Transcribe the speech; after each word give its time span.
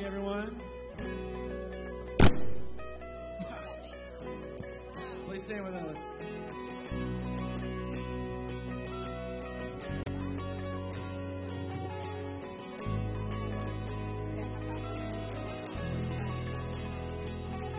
morning, 0.00 0.06
everyone. 0.06 0.60
Please 5.26 5.42
stand 5.42 5.64
with 5.64 5.74
us. 5.74 6.18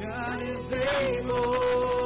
God 0.02 0.42
is 0.42 0.72
able. 1.02 2.01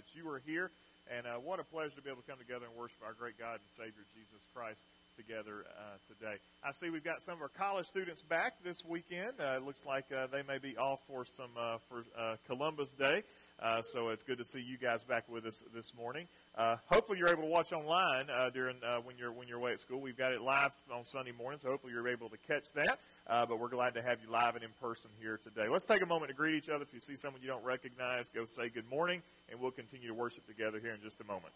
That 0.00 0.16
you 0.16 0.24
are 0.30 0.40
here, 0.46 0.70
and 1.12 1.26
uh, 1.26 1.36
what 1.36 1.60
a 1.60 1.64
pleasure 1.64 1.92
to 1.92 2.00
be 2.00 2.08
able 2.08 2.22
to 2.22 2.28
come 2.28 2.40
together 2.40 2.64
and 2.64 2.72
worship 2.72 2.96
our 3.04 3.12
great 3.12 3.36
God 3.36 3.60
and 3.60 3.68
Savior 3.76 4.00
Jesus 4.16 4.40
Christ 4.56 4.80
together 5.12 5.68
uh, 5.76 6.00
today. 6.08 6.40
I 6.64 6.72
see 6.72 6.88
we've 6.88 7.04
got 7.04 7.20
some 7.20 7.36
of 7.36 7.42
our 7.42 7.52
college 7.52 7.84
students 7.84 8.22
back 8.22 8.56
this 8.64 8.80
weekend. 8.88 9.36
Uh, 9.36 9.60
it 9.60 9.62
looks 9.62 9.84
like 9.84 10.08
uh, 10.08 10.26
they 10.32 10.40
may 10.40 10.56
be 10.56 10.72
off 10.78 11.00
for 11.04 11.26
some 11.36 11.52
uh, 11.52 11.76
for 11.92 12.08
uh, 12.16 12.36
Columbus 12.48 12.88
Day. 12.96 13.22
Uh, 13.60 13.82
so 13.92 14.08
it's 14.08 14.22
good 14.22 14.38
to 14.38 14.44
see 14.46 14.60
you 14.60 14.78
guys 14.78 15.04
back 15.04 15.28
with 15.28 15.44
us 15.44 15.60
this 15.74 15.92
morning. 15.94 16.26
Uh, 16.56 16.76
hopefully 16.86 17.18
you're 17.18 17.28
able 17.28 17.42
to 17.42 17.52
watch 17.52 17.72
online 17.72 18.24
uh, 18.32 18.48
during 18.48 18.76
uh, 18.80 19.04
when 19.04 19.18
you're 19.18 19.32
when 19.32 19.46
you're 19.48 19.58
away 19.58 19.72
at 19.72 19.80
school. 19.80 20.00
We've 20.00 20.16
got 20.16 20.32
it 20.32 20.40
live 20.40 20.72
on 20.90 21.04
Sunday 21.04 21.32
morning, 21.36 21.60
so 21.60 21.68
hopefully 21.68 21.92
you're 21.92 22.08
able 22.08 22.30
to 22.30 22.38
catch 22.48 22.64
that. 22.74 22.98
Uh, 23.30 23.46
but 23.46 23.60
we're 23.60 23.68
glad 23.68 23.94
to 23.94 24.02
have 24.02 24.18
you 24.20 24.28
live 24.28 24.56
and 24.56 24.64
in 24.64 24.70
person 24.82 25.08
here 25.20 25.38
today. 25.38 25.68
Let's 25.70 25.84
take 25.84 26.02
a 26.02 26.06
moment 26.06 26.30
to 26.30 26.34
greet 26.34 26.56
each 26.56 26.68
other. 26.68 26.82
If 26.82 26.92
you 26.92 26.98
see 26.98 27.14
someone 27.14 27.40
you 27.40 27.46
don't 27.46 27.62
recognize, 27.62 28.26
go 28.34 28.44
say 28.44 28.68
good 28.68 28.90
morning, 28.90 29.22
and 29.48 29.60
we'll 29.60 29.70
continue 29.70 30.08
to 30.08 30.14
worship 30.14 30.44
together 30.48 30.80
here 30.80 30.94
in 30.94 31.00
just 31.00 31.20
a 31.20 31.24
moment. 31.24 31.54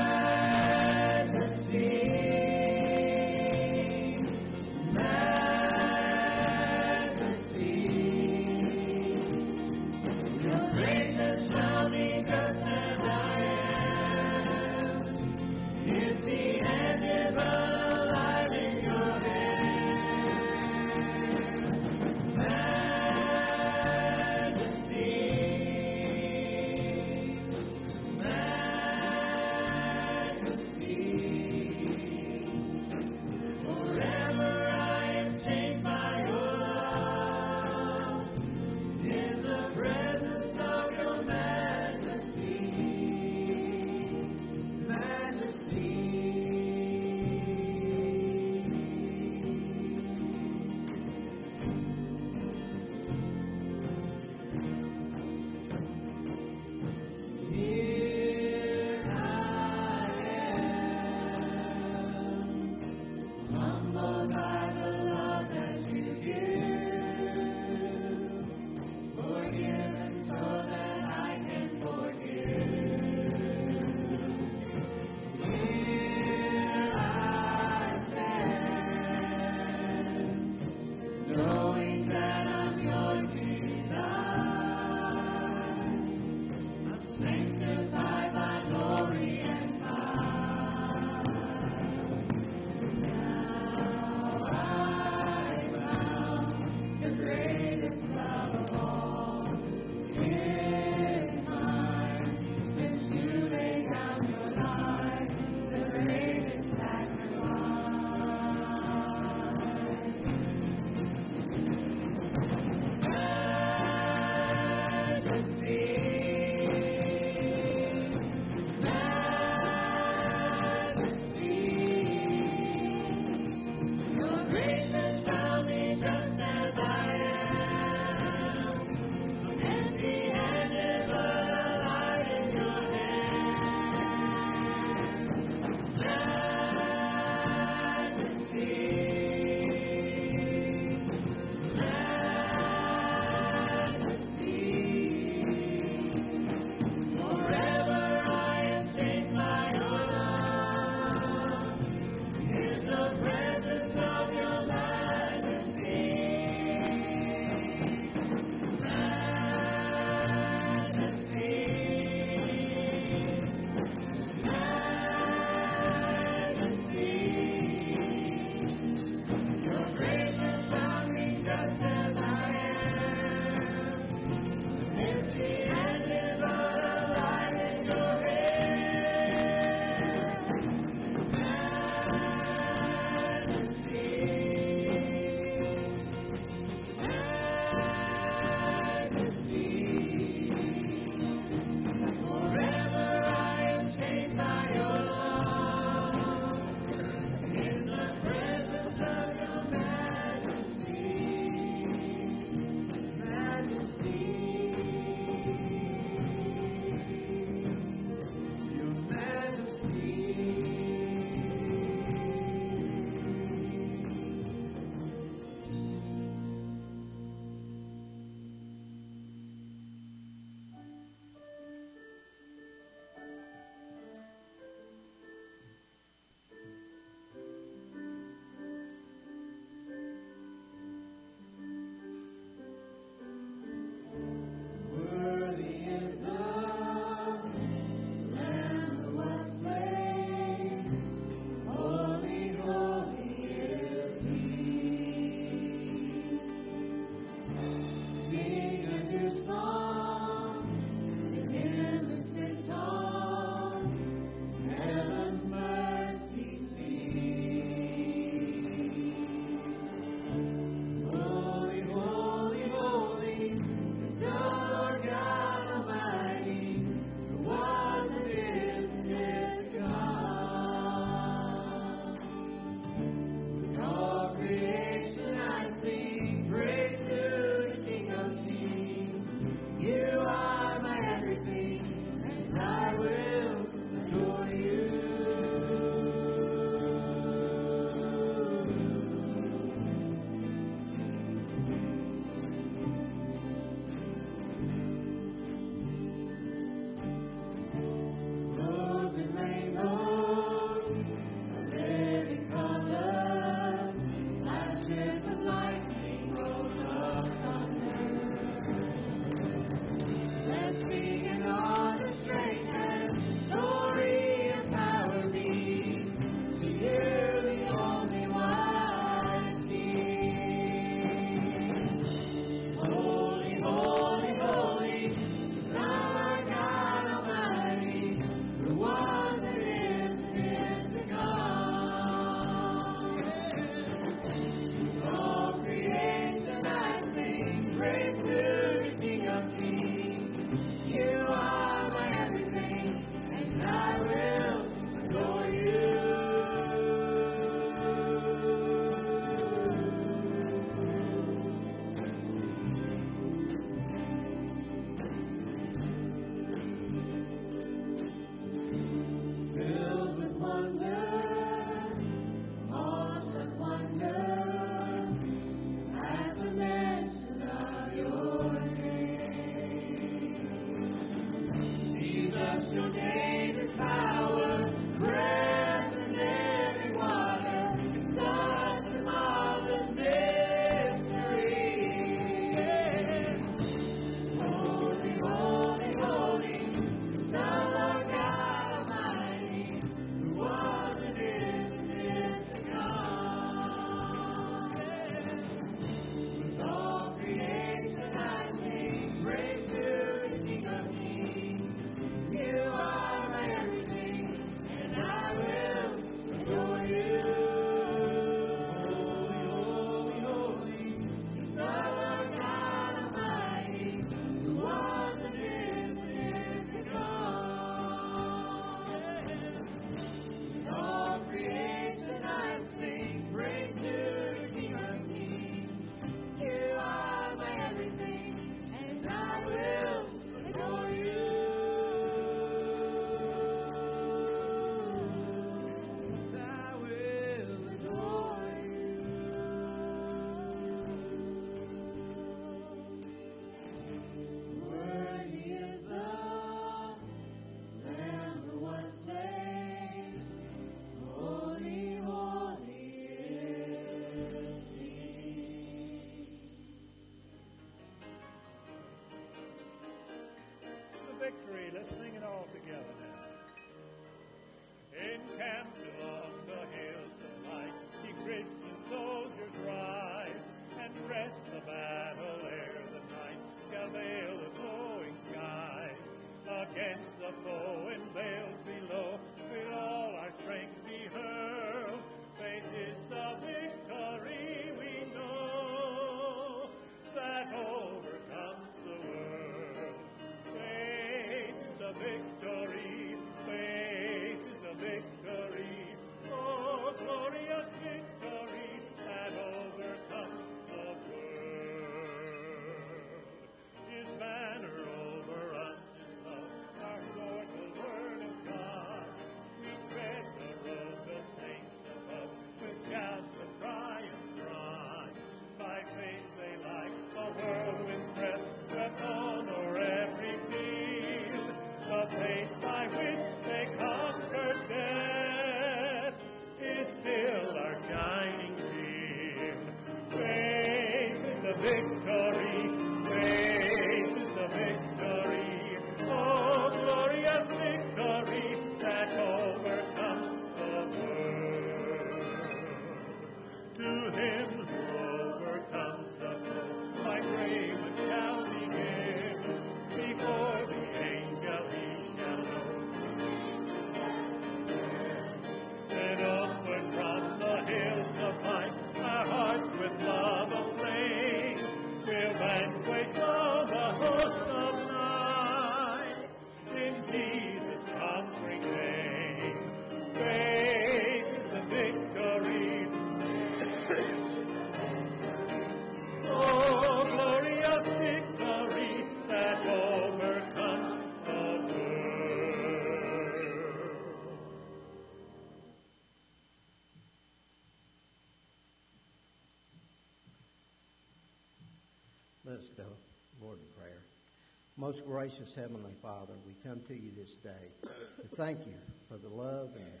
Most 594.94 595.06
gracious 595.06 595.52
Heavenly 595.56 595.94
Father, 596.00 596.34
we 596.46 596.54
come 596.68 596.80
to 596.86 596.94
you 596.94 597.10
this 597.16 597.32
day 597.42 597.90
to 598.22 598.36
thank 598.36 598.60
you 598.64 598.74
for 599.08 599.16
the 599.16 599.28
love 599.28 599.70
and 599.74 600.00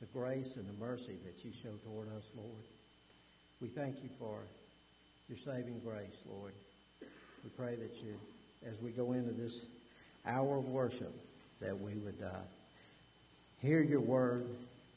the 0.00 0.06
grace 0.06 0.56
and 0.56 0.66
the 0.66 0.84
mercy 0.84 1.16
that 1.24 1.44
you 1.44 1.52
show 1.62 1.70
toward 1.84 2.08
us, 2.08 2.24
Lord. 2.36 2.64
We 3.60 3.68
thank 3.68 4.02
you 4.02 4.08
for 4.18 4.40
your 5.28 5.38
saving 5.38 5.80
grace, 5.84 6.16
Lord. 6.28 6.52
We 7.44 7.50
pray 7.50 7.76
that 7.76 7.94
you, 8.02 8.14
as 8.66 8.74
we 8.82 8.90
go 8.90 9.12
into 9.12 9.30
this 9.30 9.54
hour 10.26 10.58
of 10.58 10.64
worship, 10.64 11.14
that 11.60 11.78
we 11.78 11.92
would 11.94 12.20
uh, 12.20 12.38
hear 13.62 13.82
your 13.82 14.00
word 14.00 14.48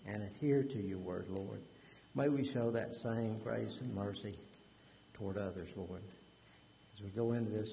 and 0.08 0.24
adhere 0.24 0.64
to 0.64 0.82
your 0.82 1.00
word, 1.00 1.26
Lord. 1.30 1.60
May 2.16 2.30
we 2.30 2.44
show 2.44 2.72
that 2.72 2.96
same 2.96 3.38
grace 3.44 3.78
and 3.82 3.94
mercy 3.94 4.36
toward 5.14 5.38
others, 5.38 5.70
Lord. 5.76 6.02
As 6.96 7.04
we 7.04 7.10
go 7.10 7.34
into 7.34 7.52
this 7.52 7.70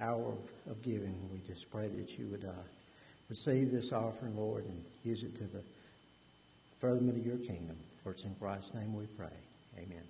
hour 0.00 0.32
of 0.32 0.38
giving, 0.82 1.14
we 1.32 1.40
just 1.46 1.70
pray 1.70 1.88
that 1.88 2.18
you 2.18 2.26
would 2.28 2.44
uh, 2.44 2.52
receive 3.28 3.70
this 3.72 3.92
offering, 3.92 4.36
Lord, 4.36 4.64
and 4.64 4.84
use 5.04 5.22
it 5.22 5.36
to 5.38 5.44
the 5.44 5.62
furtherment 6.80 7.18
of 7.18 7.26
your 7.26 7.38
kingdom. 7.38 7.76
For 8.02 8.12
it's 8.12 8.22
in 8.24 8.34
Christ's 8.34 8.74
name 8.74 8.94
we 8.94 9.06
pray. 9.06 9.36
Amen. 9.78 10.02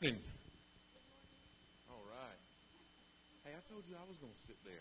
Morning. 0.00 0.20
All 1.90 2.02
right. 2.08 2.40
Hey, 3.44 3.50
I 3.50 3.60
told 3.70 3.84
you 3.88 3.96
I 3.96 4.08
was 4.08 4.16
going 4.16 4.32
to 4.32 4.46
sit 4.46 4.56
there. 4.64 4.72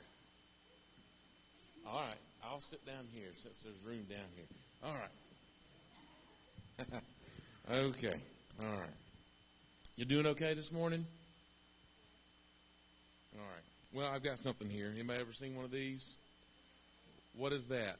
All 1.85 1.99
right. 1.99 2.17
I'll 2.43 2.61
sit 2.61 2.85
down 2.85 3.05
here 3.13 3.27
since 3.35 3.55
there's 3.63 3.75
room 3.85 4.05
down 4.09 4.27
here. 4.35 4.45
All 4.83 4.95
right. 6.87 7.03
okay. 7.89 8.21
All 8.61 8.79
right. 8.79 8.95
You 9.97 10.05
doing 10.05 10.25
okay 10.27 10.53
this 10.53 10.71
morning? 10.71 11.05
All 13.35 13.45
right. 13.45 13.63
Well, 13.93 14.07
I've 14.07 14.23
got 14.23 14.39
something 14.39 14.69
here. 14.69 14.89
Anybody 14.93 15.19
ever 15.19 15.33
seen 15.33 15.55
one 15.55 15.65
of 15.65 15.71
these? 15.71 16.13
What 17.35 17.51
is 17.51 17.67
that? 17.67 17.97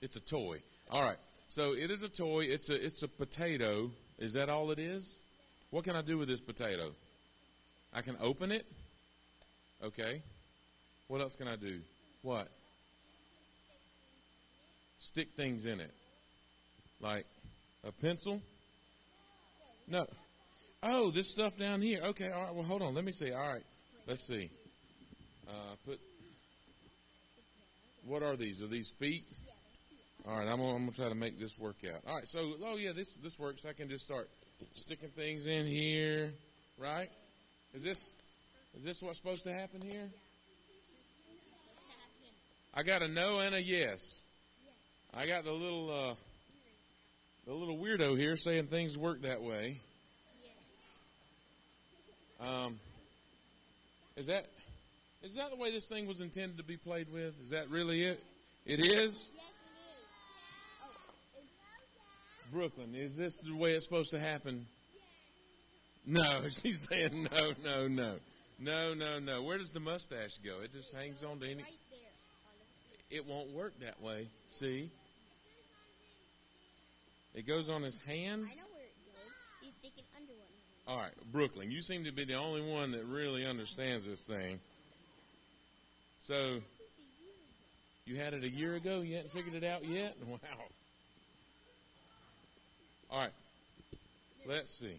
It's 0.00 0.14
a 0.14 0.20
toy. 0.20 0.58
All 0.88 1.02
right. 1.02 1.18
So 1.48 1.72
it 1.72 1.90
is 1.90 2.02
a 2.02 2.08
toy. 2.08 2.44
It's 2.44 2.70
a 2.70 2.74
it's 2.74 3.02
a 3.02 3.08
potato. 3.08 3.90
Is 4.18 4.34
that 4.34 4.48
all 4.48 4.70
it 4.70 4.78
is? 4.78 5.18
What 5.72 5.84
can 5.84 5.96
I 5.96 6.02
do 6.02 6.18
with 6.18 6.28
this 6.28 6.38
potato? 6.38 6.92
I 7.94 8.02
can 8.02 8.16
open 8.20 8.52
it. 8.52 8.66
Okay. 9.82 10.20
What 11.08 11.22
else 11.22 11.34
can 11.34 11.48
I 11.48 11.56
do? 11.56 11.80
What? 12.20 12.46
Stick 15.00 15.28
things 15.34 15.64
in 15.64 15.80
it. 15.80 15.90
Like 17.00 17.24
a 17.84 17.90
pencil? 17.90 18.42
No. 19.88 20.04
Oh, 20.82 21.10
this 21.10 21.28
stuff 21.32 21.54
down 21.58 21.80
here. 21.80 22.02
Okay, 22.02 22.30
all 22.30 22.42
right. 22.42 22.54
Well, 22.54 22.64
hold 22.64 22.82
on. 22.82 22.94
Let 22.94 23.04
me 23.04 23.12
see. 23.12 23.32
All 23.32 23.48
right. 23.48 23.64
Let's 24.06 24.26
see. 24.26 24.50
Uh, 25.48 25.74
put. 25.86 25.98
What 28.06 28.22
are 28.22 28.36
these? 28.36 28.60
Are 28.62 28.68
these 28.68 28.90
feet? 29.00 29.24
All 30.28 30.36
right. 30.36 30.46
I'm 30.46 30.58
gonna, 30.58 30.74
I'm 30.74 30.84
gonna 30.84 30.92
try 30.92 31.08
to 31.08 31.14
make 31.14 31.40
this 31.40 31.58
work 31.58 31.76
out. 31.88 32.02
All 32.06 32.16
right. 32.16 32.28
So, 32.28 32.40
oh 32.62 32.76
yeah, 32.76 32.92
this 32.92 33.08
this 33.22 33.38
works. 33.38 33.62
I 33.66 33.72
can 33.72 33.88
just 33.88 34.04
start 34.04 34.28
sticking 34.72 35.10
things 35.10 35.46
in 35.46 35.66
here. 35.66 36.32
Right? 36.78 37.10
Is 37.74 37.82
this 37.82 38.14
is 38.76 38.82
this 38.82 39.02
what's 39.02 39.18
supposed 39.18 39.44
to 39.44 39.52
happen 39.52 39.80
here? 39.82 40.08
I 42.74 42.82
got 42.82 43.02
a 43.02 43.08
no 43.08 43.40
and 43.40 43.54
a 43.54 43.62
yes. 43.62 44.20
I 45.14 45.26
got 45.26 45.44
the 45.44 45.52
little 45.52 45.90
uh, 45.90 46.14
the 47.46 47.52
little 47.52 47.76
weirdo 47.76 48.16
here 48.16 48.36
saying 48.36 48.68
things 48.68 48.96
work 48.96 49.22
that 49.22 49.42
way. 49.42 49.80
Um, 52.40 52.80
is 54.16 54.26
that 54.26 54.46
is 55.22 55.34
that 55.34 55.50
the 55.50 55.56
way 55.56 55.70
this 55.70 55.84
thing 55.84 56.06
was 56.06 56.20
intended 56.20 56.56
to 56.56 56.64
be 56.64 56.76
played 56.76 57.12
with? 57.12 57.34
Is 57.42 57.50
that 57.50 57.70
really 57.70 58.04
it? 58.04 58.22
It 58.64 58.80
is. 58.80 59.14
Brooklyn, 62.52 62.94
is 62.94 63.16
this 63.16 63.34
the 63.36 63.56
way 63.56 63.72
it's 63.72 63.84
supposed 63.86 64.10
to 64.10 64.20
happen? 64.20 64.66
No, 66.06 66.42
she's 66.48 66.78
saying 66.88 67.28
no, 67.32 67.52
no, 67.64 67.88
no, 67.88 68.16
no, 68.58 68.94
no, 68.94 69.18
no. 69.18 69.42
Where 69.42 69.56
does 69.56 69.70
the 69.70 69.80
mustache 69.80 70.38
go? 70.44 70.60
It 70.62 70.72
just 70.72 70.92
hangs 70.92 71.22
on 71.22 71.40
to 71.40 71.50
any. 71.50 71.64
It 73.10 73.26
won't 73.26 73.50
work 73.52 73.72
that 73.80 74.00
way. 74.02 74.28
See? 74.48 74.90
It 77.34 77.46
goes 77.46 77.70
on 77.70 77.82
his 77.82 77.96
hand. 78.06 78.44
I 78.50 78.54
know 78.54 78.68
where 78.74 78.84
it 78.84 78.96
goes. 79.06 79.32
He's 79.62 79.74
sticking 79.80 80.04
under 80.14 80.32
one. 80.32 80.94
All 80.94 81.02
right, 81.02 81.32
Brooklyn, 81.32 81.70
you 81.70 81.80
seem 81.80 82.04
to 82.04 82.12
be 82.12 82.24
the 82.24 82.34
only 82.34 82.60
one 82.60 82.90
that 82.92 83.04
really 83.06 83.46
understands 83.46 84.04
this 84.04 84.20
thing. 84.20 84.60
So, 86.26 86.60
you 88.04 88.16
had 88.16 88.34
it 88.34 88.44
a 88.44 88.50
year 88.50 88.74
ago? 88.74 89.00
You 89.00 89.16
hadn't 89.16 89.32
figured 89.32 89.54
it 89.54 89.64
out 89.64 89.86
yet? 89.86 90.16
Wow. 90.26 90.38
All 93.12 93.18
right, 93.18 93.32
let's 94.48 94.70
see. 94.80 94.96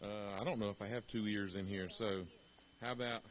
Uh, 0.00 0.40
I 0.40 0.44
don't 0.44 0.60
know 0.60 0.70
if 0.70 0.80
I 0.80 0.86
have 0.86 1.04
two 1.08 1.26
ears 1.26 1.56
in 1.56 1.66
here, 1.66 1.88
so 1.88 2.20
how 2.80 2.92
about. 2.92 3.22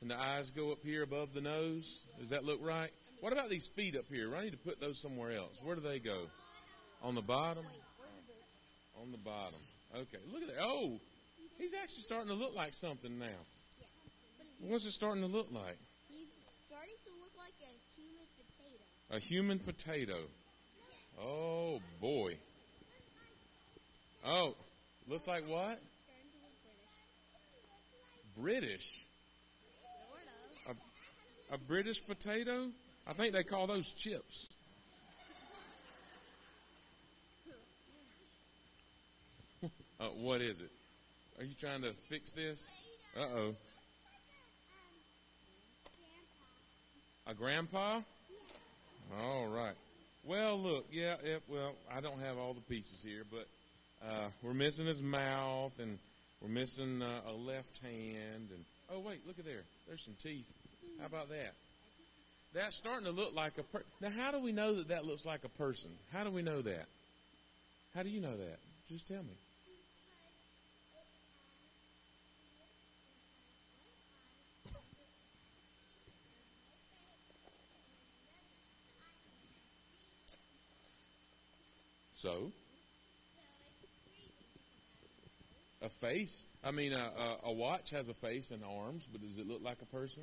And 0.00 0.10
the 0.10 0.18
eyes 0.18 0.50
go 0.50 0.72
up 0.72 0.78
here 0.82 1.02
above 1.02 1.34
the 1.34 1.42
nose? 1.42 1.86
Does 2.18 2.30
that 2.30 2.42
look 2.42 2.60
right? 2.62 2.90
What 3.20 3.34
about 3.34 3.50
these 3.50 3.68
feet 3.76 3.94
up 3.96 4.06
here? 4.10 4.34
I 4.34 4.44
need 4.44 4.52
to 4.52 4.56
put 4.56 4.80
those 4.80 4.98
somewhere 4.98 5.32
else. 5.32 5.52
Where 5.62 5.74
do 5.74 5.82
they 5.82 5.98
go? 5.98 6.22
On 7.02 7.14
the 7.14 7.20
bottom? 7.20 7.66
On 8.98 9.12
the 9.12 9.18
bottom. 9.18 9.60
Okay, 9.94 10.22
look 10.32 10.40
at 10.40 10.48
that. 10.48 10.62
Oh, 10.62 10.98
he's 11.58 11.74
actually 11.74 12.04
starting 12.04 12.28
to 12.28 12.34
look 12.34 12.54
like 12.54 12.72
something 12.72 13.18
now. 13.18 13.44
What's 14.60 14.86
it 14.86 14.92
starting 14.92 15.22
to 15.22 15.28
look 15.28 15.48
like? 15.52 15.76
He's 16.08 16.28
starting 16.66 16.96
to 17.04 17.10
look 17.20 17.32
like 17.36 17.52
a 17.60 17.72
human 18.00 18.26
potato. 18.38 19.10
A 19.10 19.18
human 19.18 19.58
potato. 19.58 20.18
Oh, 21.20 21.80
boy. 22.00 22.36
Oh, 24.26 24.54
looks 25.06 25.26
like 25.26 25.46
what? 25.46 25.78
British. 28.38 28.86
Of. 30.68 30.76
A 31.52 31.58
British 31.58 32.04
potato? 32.06 32.68
I 33.06 33.12
think 33.12 33.34
they 33.34 33.42
call 33.44 33.66
those 33.66 33.88
chips. 33.88 34.46
Uh, 40.00 40.06
what 40.06 40.40
is 40.40 40.58
it? 40.58 40.70
Are 41.38 41.44
you 41.44 41.54
trying 41.54 41.80
to 41.80 41.92
fix 42.08 42.32
this? 42.32 42.64
Uh 43.16 43.20
oh. 43.20 43.54
A 47.28 47.32
grandpa? 47.34 48.00
All 49.22 49.46
right. 49.46 49.76
Well, 50.24 50.60
look, 50.60 50.86
yeah, 50.90 51.14
yeah, 51.24 51.36
well, 51.48 51.74
I 51.94 52.00
don't 52.00 52.20
have 52.20 52.38
all 52.38 52.54
the 52.54 52.60
pieces 52.62 52.98
here, 53.04 53.22
but 53.30 53.46
uh, 54.02 54.28
we're 54.42 54.54
missing 54.54 54.86
his 54.86 55.00
mouth, 55.00 55.72
and 55.78 55.98
we're 56.40 56.48
missing 56.48 57.02
uh, 57.02 57.20
a 57.28 57.32
left 57.32 57.78
hand, 57.82 58.48
and 58.50 58.64
oh 58.90 59.00
wait, 59.00 59.26
look 59.26 59.38
at 59.38 59.44
there. 59.44 59.62
There's 59.86 60.02
some 60.04 60.14
teeth. 60.22 60.46
How 61.00 61.06
about 61.06 61.28
that? 61.30 61.54
That's 62.54 62.76
starting 62.76 63.06
to 63.06 63.10
look 63.10 63.34
like 63.34 63.58
a 63.58 63.62
per- 63.62 63.84
now. 64.00 64.10
How 64.10 64.30
do 64.30 64.38
we 64.38 64.52
know 64.52 64.74
that 64.76 64.88
that 64.88 65.04
looks 65.04 65.24
like 65.24 65.44
a 65.44 65.48
person? 65.48 65.90
How 66.12 66.22
do 66.24 66.30
we 66.30 66.42
know 66.42 66.62
that? 66.62 66.86
How 67.94 68.02
do 68.02 68.08
you 68.08 68.20
know 68.20 68.36
that? 68.36 68.58
Just 68.88 69.08
tell 69.08 69.22
me. 69.22 69.36
So, 82.24 82.52
a 85.82 85.90
face. 86.04 86.44
I 86.62 86.70
mean, 86.70 86.92
a, 86.92 86.98
a, 87.44 87.48
a 87.48 87.52
watch 87.52 87.90
has 87.90 88.08
a 88.08 88.14
face 88.14 88.50
and 88.50 88.62
arms, 88.64 89.06
but 89.10 89.22
does 89.22 89.38
it 89.38 89.46
look 89.46 89.62
like 89.62 89.78
a 89.82 89.86
person? 89.86 90.22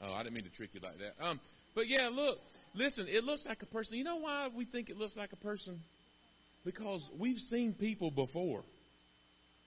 Oh, 0.00 0.12
I 0.12 0.22
didn't 0.22 0.34
mean 0.34 0.44
to 0.44 0.50
trick 0.50 0.70
you 0.74 0.80
like 0.80 0.98
that. 0.98 1.14
Um, 1.24 1.40
but 1.74 1.88
yeah, 1.88 2.08
look, 2.12 2.38
listen, 2.74 3.06
it 3.08 3.24
looks 3.24 3.44
like 3.46 3.62
a 3.62 3.66
person. 3.66 3.96
You 3.96 4.04
know 4.04 4.16
why 4.16 4.48
we 4.54 4.64
think 4.64 4.90
it 4.90 4.98
looks 4.98 5.16
like 5.16 5.32
a 5.32 5.36
person? 5.36 5.80
Because 6.64 7.02
we've 7.18 7.38
seen 7.38 7.72
people 7.72 8.10
before, 8.10 8.62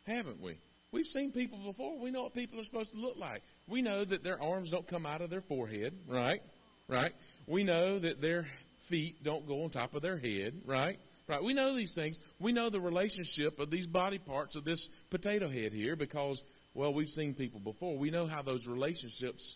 haven't 0.06 0.42
we? 0.42 0.58
We've 0.92 1.06
seen 1.06 1.32
people 1.32 1.60
before. 1.60 2.00
We 2.00 2.12
know 2.12 2.24
what 2.24 2.34
people 2.34 2.60
are 2.60 2.64
supposed 2.64 2.92
to 2.92 2.98
look 2.98 3.18
like. 3.18 3.42
We 3.68 3.82
know 3.82 4.04
that 4.04 4.24
their 4.24 4.42
arms 4.42 4.72
don't 4.72 4.88
come 4.88 5.06
out 5.06 5.22
of 5.22 5.30
their 5.30 5.42
forehead, 5.42 5.94
right? 6.08 6.42
Right? 6.88 7.14
We 7.48 7.64
know 7.64 8.00
that 8.00 8.22
their 8.22 8.48
feet 8.88 9.24
don't 9.24 9.48
go 9.48 9.64
on 9.64 9.70
top 9.70 9.94
of 9.94 10.02
their 10.02 10.18
head, 10.18 10.62
right? 10.66 11.00
Right? 11.30 11.44
We 11.44 11.54
know 11.54 11.76
these 11.76 11.94
things. 11.94 12.18
We 12.40 12.52
know 12.52 12.72
the 12.72 12.82
relationship 12.82 13.60
of 13.60 13.70
these 13.70 13.86
body 13.86 14.18
parts 14.18 14.56
of 14.56 14.66
this 14.66 14.88
potato 15.12 15.48
head 15.48 15.74
here 15.74 15.96
because, 15.96 16.44
well, 16.74 16.92
we've 16.92 17.10
seen 17.10 17.36
people 17.36 17.60
before. 17.60 17.98
We 17.98 18.10
know 18.10 18.26
how 18.26 18.42
those 18.42 18.66
relationships 18.66 19.56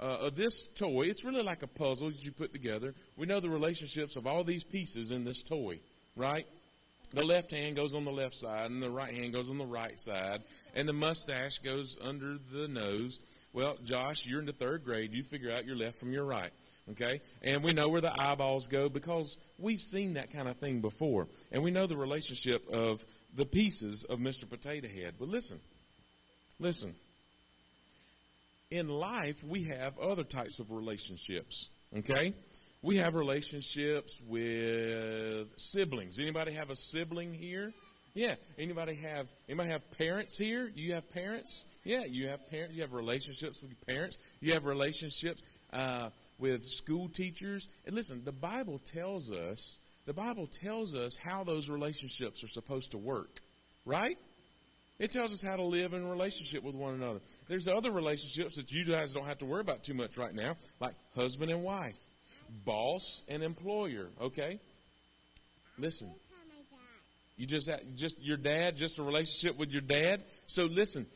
uh, 0.00 0.04
of 0.04 0.34
this 0.34 0.54
toy, 0.76 1.08
it's 1.08 1.22
really 1.22 1.42
like 1.42 1.62
a 1.62 1.66
puzzle 1.66 2.08
that 2.08 2.24
you 2.24 2.32
put 2.32 2.54
together. 2.54 2.94
We 3.18 3.26
know 3.26 3.38
the 3.38 3.50
relationships 3.50 4.16
of 4.16 4.26
all 4.26 4.44
these 4.44 4.64
pieces 4.64 5.12
in 5.12 5.24
this 5.24 5.42
toy, 5.42 5.80
right? 6.16 6.46
The 7.12 7.26
left 7.26 7.50
hand 7.50 7.76
goes 7.76 7.92
on 7.92 8.06
the 8.06 8.10
left 8.10 8.40
side, 8.40 8.70
and 8.70 8.82
the 8.82 8.88
right 8.88 9.14
hand 9.14 9.34
goes 9.34 9.50
on 9.50 9.58
the 9.58 9.66
right 9.66 9.98
side, 9.98 10.42
and 10.74 10.88
the 10.88 10.94
mustache 10.94 11.58
goes 11.58 11.96
under 12.02 12.38
the 12.50 12.66
nose. 12.66 13.18
Well, 13.52 13.76
Josh, 13.84 14.22
you're 14.24 14.40
in 14.40 14.46
the 14.46 14.52
third 14.52 14.84
grade. 14.84 15.12
You 15.12 15.22
figure 15.24 15.52
out 15.52 15.66
your 15.66 15.76
left 15.76 15.98
from 15.98 16.12
your 16.12 16.24
right. 16.24 16.52
Okay? 16.92 17.20
And 17.42 17.62
we 17.62 17.72
know 17.72 17.88
where 17.88 18.00
the 18.00 18.12
eyeballs 18.20 18.66
go 18.66 18.88
because 18.88 19.38
we've 19.58 19.82
seen 19.82 20.14
that 20.14 20.32
kind 20.32 20.48
of 20.48 20.56
thing 20.58 20.80
before. 20.80 21.26
And 21.52 21.62
we 21.62 21.70
know 21.70 21.86
the 21.86 21.96
relationship 21.96 22.68
of 22.72 23.04
the 23.36 23.46
pieces 23.46 24.04
of 24.08 24.18
Mr. 24.18 24.48
Potato 24.48 24.88
Head. 24.88 25.14
But 25.18 25.28
listen, 25.28 25.60
listen. 26.58 26.94
In 28.70 28.88
life, 28.88 29.42
we 29.44 29.64
have 29.64 29.98
other 29.98 30.24
types 30.24 30.58
of 30.58 30.70
relationships. 30.70 31.68
Okay? 31.96 32.34
We 32.82 32.96
have 32.98 33.14
relationships 33.14 34.12
with 34.26 35.48
siblings. 35.72 36.18
Anybody 36.18 36.52
have 36.52 36.70
a 36.70 36.76
sibling 36.76 37.34
here? 37.34 37.72
Yeah. 38.14 38.36
Anybody 38.58 38.94
have 38.94 39.26
anybody 39.48 39.70
have 39.70 39.82
parents 39.98 40.36
here? 40.36 40.70
You 40.74 40.94
have 40.94 41.08
parents? 41.10 41.64
Yeah, 41.84 42.04
you 42.04 42.28
have 42.28 42.48
parents. 42.50 42.74
You 42.74 42.82
have 42.82 42.92
relationships 42.92 43.58
with 43.62 43.72
parents. 43.86 44.18
You 44.40 44.54
have 44.54 44.64
relationships 44.64 45.40
uh, 45.72 46.10
with 46.40 46.64
school 46.64 47.08
teachers. 47.08 47.68
And 47.86 47.94
listen, 47.94 48.22
the 48.24 48.32
Bible 48.32 48.80
tells 48.86 49.30
us 49.30 49.76
the 50.06 50.12
Bible 50.14 50.48
tells 50.62 50.94
us 50.94 51.16
how 51.16 51.44
those 51.44 51.68
relationships 51.68 52.42
are 52.42 52.48
supposed 52.48 52.92
to 52.92 52.98
work. 52.98 53.40
right? 53.84 54.16
It 54.98 55.12
tells 55.12 55.32
us 55.32 55.42
how 55.42 55.56
to 55.56 55.62
live 55.64 55.94
in 55.94 56.06
relationship 56.06 56.62
with 56.62 56.74
one 56.74 56.94
another. 56.94 57.20
There's 57.48 57.66
other 57.66 57.90
relationships 57.90 58.56
that 58.56 58.70
you 58.70 58.84
guys 58.84 59.12
don't 59.12 59.26
have 59.26 59.38
to 59.38 59.46
worry 59.46 59.60
about 59.60 59.82
too 59.84 59.94
much 59.94 60.16
right 60.16 60.34
now, 60.34 60.56
like 60.78 60.94
husband 61.14 61.50
and 61.50 61.62
wife, 61.62 61.96
boss 62.64 63.22
and 63.28 63.42
employer. 63.42 64.08
Okay, 64.20 64.58
listen. 65.78 66.10
You 67.36 67.46
just 67.46 67.70
just 67.96 68.16
your 68.20 68.36
dad, 68.36 68.76
just 68.76 68.98
a 68.98 69.02
relationship 69.02 69.56
with 69.56 69.72
your 69.72 69.80
dad. 69.80 70.22
So 70.46 70.64
listen, 70.64 71.06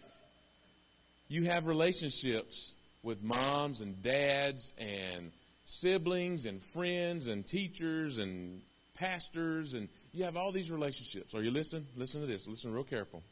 you 1.29 1.45
have 1.45 1.67
relationships 1.67 2.73
with 3.05 3.23
moms 3.23 3.81
and 3.83 4.03
dads 4.03 4.73
and 4.79 5.31
siblings 5.67 6.47
and 6.47 6.63
friends 6.73 7.29
and 7.29 7.47
teachers 7.47 8.19
and 8.19 8.61
pastors 8.95 9.75
and 9.75 9.89
you 10.13 10.25
have 10.25 10.37
all 10.37 10.53
these 10.53 10.71
relationships. 10.71 11.35
Are 11.35 11.43
you 11.43 11.51
listening? 11.51 11.87
Listen 11.97 12.21
to 12.21 12.27
this. 12.27 12.47
Listen 12.47 12.73
real 12.73 12.85
careful. 12.85 13.23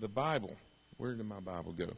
The 0.00 0.08
Bible, 0.08 0.54
where 0.98 1.14
did 1.14 1.26
my 1.26 1.40
Bible 1.40 1.72
go? 1.72 1.88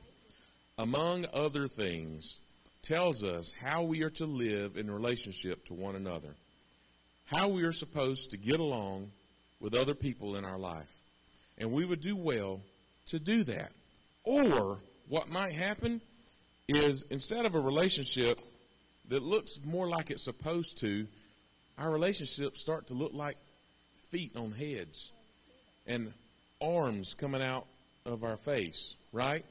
Among 0.79 1.27
other 1.33 1.69
things, 1.69 2.37
tells 2.83 3.23
us 3.23 3.53
how 3.61 3.83
we 3.83 4.03
are 4.03 4.11
to 4.11 4.25
live 4.25 4.77
in 4.77 4.91
relationship 4.91 5.67
to 5.67 5.75
one 5.75 5.95
another. 5.95 6.35
How 7.27 7.49
we 7.49 7.65
are 7.65 7.73
supposed 7.73 8.31
to 8.31 8.37
get 8.39 8.61
along 8.61 9.11
with 9.61 9.75
other 9.75 9.95
people 9.95 10.37
in 10.37 10.45
our 10.45 10.59
life. 10.59 10.89
And 11.59 11.73
we 11.73 11.85
would 11.85 12.01
do 12.01 12.17
well 12.17 12.61
to 13.11 13.19
do 13.19 13.45
that. 13.45 13.73
Or 14.25 14.79
what 15.09 15.29
might 15.29 15.55
happen 15.55 16.01
is 16.69 17.05
instead 17.11 17.47
of 17.47 17.55
a 17.55 17.61
relationship 17.61 18.39
that 19.09 19.23
looks 19.23 19.53
more 19.65 19.89
like 19.89 20.11
it's 20.11 20.25
supposed 20.25 20.79
to, 20.81 21.07
our 21.79 21.91
relationships 21.91 22.61
start 22.61 22.89
to 22.89 22.95
look 22.95 23.13
like 23.15 23.37
feet 24.11 24.37
on 24.37 24.53
heads 24.53 25.11
and 25.87 26.13
arms 26.61 27.15
coming 27.19 27.43
out 27.43 27.67
of 28.05 28.23
our 28.23 28.37
face, 28.37 28.79
right? 29.13 29.45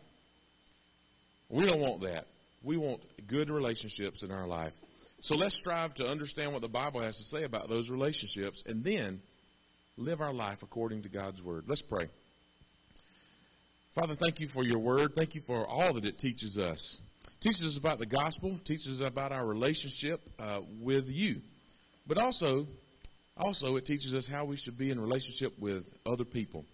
We 1.50 1.66
don't 1.66 1.80
want 1.80 2.02
that. 2.02 2.28
We 2.64 2.78
want 2.78 3.02
good 3.28 3.50
relationships 3.50 4.24
in 4.24 4.32
our 4.32 4.48
life. 4.48 4.74
So 5.22 5.36
let's 5.36 5.56
strive 5.60 5.96
to 5.96 6.08
understand 6.08 6.54
what 6.54 6.62
the 6.62 6.68
Bible 6.68 7.02
has 7.02 7.18
to 7.18 7.24
say 7.24 7.44
about 7.44 7.70
those 7.70 7.90
relationships 7.90 8.62
and 8.66 8.84
then 8.84 9.22
live 9.98 10.22
our 10.22 10.34
life 10.34 10.62
according 10.62 11.04
to 11.04 11.10
God's 11.10 11.42
Word. 11.42 11.64
Let's 11.68 11.82
pray. 11.82 12.08
Father, 13.96 14.14
thank 14.14 14.40
you 14.40 14.48
for 14.48 14.64
your 14.64 14.78
Word. 14.78 15.16
Thank 15.16 15.34
you 15.34 15.42
for 15.42 15.66
all 15.66 15.94
that 15.94 16.06
it 16.06 16.20
teaches 16.20 16.60
us. 16.60 16.98
Teaches 17.40 17.68
us 17.68 17.78
about 17.78 18.00
the 18.00 18.06
gospel, 18.06 18.60
teaches 18.64 19.02
us 19.02 19.08
about 19.08 19.32
our 19.32 19.46
relationship 19.46 20.22
uh, 20.40 20.62
with 20.80 21.08
you. 21.08 21.42
But 22.08 22.18
also, 22.18 22.68
also 23.38 23.76
it 23.76 23.86
teaches 23.86 24.14
us 24.14 24.28
how 24.28 24.46
we 24.46 24.58
should 24.58 24.78
be 24.78 24.90
in 24.90 25.00
relationship 25.00 25.54
with 25.60 25.86
other 26.06 26.26
people. 26.26 26.66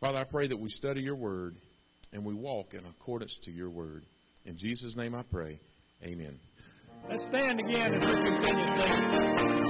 Father, 0.00 0.18
I 0.18 0.24
pray 0.24 0.46
that 0.48 0.58
we 0.58 0.68
study 0.68 1.02
your 1.02 1.16
Word 1.16 1.56
and 2.12 2.24
we 2.24 2.34
walk 2.34 2.74
in 2.74 2.84
accordance 2.84 3.34
to 3.42 3.50
your 3.50 3.70
Word. 3.70 4.04
In 4.44 4.58
Jesus' 4.58 4.96
name 4.96 5.14
I 5.14 5.22
pray. 5.22 5.58
Amen. 6.04 6.38
Let's 7.08 7.24
stand 7.26 7.60
again 7.60 7.94
as 7.94 8.06
we 8.06 8.14
continue 8.14 8.76
singing. 8.80 9.67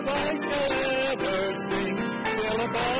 Love 0.00 0.08
I 0.08 0.36
shall 0.36 0.72
ever 1.10 1.70
sing, 1.70 1.96
still 2.38 2.60
above. 2.64 2.97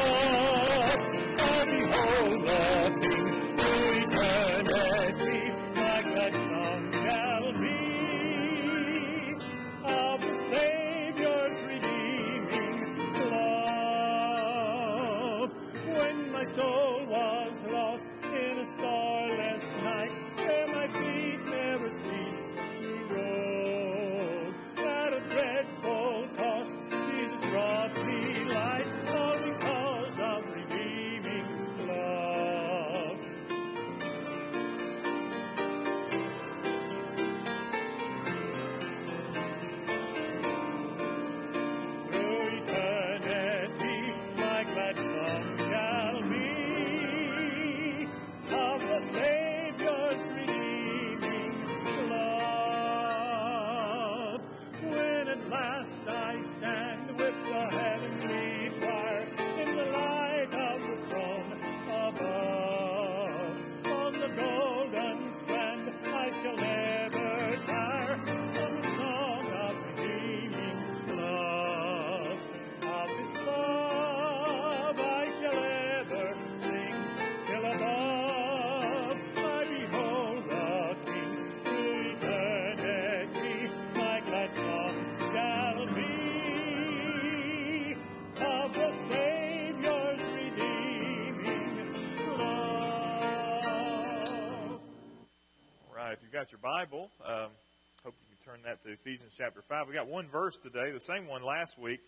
Bible, 96.68 97.09
um, 97.24 97.48
hope 98.04 98.12
you 98.20 98.28
can 98.28 98.44
turn 98.44 98.61
that 98.61 98.85
to 98.85 98.92
Ephesians 98.92 99.33
chapter 99.38 99.64
5. 99.66 99.88
We 99.88 99.94
got 99.94 100.07
one 100.07 100.28
verse 100.28 100.52
today, 100.62 100.92
the 100.92 101.00
same 101.00 101.26
one 101.26 101.42
last 101.42 101.78
week. 101.78 101.98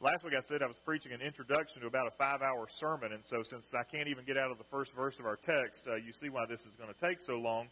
Last 0.00 0.24
week 0.24 0.32
I 0.32 0.40
said 0.40 0.62
I 0.62 0.66
was 0.66 0.80
preaching 0.86 1.12
an 1.12 1.20
introduction 1.20 1.82
to 1.82 1.86
about 1.86 2.06
a 2.06 2.16
five 2.16 2.40
hour 2.40 2.66
sermon, 2.80 3.12
and 3.12 3.20
so 3.28 3.42
since 3.42 3.68
I 3.76 3.84
can't 3.84 4.08
even 4.08 4.24
get 4.24 4.38
out 4.38 4.50
of 4.50 4.56
the 4.56 4.64
first 4.72 4.96
verse 4.96 5.18
of 5.18 5.26
our 5.26 5.36
text, 5.36 5.84
uh, 5.86 5.96
you 5.96 6.16
see 6.18 6.30
why 6.30 6.46
this 6.48 6.60
is 6.60 6.72
going 6.80 6.88
to 6.88 6.96
take 6.98 7.20
so 7.20 7.36
long. 7.36 7.68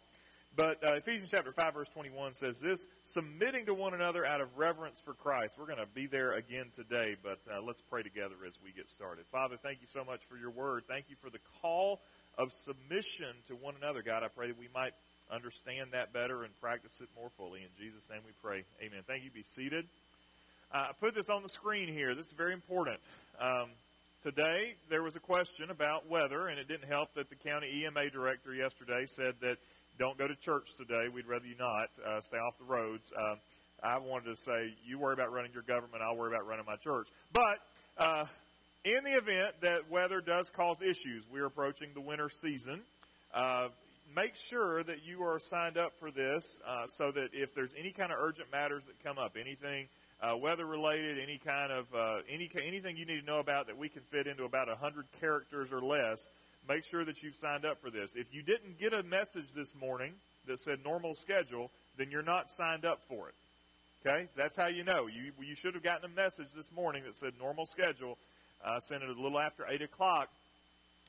But 0.54 0.84
uh, 0.84 1.00
Ephesians 1.00 1.30
chapter 1.32 1.50
5 1.50 1.72
verse 1.72 1.88
21 1.94 2.34
says 2.34 2.56
this, 2.60 2.78
submitting 3.04 3.64
to 3.64 3.72
one 3.72 3.94
another 3.94 4.26
out 4.26 4.42
of 4.42 4.48
reverence 4.54 5.00
for 5.02 5.14
Christ. 5.14 5.54
We're 5.58 5.64
going 5.64 5.80
to 5.80 5.88
be 5.94 6.06
there 6.06 6.34
again 6.34 6.66
today, 6.76 7.16
but 7.24 7.40
uh, 7.48 7.62
let's 7.64 7.80
pray 7.88 8.02
together 8.02 8.36
as 8.46 8.52
we 8.62 8.70
get 8.76 8.90
started. 8.90 9.24
Father, 9.32 9.56
thank 9.62 9.80
you 9.80 9.88
so 9.88 10.04
much 10.04 10.20
for 10.28 10.36
your 10.36 10.50
word. 10.50 10.84
Thank 10.88 11.06
you 11.08 11.16
for 11.24 11.30
the 11.30 11.40
call 11.62 12.00
of 12.36 12.52
submission 12.52 13.32
to 13.48 13.56
one 13.56 13.76
another. 13.80 14.02
God, 14.02 14.22
I 14.22 14.28
pray 14.28 14.48
that 14.48 14.58
we 14.58 14.68
might 14.74 14.92
understand 15.34 15.90
that 15.92 16.14
better 16.14 16.44
and 16.44 16.54
practice 16.60 16.94
it 17.02 17.08
more 17.18 17.28
fully. 17.36 17.66
In 17.66 17.72
Jesus' 17.74 18.06
name 18.08 18.22
we 18.24 18.32
pray. 18.38 18.62
Amen. 18.78 19.02
Thank 19.06 19.24
you. 19.24 19.30
Be 19.34 19.44
seated. 19.58 19.84
Uh, 20.70 20.90
I 20.90 20.92
put 20.98 21.14
this 21.14 21.28
on 21.28 21.42
the 21.42 21.48
screen 21.50 21.90
here. 21.90 22.14
This 22.14 22.26
is 22.26 22.34
very 22.38 22.54
important. 22.54 22.98
Um, 23.42 23.74
today, 24.22 24.78
there 24.88 25.02
was 25.02 25.16
a 25.16 25.20
question 25.20 25.70
about 25.70 26.08
weather, 26.08 26.48
and 26.48 26.58
it 26.58 26.68
didn't 26.68 26.88
help 26.88 27.12
that 27.14 27.28
the 27.28 27.36
county 27.36 27.82
EMA 27.82 28.10
director 28.10 28.54
yesterday 28.54 29.06
said 29.18 29.34
that 29.42 29.58
don't 29.98 30.16
go 30.16 30.26
to 30.26 30.36
church 30.36 30.66
today. 30.78 31.10
We'd 31.12 31.26
rather 31.26 31.46
you 31.46 31.58
not. 31.58 31.90
Uh, 31.98 32.22
stay 32.22 32.38
off 32.38 32.54
the 32.58 32.70
roads. 32.70 33.04
Uh, 33.10 33.34
I 33.82 33.98
wanted 33.98 34.34
to 34.34 34.36
say, 34.42 34.70
you 34.86 34.98
worry 34.98 35.14
about 35.14 35.32
running 35.32 35.52
your 35.52 35.66
government, 35.66 36.02
I'll 36.02 36.16
worry 36.16 36.34
about 36.34 36.46
running 36.46 36.64
my 36.66 36.76
church. 36.76 37.06
But 37.32 37.58
uh, 37.98 38.24
in 38.84 39.02
the 39.02 39.18
event 39.18 39.60
that 39.62 39.90
weather 39.90 40.20
does 40.20 40.46
cause 40.56 40.76
issues, 40.80 41.26
we're 41.30 41.46
approaching 41.46 41.90
the 41.94 42.00
winter 42.00 42.30
season. 42.40 42.82
Uh, 43.34 43.68
make 44.14 44.32
sure 44.50 44.82
that 44.84 45.04
you 45.04 45.22
are 45.22 45.40
signed 45.40 45.76
up 45.76 45.92
for 45.98 46.10
this 46.10 46.58
uh, 46.66 46.86
so 46.86 47.10
that 47.12 47.28
if 47.32 47.54
there's 47.54 47.70
any 47.78 47.90
kind 47.90 48.12
of 48.12 48.18
urgent 48.20 48.50
matters 48.52 48.82
that 48.86 49.02
come 49.02 49.18
up, 49.18 49.36
anything 49.40 49.86
uh, 50.22 50.36
weather 50.36 50.66
related, 50.66 51.18
any 51.18 51.38
kind 51.44 51.72
of 51.72 51.86
uh, 51.94 52.18
any 52.30 52.50
anything 52.66 52.96
you 52.96 53.04
need 53.06 53.20
to 53.20 53.26
know 53.26 53.40
about 53.40 53.66
that 53.66 53.76
we 53.76 53.88
can 53.88 54.02
fit 54.10 54.26
into 54.26 54.44
about 54.44 54.68
a 54.68 54.76
hundred 54.76 55.06
characters 55.20 55.70
or 55.72 55.80
less, 55.80 56.18
make 56.68 56.84
sure 56.90 57.04
that 57.04 57.22
you've 57.22 57.36
signed 57.40 57.64
up 57.64 57.80
for 57.82 57.90
this. 57.90 58.10
If 58.14 58.32
you 58.32 58.42
didn't 58.42 58.78
get 58.78 58.94
a 58.94 59.02
message 59.02 59.46
this 59.54 59.74
morning 59.74 60.12
that 60.46 60.60
said 60.60 60.78
normal 60.84 61.14
schedule, 61.16 61.70
then 61.98 62.10
you're 62.10 62.22
not 62.22 62.50
signed 62.56 62.84
up 62.84 63.00
for 63.08 63.28
it. 63.28 63.34
Okay? 64.06 64.28
That's 64.36 64.56
how 64.56 64.66
you 64.66 64.84
know. 64.84 65.06
You, 65.06 65.32
you 65.40 65.56
should 65.56 65.74
have 65.74 65.82
gotten 65.82 66.10
a 66.10 66.14
message 66.14 66.48
this 66.54 66.70
morning 66.72 67.04
that 67.04 67.16
said 67.16 67.32
normal 67.40 67.66
schedule. 67.66 68.18
Uh, 68.64 68.80
sent 68.80 69.02
it 69.02 69.08
a 69.08 69.20
little 69.20 69.38
after 69.38 69.64
8 69.68 69.82
o'clock. 69.82 70.28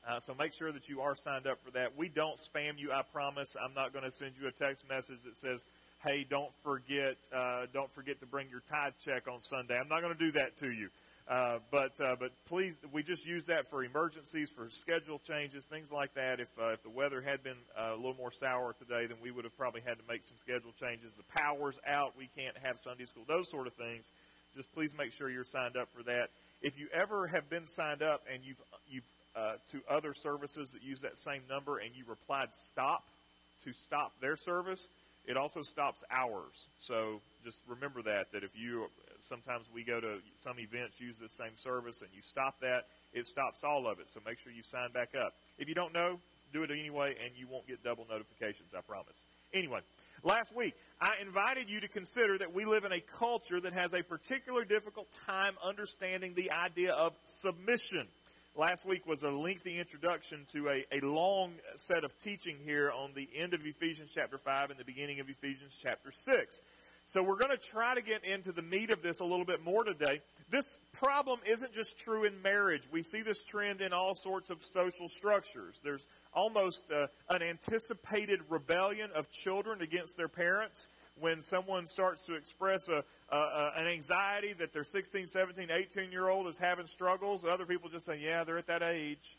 Uh, 0.08 0.20
so 0.20 0.36
make 0.38 0.54
sure 0.54 0.72
that 0.72 0.88
you 0.88 1.02
are 1.02 1.16
signed 1.24 1.48
up 1.48 1.58
for 1.66 1.72
that. 1.72 1.98
We 1.98 2.10
don't 2.10 2.40
spam 2.40 2.78
you, 2.78 2.92
I 2.92 3.02
promise. 3.12 3.50
I'm 3.60 3.74
not 3.74 3.92
going 3.92 4.06
to 4.06 4.12
send 4.12 4.34
you 4.40 4.48
a 4.48 4.52
text 4.52 4.84
message 4.88 5.18
that 5.26 5.40
says, 5.42 5.62
hey, 6.06 6.26
don't 6.30 6.52
forget, 6.64 7.18
uh, 7.36 7.66
don't 7.74 7.92
forget 7.96 8.20
to 8.20 8.28
bring 8.28 8.50
your 8.50 8.62
tithe 8.70 8.94
check 9.04 9.28
on 9.28 9.42
Sunday. 9.50 9.78
I'm 9.78 9.88
not 9.88 10.02
going 10.02 10.16
to 10.16 10.20
do 10.20 10.32
that 10.34 10.58
to 10.60 10.70
you. 10.70 10.90
Uh, 11.28 11.58
but 11.72 12.00
uh, 12.00 12.16
but 12.20 12.30
please, 12.46 12.76
we 12.94 13.02
just 13.02 13.26
use 13.26 13.46
that 13.46 13.68
for 13.72 13.84
emergencies, 13.84 14.48
for 14.56 14.70
schedule 14.70 15.20
changes, 15.28 15.64
things 15.72 15.88
like 15.92 16.14
that. 16.14 16.40
If 16.40 16.50
uh, 16.62 16.74
if 16.74 16.84
the 16.84 16.92
weather 16.92 17.20
had 17.20 17.42
been 17.42 17.58
uh, 17.76 17.94
a 17.94 17.98
little 17.98 18.14
more 18.14 18.32
sour 18.32 18.76
today, 18.78 19.08
then 19.08 19.18
we 19.24 19.32
would 19.32 19.44
have 19.44 19.58
probably 19.58 19.82
had 19.82 19.98
to 19.98 20.04
make 20.08 20.24
some 20.24 20.38
schedule 20.38 20.70
changes. 20.80 21.10
The 21.18 21.26
power's 21.42 21.80
out, 21.88 22.14
we 22.16 22.30
can't 22.38 22.56
have 22.62 22.78
Sunday 22.84 23.06
school, 23.06 23.24
those 23.28 23.50
sort 23.50 23.66
of 23.66 23.74
things. 23.74 24.06
Just 24.56 24.72
please 24.76 24.94
make 24.96 25.14
sure 25.14 25.28
you're 25.28 25.50
signed 25.50 25.76
up 25.76 25.90
for 25.98 26.04
that. 26.04 26.30
If 26.62 26.78
you 26.78 26.90
ever 26.94 27.26
have 27.26 27.50
been 27.50 27.66
signed 27.66 28.04
up 28.04 28.22
and 28.32 28.46
you've 28.46 28.62
you've 28.88 29.10
uh, 29.36 29.54
to 29.72 29.82
other 29.90 30.14
services 30.14 30.70
that 30.74 30.84
use 30.84 31.02
that 31.02 31.18
same 31.18 31.42
number 31.50 31.80
and 31.80 31.96
you 31.96 32.06
replied 32.08 32.50
stop 32.54 33.04
to 33.64 33.74
stop 33.74 34.14
their 34.22 34.38
service, 34.38 34.82
it 35.28 35.38
also 35.38 35.64
stops 35.64 36.04
ours. 36.12 36.54
So 36.80 37.20
just 37.44 37.58
remember 37.68 38.02
that 38.04 38.32
that 38.32 38.44
if 38.44 38.52
you 38.56 38.88
sometimes 39.28 39.66
we 39.74 39.84
go 39.84 40.00
to 40.00 40.20
some 40.44 40.60
events 40.60 41.00
use 41.00 41.18
the 41.20 41.30
same 41.30 41.58
service 41.58 42.02
and 42.02 42.10
you 42.14 42.22
stop 42.30 42.60
that, 42.62 42.86
it 43.14 43.26
stops 43.26 43.64
all 43.64 43.88
of 43.88 44.00
it. 44.00 44.08
So 44.14 44.20
make 44.26 44.38
sure 44.40 44.52
you 44.52 44.64
sign 44.72 44.92
back 44.94 45.10
up. 45.16 45.34
If 45.58 45.68
you 45.68 45.76
don't 45.76 45.94
know, 45.94 46.20
do 46.54 46.64
it 46.64 46.72
anyway 46.72 47.16
and 47.24 47.34
you 47.36 47.48
won't 47.50 47.68
get 47.68 47.84
double 47.84 48.06
notifications, 48.10 48.70
I 48.78 48.82
promise. 48.82 49.18
Anyway, 49.54 49.80
last 50.24 50.56
week 50.56 50.76
I 51.02 51.16
invited 51.22 51.70
you 51.70 51.82
to 51.82 51.88
consider 51.88 52.38
that 52.38 52.54
we 52.54 52.66
live 52.66 52.86
in 52.86 52.92
a 52.92 53.02
culture 53.20 53.60
that 53.60 53.74
has 53.74 53.94
a 53.94 54.04
particular 54.04 54.64
difficult 54.64 55.08
time 55.26 55.56
understanding 55.64 56.34
the 56.36 56.52
idea 56.52 56.94
of 56.94 57.14
submission. 57.42 58.08
Last 58.58 58.86
week 58.86 59.06
was 59.06 59.22
a 59.24 59.30
lengthy 59.30 59.80
introduction 59.80 60.46
to 60.54 60.70
a, 60.70 60.86
a 60.90 61.06
long 61.06 61.56
set 61.76 62.06
of 62.06 62.18
teaching 62.24 62.56
here 62.64 62.90
on 62.90 63.12
the 63.14 63.28
end 63.38 63.54
of 63.54 63.60
Ephesians 63.66 64.12
chapter 64.16 64.38
5 64.38 64.70
and 64.70 64.80
the 64.80 64.86
beginning 64.86 65.20
of 65.20 65.28
Ephesians 65.28 65.74
chapter 65.84 66.14
6. 66.18 66.58
So 67.14 67.22
we're 67.22 67.36
going 67.36 67.52
to 67.52 67.58
try 67.58 67.96
to 67.96 68.02
get 68.02 68.24
into 68.24 68.54
the 68.54 68.62
meat 68.62 68.92
of 68.92 69.02
this 69.02 69.20
a 69.20 69.26
little 69.26 69.44
bit 69.44 69.62
more 69.62 69.84
today. 69.84 70.22
This 70.50 70.66
problem 70.94 71.42
isn't 71.46 71.74
just 71.74 71.98
true 72.00 72.24
in 72.24 72.42
marriage. 72.42 72.84
We 72.90 73.04
see 73.04 73.24
this 73.24 73.40
trend 73.44 73.82
in 73.82 73.92
all 73.92 74.16
sorts 74.16 74.50
of 74.50 74.60
social 74.74 75.10
structures. 75.10 75.82
There's 75.84 76.08
almost 76.34 76.86
uh, 76.90 77.08
an 77.32 77.44
anticipated 77.44 78.40
rebellion 78.48 79.10
of 79.14 79.30
children 79.32 79.82
against 79.82 80.16
their 80.16 80.30
parents 80.30 80.88
when 81.20 81.44
someone 81.44 81.88
starts 81.88 82.22
to 82.26 82.36
express 82.36 82.88
a, 82.88 83.04
a, 83.34 83.72
an 83.78 83.88
anxiety 83.88 84.54
that 84.54 84.74
their 84.74 84.84
16, 84.84 85.28
17, 85.28 85.70
18 85.72 86.12
year 86.12 86.30
old 86.30 86.48
is 86.48 86.58
having 86.58 86.88
struggles. 86.88 87.46
Other 87.46 87.66
people 87.66 87.90
just 87.90 88.06
say, 88.06 88.20
yeah, 88.22 88.44
they're 88.44 88.58
at 88.58 88.68
that 88.68 88.84
age. 88.84 89.38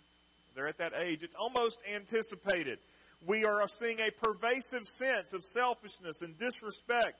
They're 0.55 0.69
at 0.69 0.79
that 0.79 0.93
age. 0.99 1.23
It's 1.23 1.35
almost 1.39 1.77
anticipated. 1.93 2.79
We 3.27 3.45
are 3.45 3.67
seeing 3.81 3.99
a 4.01 4.11
pervasive 4.11 4.87
sense 4.87 5.33
of 5.33 5.45
selfishness 5.45 6.23
and 6.23 6.39
disrespect 6.39 7.19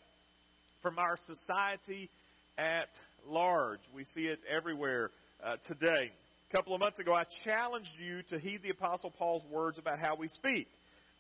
from 0.81 0.99
our 0.99 1.19
society 1.27 2.09
at 2.57 2.89
large. 3.29 3.81
We 3.95 4.05
see 4.05 4.27
it 4.27 4.41
everywhere 4.49 5.11
uh, 5.45 5.57
today. 5.67 6.11
A 6.51 6.57
couple 6.57 6.75
of 6.75 6.81
months 6.81 6.99
ago, 6.99 7.13
I 7.13 7.25
challenged 7.45 7.91
you 7.99 8.23
to 8.31 8.39
heed 8.39 8.63
the 8.63 8.71
Apostle 8.71 9.11
Paul's 9.11 9.43
words 9.51 9.79
about 9.79 9.99
how 9.99 10.15
we 10.15 10.29
speak, 10.29 10.69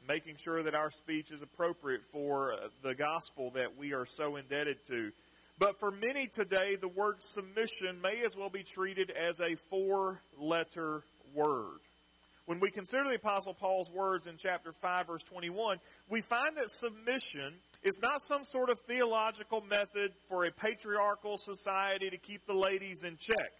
making 0.09 0.37
sure 0.43 0.63
that 0.63 0.77
our 0.77 0.91
speech 0.91 1.31
is 1.31 1.43
appropriate 1.43 2.03
for 2.13 2.53
uh, 2.53 2.69
the 2.83 2.95
gospel 2.95 3.51
that 3.55 3.77
we 3.79 3.93
are 3.93 4.07
so 4.17 4.37
indebted 4.37 4.79
to. 4.87 5.11
But 5.59 5.79
for 5.81 5.91
many 5.91 6.27
today, 6.27 6.77
the 6.81 6.89
word 6.89 7.17
submission 7.35 8.01
may 8.03 8.25
as 8.27 8.37
well 8.37 8.51
be 8.51 8.63
treated 8.63 9.11
as 9.11 9.41
a 9.41 9.57
four 9.71 10.21
letter 10.39 11.03
word. 11.35 11.81
When 12.45 12.61
we 12.61 12.71
consider 12.71 13.05
the 13.09 13.17
Apostle 13.17 13.55
Paul's 13.55 13.89
words 13.91 14.29
in 14.29 14.37
chapter 14.41 14.73
5, 14.81 15.07
verse 15.09 15.23
21, 15.29 15.79
we 16.09 16.21
find 16.21 16.57
that 16.57 16.71
submission 16.79 17.55
is 17.83 17.99
not 18.01 18.21
some 18.29 18.45
sort 18.45 18.71
of 18.71 18.79
theological 18.87 19.63
method 19.63 20.13
for 20.29 20.45
a 20.45 20.53
patriarchal 20.53 21.41
society 21.45 22.09
to 22.11 22.19
keep 22.19 22.47
the 22.47 22.55
ladies 22.55 23.03
in 23.03 23.17
check. 23.19 23.51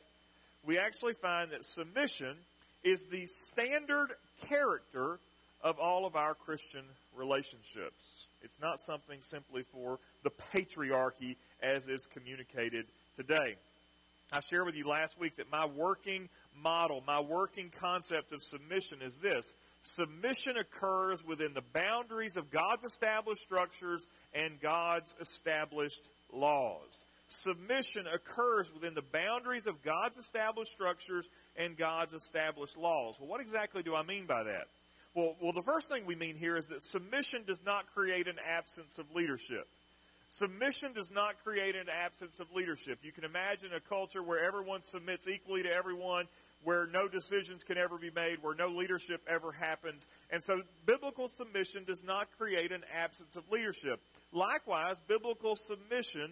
We 0.65 0.79
actually 0.79 1.15
find 1.21 1.51
that 1.51 1.65
submission 1.75 2.37
is 2.85 3.01
the 3.11 3.27
standard 3.53 4.13
character 4.49 5.19
of 5.63 5.79
all 5.79 6.07
of 6.07 6.17
our 6.17 6.35
Christian 6.35 6.85
relationships. 7.17 7.97
It's 8.43 8.61
not 8.61 8.85
something 8.87 9.19
simply 9.23 9.65
for 9.73 9.99
the 10.23 10.31
patriarchy 10.55 11.37
as 11.63 11.87
is 11.89 12.03
communicated 12.13 12.87
today. 13.17 13.57
I 14.33 14.41
shared 14.51 14.67
with 14.67 14.75
you 14.75 14.89
last 14.89 15.15
week 15.19 15.37
that 15.37 15.51
my 15.51 15.67
working 15.67 16.29
model, 16.61 17.03
my 17.07 17.21
working 17.21 17.71
concept 17.81 18.33
of 18.33 18.43
submission 18.43 19.03
is 19.03 19.15
this 19.23 19.53
submission 19.95 20.57
occurs 20.59 21.21
within 21.27 21.55
the 21.55 21.63
boundaries 21.73 22.37
of 22.37 22.51
God's 22.51 22.85
established 22.85 23.43
structures 23.43 24.03
and 24.35 24.61
God's 24.61 25.15
established 25.21 26.01
laws. 26.33 26.91
Submission 27.43 28.07
occurs 28.13 28.67
within 28.75 28.95
the 28.95 29.03
boundaries 29.13 29.67
of 29.67 29.83
God's 29.83 30.19
established 30.19 30.73
structures 30.73 31.27
and 31.57 31.77
God's 31.77 32.15
established 32.15 32.77
laws. 32.77 33.15
Well, 33.19 33.29
what 33.29 33.41
exactly 33.41 33.83
do 33.83 33.95
I 33.95 34.03
mean 34.03 34.27
by 34.27 34.45
that? 34.45 34.67
Well, 35.17 35.35
well, 35.41 35.53
the 35.55 35.63
first 35.63 35.89
thing 35.89 36.05
we 36.05 36.15
mean 36.15 36.37
here 36.37 36.59
is 36.59 36.67
that 36.67 36.83
submission 36.83 37.45
does 37.47 37.61
not 37.65 37.87
create 37.95 38.29
an 38.29 38.37
absence 38.47 38.99
of 38.99 39.07
leadership. 39.15 39.67
Submission 40.37 40.93
does 40.95 41.11
not 41.11 41.43
create 41.43 41.75
an 41.75 41.87
absence 41.89 42.39
of 42.39 42.49
leadership. 42.55 42.99
You 43.01 43.13
can 43.13 43.25
imagine 43.25 43.71
a 43.75 43.81
culture 43.81 44.23
where 44.23 44.45
everyone 44.45 44.83
submits 44.85 45.27
equally 45.27 45.63
to 45.63 45.73
everyone 45.73 46.27
where 46.65 46.87
no 46.93 47.09
decisions 47.09 47.63
can 47.65 47.79
ever 47.79 47.97
be 47.97 48.11
made, 48.15 48.43
where 48.43 48.55
no 48.55 48.69
leadership 48.69 49.23
ever 49.27 49.53
happens. 49.53 50.05
And 50.31 50.43
so 50.45 50.61
biblical 50.85 51.29
submission 51.29 51.85
does 51.87 52.05
not 52.05 52.29
create 52.37 52.71
an 52.71 52.83
absence 52.95 53.37
of 53.37 53.45
leadership. 53.51 53.99
Likewise, 54.33 54.97
biblical 55.09 55.57
submission 55.57 56.31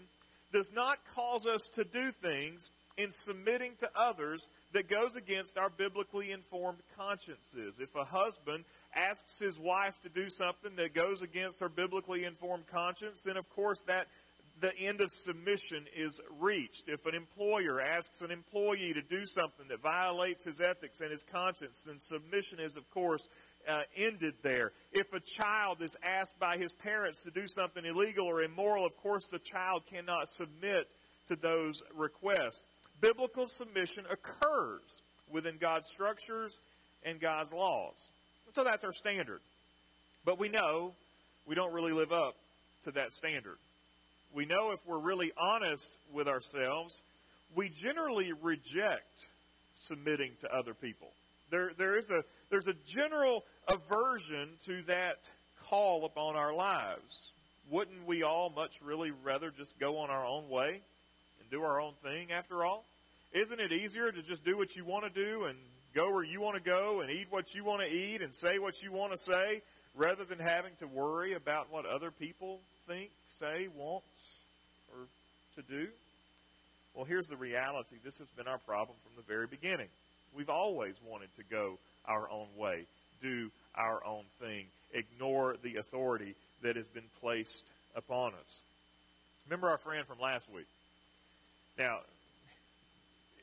does 0.53 0.69
not 0.75 0.99
cause 1.15 1.47
us 1.47 1.63
to 1.77 1.85
do 1.85 2.13
things 2.21 2.69
in 2.99 3.15
submitting 3.15 3.73
to 3.81 3.89
others 3.97 4.47
that 4.75 4.91
goes 4.91 5.15
against 5.17 5.57
our 5.57 5.71
biblically 5.71 6.33
informed 6.33 6.79
consciences. 6.99 7.79
If 7.79 7.95
a 7.95 8.05
husband 8.05 8.65
asks 8.95 9.39
his 9.39 9.57
wife 9.57 9.95
to 10.03 10.09
do 10.09 10.29
something 10.31 10.77
that 10.77 10.95
goes 10.95 11.23
against 11.23 11.61
her 11.61 11.69
biblically 11.69 12.25
informed 12.25 12.67
conscience, 12.67 13.23
then 13.25 13.37
of 13.37 13.49
course 13.51 13.79
that 13.87 14.09
the 14.61 14.77
end 14.77 15.01
of 15.01 15.11
submission 15.25 15.87
is 15.97 16.21
reached. 16.41 16.85
If 16.87 17.07
an 17.07 17.15
employer 17.15 17.81
asks 17.81 18.21
an 18.21 18.31
employee 18.31 18.93
to 18.95 19.03
do 19.03 19.27
something 19.27 19.67
that 19.69 19.81
violates 19.81 20.45
his 20.45 20.61
ethics 20.61 21.01
and 21.01 21.11
his 21.11 21.25
conscience, 21.33 21.79
then 21.87 21.99
submission 21.99 22.61
is, 22.61 22.77
of 22.77 22.89
course, 22.91 23.23
uh, 23.69 23.83
ended 23.97 24.35
there. 24.43 24.73
If 24.93 25.07
a 25.13 25.21
child 25.21 25.83
is 25.83 25.91
asked 26.05 26.39
by 26.39 26.57
his 26.57 26.71
parents 26.83 27.19
to 27.25 27.31
do 27.31 27.47
something 27.49 27.85
illegal 27.85 28.27
or 28.27 28.43
immoral, 28.43 28.87
of 28.87 28.97
course, 28.99 29.25
the 29.31 29.41
child 29.41 29.83
cannot 29.91 30.29
submit 30.37 30.89
to 31.29 31.37
those 31.37 31.81
requests. 31.95 32.61
Biblical 33.05 33.49
submission 33.49 34.05
occurs 34.11 34.81
within 35.31 35.59
God's 35.61 35.87
structures 35.93 36.57
and 37.05 37.21
God's 37.21 37.53
laws. 37.53 37.95
And 38.47 38.55
So 38.55 38.65
that's 38.65 38.83
our 38.85 38.95
standard. 38.95 39.41
But 40.25 40.39
we 40.39 40.49
know 40.49 40.93
we 41.47 41.55
don't 41.55 41.73
really 41.73 41.93
live 41.93 42.13
up 42.13 42.35
to 42.85 42.93
that 42.93 43.13
standard 43.13 43.59
we 44.35 44.45
know 44.47 44.73
if 44.73 44.81
we're 44.87 44.99
really 44.99 45.33
honest 45.39 45.89
with 46.13 46.27
ourselves, 46.27 47.01
we 47.55 47.71
generally 47.83 48.33
reject 48.43 49.07
submitting 49.87 50.33
to 50.41 50.49
other 50.53 50.75
people. 50.75 51.09
There, 51.51 51.71
there 51.79 51.97
is 51.97 52.07
a, 52.11 52.23
there's 52.51 52.67
a 52.67 52.75
general 52.87 53.45
aversion 53.69 54.51
to 54.67 54.83
that 54.89 55.19
call 55.71 56.05
upon 56.05 56.37
our 56.37 56.53
lives. 56.53 57.03
Wouldn't 57.71 58.07
we 58.07 58.23
all 58.23 58.51
much 58.51 58.73
really 58.85 59.13
rather 59.23 59.53
just 59.57 59.79
go 59.79 59.99
on 59.99 60.11
our 60.11 60.27
own 60.27 60.51
way 60.51 60.81
and 61.41 61.51
do 61.51 61.63
our 61.63 61.81
own 61.81 61.93
thing 62.03 62.33
after 62.33 62.65
all? 62.65 62.85
Isn't 63.35 63.59
it 63.59 63.73
easier 63.73 64.13
to 64.13 64.23
just 64.23 64.45
do 64.45 64.57
what 64.57 64.77
you 64.77 64.85
want 64.85 65.13
to 65.13 65.25
do 65.25 65.47
and 65.47 65.59
go 65.99 66.09
where 66.13 66.23
you 66.23 66.41
want 66.41 66.63
to 66.63 66.71
go 66.71 67.01
and 67.01 67.11
eat 67.11 67.27
what 67.31 67.53
you 67.53 67.65
want 67.65 67.83
to 67.83 67.89
eat 67.89 68.23
and 68.23 68.33
say 68.33 68.61
what 68.61 68.81
you 68.81 68.93
want 68.93 69.13
to 69.13 69.19
say 69.19 69.61
rather 69.97 70.25
than 70.25 70.39
having 70.39 70.71
to 70.79 70.87
worry 70.87 71.35
about 71.35 71.67
what 71.73 71.85
other 71.85 72.13
people 72.13 72.61
think, 72.87 73.11
say, 73.41 73.67
want, 73.77 74.05
or 74.93 75.07
to 75.57 75.63
do? 75.63 75.89
Well, 76.95 77.05
here's 77.05 77.27
the 77.27 77.37
reality. 77.37 77.97
This 78.05 78.15
has 78.19 78.29
been 78.37 78.47
our 78.47 78.59
problem 78.59 78.97
from 79.03 79.13
the 79.17 79.27
very 79.27 79.49
beginning. 79.49 79.89
We've 80.37 80.49
always 80.49 80.95
wanted 81.05 81.31
to 81.37 81.43
go 81.51 81.79
our 82.07 82.31
own 82.31 82.47
way, 82.57 82.87
do 83.21 83.51
our 83.75 84.05
own 84.07 84.25
thing, 84.41 84.67
ignore 84.93 85.57
the 85.65 85.81
authority 85.81 86.37
that 86.63 86.77
has 86.77 86.87
been 86.87 87.11
placed 87.21 87.63
upon 87.97 88.33
us. 88.35 88.55
Remember 89.47 89.71
our 89.71 89.79
friend 89.79 90.07
from 90.07 90.21
last 90.21 90.47
week. 90.55 90.69
Now, 91.79 91.99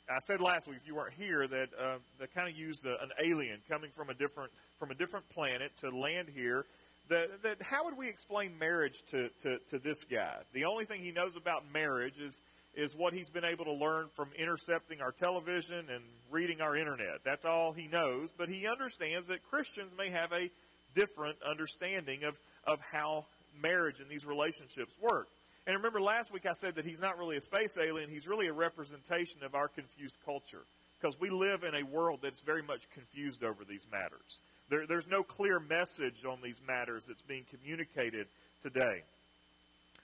I 0.10 0.20
said 0.28 0.41
last 0.41 0.68
week, 0.68 0.78
if 0.82 0.88
you 0.88 0.95
weren't 0.95 1.14
here, 1.14 1.47
that 1.47 1.68
uh, 1.80 1.97
they 2.20 2.28
kind 2.28 2.49
of 2.49 2.56
used 2.56 2.86
a, 2.86 2.91
an 3.02 3.12
alien 3.24 3.60
coming 3.70 3.91
from 3.95 4.10
a 4.10 4.14
different 4.14 4.52
from 4.80 4.91
a 4.91 4.95
different 4.95 5.30
planet 5.30 5.72
to 5.82 5.89
land 5.89 6.28
here. 6.34 6.66
That, 7.10 7.43
that 7.43 7.62
how 7.62 7.86
would 7.86 7.97
we 7.97 8.08
explain 8.08 8.58
marriage 8.58 8.95
to, 9.12 9.30
to, 9.43 9.58
to 9.72 9.80
this 9.80 10.04
guy? 10.10 10.38
The 10.54 10.66
only 10.66 10.86
thing 10.86 11.02
he 11.02 11.12
knows 11.12 11.36
about 11.36 11.64
marriage 11.72 12.18
is 12.20 12.39
is 12.74 12.95
what 12.95 13.14
he's 13.14 13.30
been 13.30 13.43
able 13.43 13.66
to 13.66 13.74
learn 13.74 14.08
from 14.16 14.30
intercepting 14.39 15.02
our 15.02 15.12
television 15.12 15.89
and 15.93 16.04
reading 16.30 16.62
our 16.62 16.78
internet. 16.78 17.20
That's 17.26 17.45
all 17.45 17.74
he 17.74 17.88
knows. 17.88 18.30
But 18.38 18.47
he 18.47 18.66
understands 18.66 19.28
that 19.28 19.43
Christians 19.49 19.91
may 19.97 20.10
have 20.10 20.32
a 20.32 20.49
different 20.95 21.38
understanding 21.43 22.24
of, 22.24 22.36
of 22.66 22.80
how 22.80 23.26
marriage 23.62 23.99
and 23.99 24.10
these 24.10 24.26
relationships 24.26 24.93
work. 25.02 25.28
And 25.68 25.76
remember 25.76 26.01
last 26.01 26.32
week 26.32 26.45
I 26.45 26.53
said 26.53 26.76
that 26.76 26.86
he's 26.86 26.99
not 26.99 27.18
really 27.18 27.38
a 27.38 27.41
space 27.41 27.78
alien, 27.78 28.09
he's 28.09 28.28
really 28.28 28.47
a 28.47 28.53
representation 28.53 29.43
of 29.43 29.55
our 29.55 29.68
confused 29.68 30.18
culture. 30.26 30.64
Because 30.99 31.20
we 31.20 31.30
live 31.30 31.64
in 31.64 31.74
a 31.76 31.84
world 31.84 32.20
that's 32.22 32.41
very 32.41 32.62
much 32.62 32.82
confused 32.93 33.43
over 33.43 33.64
these 33.64 33.86
matters. 33.91 34.39
There, 34.70 34.86
there's 34.88 35.07
no 35.07 35.24
clear 35.24 35.59
message 35.59 36.26
on 36.30 36.39
these 36.43 36.62
matters 36.68 37.03
that's 37.07 37.22
being 37.24 37.45
communicated 37.49 38.28
today. 38.62 39.01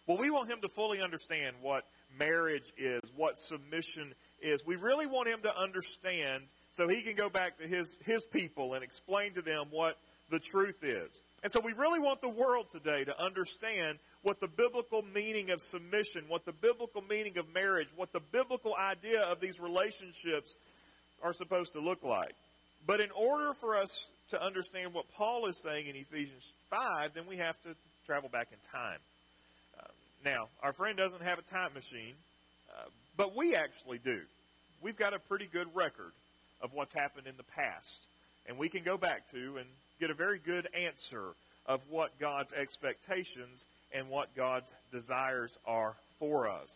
Well, 0.07 0.17
we 0.17 0.31
want 0.31 0.49
him 0.49 0.61
to 0.61 0.69
fully 0.69 1.01
understand 1.01 1.57
what 1.61 1.83
marriage 2.19 2.71
is, 2.77 3.01
what 3.15 3.37
submission 3.39 4.13
is. 4.41 4.65
We 4.65 4.75
really 4.75 5.05
want 5.05 5.27
him 5.27 5.41
to 5.43 5.55
understand 5.55 6.43
so 6.71 6.87
he 6.87 7.01
can 7.01 7.15
go 7.15 7.29
back 7.29 7.59
to 7.59 7.67
his, 7.67 7.97
his 8.05 8.23
people 8.31 8.73
and 8.73 8.83
explain 8.83 9.33
to 9.33 9.41
them 9.41 9.65
what 9.69 9.97
the 10.29 10.39
truth 10.39 10.83
is. 10.83 11.09
And 11.43 11.51
so 11.51 11.59
we 11.59 11.73
really 11.73 11.99
want 11.99 12.21
the 12.21 12.29
world 12.29 12.67
today 12.71 13.03
to 13.03 13.21
understand 13.21 13.99
what 14.23 14.39
the 14.39 14.47
biblical 14.47 15.01
meaning 15.13 15.51
of 15.51 15.61
submission, 15.61 16.23
what 16.27 16.45
the 16.45 16.51
biblical 16.51 17.01
meaning 17.01 17.37
of 17.37 17.45
marriage, 17.53 17.87
what 17.95 18.11
the 18.13 18.21
biblical 18.31 18.73
idea 18.75 19.21
of 19.21 19.39
these 19.39 19.59
relationships 19.59 20.53
are 21.23 21.33
supposed 21.33 21.73
to 21.73 21.79
look 21.79 22.03
like. 22.03 22.33
But 22.85 22.99
in 23.01 23.09
order 23.11 23.53
for 23.59 23.77
us 23.77 23.89
to 24.31 24.41
understand 24.41 24.93
what 24.93 25.05
Paul 25.17 25.47
is 25.47 25.57
saying 25.63 25.87
in 25.87 25.95
Ephesians 25.95 26.43
5, 26.69 27.11
then 27.15 27.25
we 27.27 27.37
have 27.37 27.55
to 27.63 27.75
travel 28.05 28.29
back 28.29 28.47
in 28.51 28.57
time. 28.71 28.99
Uh, 29.79 29.87
now, 30.25 30.47
our 30.61 30.73
friend 30.73 30.97
doesn't 30.97 31.21
have 31.21 31.39
a 31.39 31.53
time 31.53 31.73
machine, 31.73 32.15
uh, 32.71 32.89
but 33.15 33.35
we 33.35 33.55
actually 33.55 33.99
do. 34.03 34.19
We've 34.81 34.97
got 34.97 35.13
a 35.13 35.19
pretty 35.19 35.49
good 35.51 35.67
record 35.73 36.11
of 36.61 36.71
what's 36.73 36.93
happened 36.93 37.27
in 37.27 37.35
the 37.37 37.43
past. 37.43 37.99
And 38.47 38.57
we 38.57 38.69
can 38.69 38.83
go 38.83 38.97
back 38.97 39.29
to 39.31 39.57
and 39.57 39.67
get 39.99 40.09
a 40.09 40.13
very 40.13 40.39
good 40.39 40.67
answer 40.73 41.35
of 41.67 41.81
what 41.89 42.17
God's 42.19 42.53
expectations 42.53 43.63
and 43.93 44.09
what 44.09 44.35
God's 44.35 44.71
desires 44.91 45.51
are 45.65 45.95
for 46.19 46.49
us. 46.49 46.69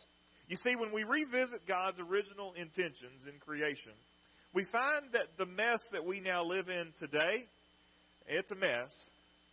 You 0.48 0.58
see, 0.64 0.76
when 0.76 0.92
we 0.92 1.04
revisit 1.04 1.66
God's 1.68 2.00
original 2.00 2.54
intentions 2.54 3.26
in 3.26 3.40
creation, 3.40 3.94
we 4.54 4.66
find 4.66 5.06
that 5.14 5.38
the 5.38 5.46
mess 5.46 5.80
that 5.94 6.06
we 6.06 6.20
now 6.20 6.44
live 6.44 6.68
in 6.68 6.92
today, 7.00 7.46
it's 8.28 8.52
a 8.52 8.56
mess, 8.56 8.92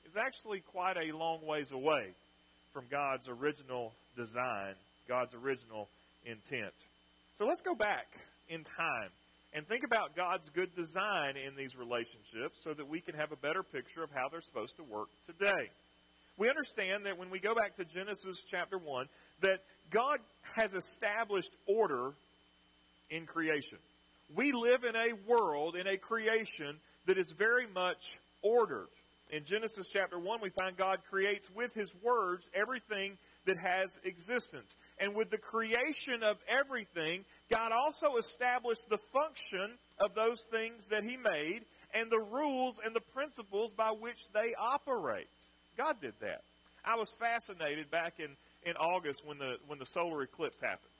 is 0.04 0.16
actually 0.16 0.60
quite 0.72 0.96
a 0.96 1.16
long 1.16 1.46
ways 1.46 1.70
away 1.70 2.14
from 2.72 2.84
God's 2.90 3.28
original 3.28 3.92
design, 4.16 4.74
God's 5.08 5.34
original 5.34 5.88
intent. 6.24 6.74
So 7.36 7.46
let's 7.46 7.60
go 7.60 7.74
back 7.74 8.06
in 8.48 8.64
time 8.64 9.10
and 9.52 9.66
think 9.66 9.84
about 9.84 10.14
God's 10.14 10.48
good 10.50 10.74
design 10.76 11.36
in 11.36 11.56
these 11.56 11.74
relationships 11.76 12.58
so 12.62 12.74
that 12.74 12.88
we 12.88 13.00
can 13.00 13.14
have 13.14 13.32
a 13.32 13.36
better 13.36 13.62
picture 13.62 14.02
of 14.02 14.10
how 14.14 14.28
they're 14.30 14.42
supposed 14.42 14.76
to 14.76 14.84
work 14.84 15.08
today. 15.26 15.70
We 16.36 16.48
understand 16.48 17.06
that 17.06 17.18
when 17.18 17.30
we 17.30 17.40
go 17.40 17.54
back 17.54 17.76
to 17.76 17.84
Genesis 17.84 18.38
chapter 18.50 18.78
1, 18.78 19.06
that 19.42 19.60
God 19.90 20.18
has 20.54 20.72
established 20.72 21.50
order 21.66 22.12
in 23.10 23.26
creation. 23.26 23.78
We 24.36 24.52
live 24.52 24.84
in 24.84 24.94
a 24.94 25.14
world, 25.26 25.76
in 25.76 25.86
a 25.86 25.96
creation 25.96 26.76
that 27.06 27.18
is 27.18 27.32
very 27.38 27.66
much 27.66 27.98
ordered. 28.42 28.88
In 29.30 29.44
Genesis 29.44 29.86
chapter 29.92 30.18
1, 30.18 30.40
we 30.42 30.50
find 30.50 30.76
God 30.76 30.98
creates 31.10 31.48
with 31.54 31.72
His 31.74 31.90
words 32.02 32.44
everything 32.54 33.16
that 33.46 33.56
has 33.58 33.88
existence. 34.04 34.70
And 35.00 35.14
with 35.14 35.30
the 35.30 35.38
creation 35.38 36.22
of 36.22 36.36
everything, 36.48 37.24
God 37.50 37.72
also 37.72 38.16
established 38.18 38.82
the 38.90 38.98
function 39.12 39.78
of 40.00 40.14
those 40.14 40.42
things 40.50 40.84
that 40.90 41.02
He 41.02 41.16
made 41.16 41.62
and 41.94 42.10
the 42.10 42.20
rules 42.20 42.76
and 42.84 42.94
the 42.94 43.00
principles 43.14 43.70
by 43.76 43.90
which 43.90 44.18
they 44.34 44.54
operate. 44.58 45.28
God 45.76 45.96
did 46.00 46.14
that. 46.20 46.42
I 46.84 46.96
was 46.96 47.08
fascinated 47.18 47.90
back 47.90 48.14
in, 48.18 48.36
in 48.68 48.76
August 48.76 49.20
when 49.24 49.38
the 49.38 49.56
when 49.66 49.78
the 49.78 49.86
solar 49.86 50.22
eclipse 50.22 50.56
happened. 50.60 50.92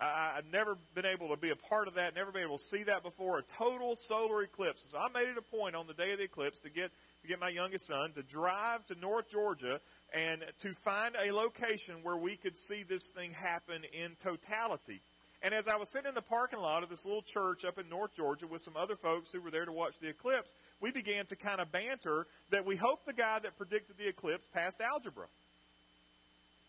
I, 0.00 0.34
I've 0.38 0.52
never 0.52 0.76
been 0.94 1.06
able 1.06 1.28
to 1.28 1.36
be 1.36 1.50
a 1.50 1.56
part 1.68 1.86
of 1.88 1.94
that, 1.94 2.14
never 2.14 2.32
been 2.32 2.42
able 2.42 2.58
to 2.58 2.64
see 2.70 2.82
that 2.84 3.02
before, 3.02 3.38
a 3.38 3.42
total 3.58 3.96
solar 4.08 4.42
eclipse. 4.42 4.80
So 4.90 4.98
I 4.98 5.08
made 5.12 5.28
it 5.28 5.38
a 5.38 5.56
point 5.56 5.76
on 5.76 5.86
the 5.86 5.94
day 5.94 6.12
of 6.12 6.18
the 6.18 6.24
eclipse 6.24 6.58
to 6.64 6.70
get 6.70 6.90
to 7.22 7.28
get 7.28 7.40
my 7.40 7.48
youngest 7.48 7.86
son 7.86 8.12
to 8.16 8.22
drive 8.22 8.86
to 8.86 8.94
North 9.00 9.26
Georgia 9.30 9.80
and 10.12 10.42
to 10.62 10.74
find 10.84 11.14
a 11.16 11.32
location 11.32 12.02
where 12.02 12.16
we 12.16 12.36
could 12.36 12.54
see 12.68 12.84
this 12.88 13.02
thing 13.16 13.32
happen 13.32 13.82
in 13.92 14.12
totality. 14.22 15.00
And 15.44 15.52
as 15.52 15.68
I 15.68 15.76
was 15.76 15.88
sitting 15.92 16.08
in 16.08 16.14
the 16.14 16.24
parking 16.24 16.58
lot 16.58 16.82
of 16.82 16.88
this 16.88 17.04
little 17.04 17.20
church 17.20 17.66
up 17.68 17.78
in 17.78 17.86
North 17.90 18.16
Georgia 18.16 18.46
with 18.46 18.62
some 18.62 18.78
other 18.80 18.96
folks 18.96 19.28
who 19.30 19.42
were 19.42 19.50
there 19.50 19.66
to 19.66 19.72
watch 19.72 19.92
the 20.00 20.08
eclipse, 20.08 20.48
we 20.80 20.90
began 20.90 21.26
to 21.26 21.36
kind 21.36 21.60
of 21.60 21.70
banter 21.70 22.26
that 22.50 22.64
we 22.64 22.76
hope 22.76 23.04
the 23.04 23.12
guy 23.12 23.38
that 23.42 23.54
predicted 23.58 23.98
the 23.98 24.08
eclipse 24.08 24.46
passed 24.54 24.80
algebra. 24.80 25.26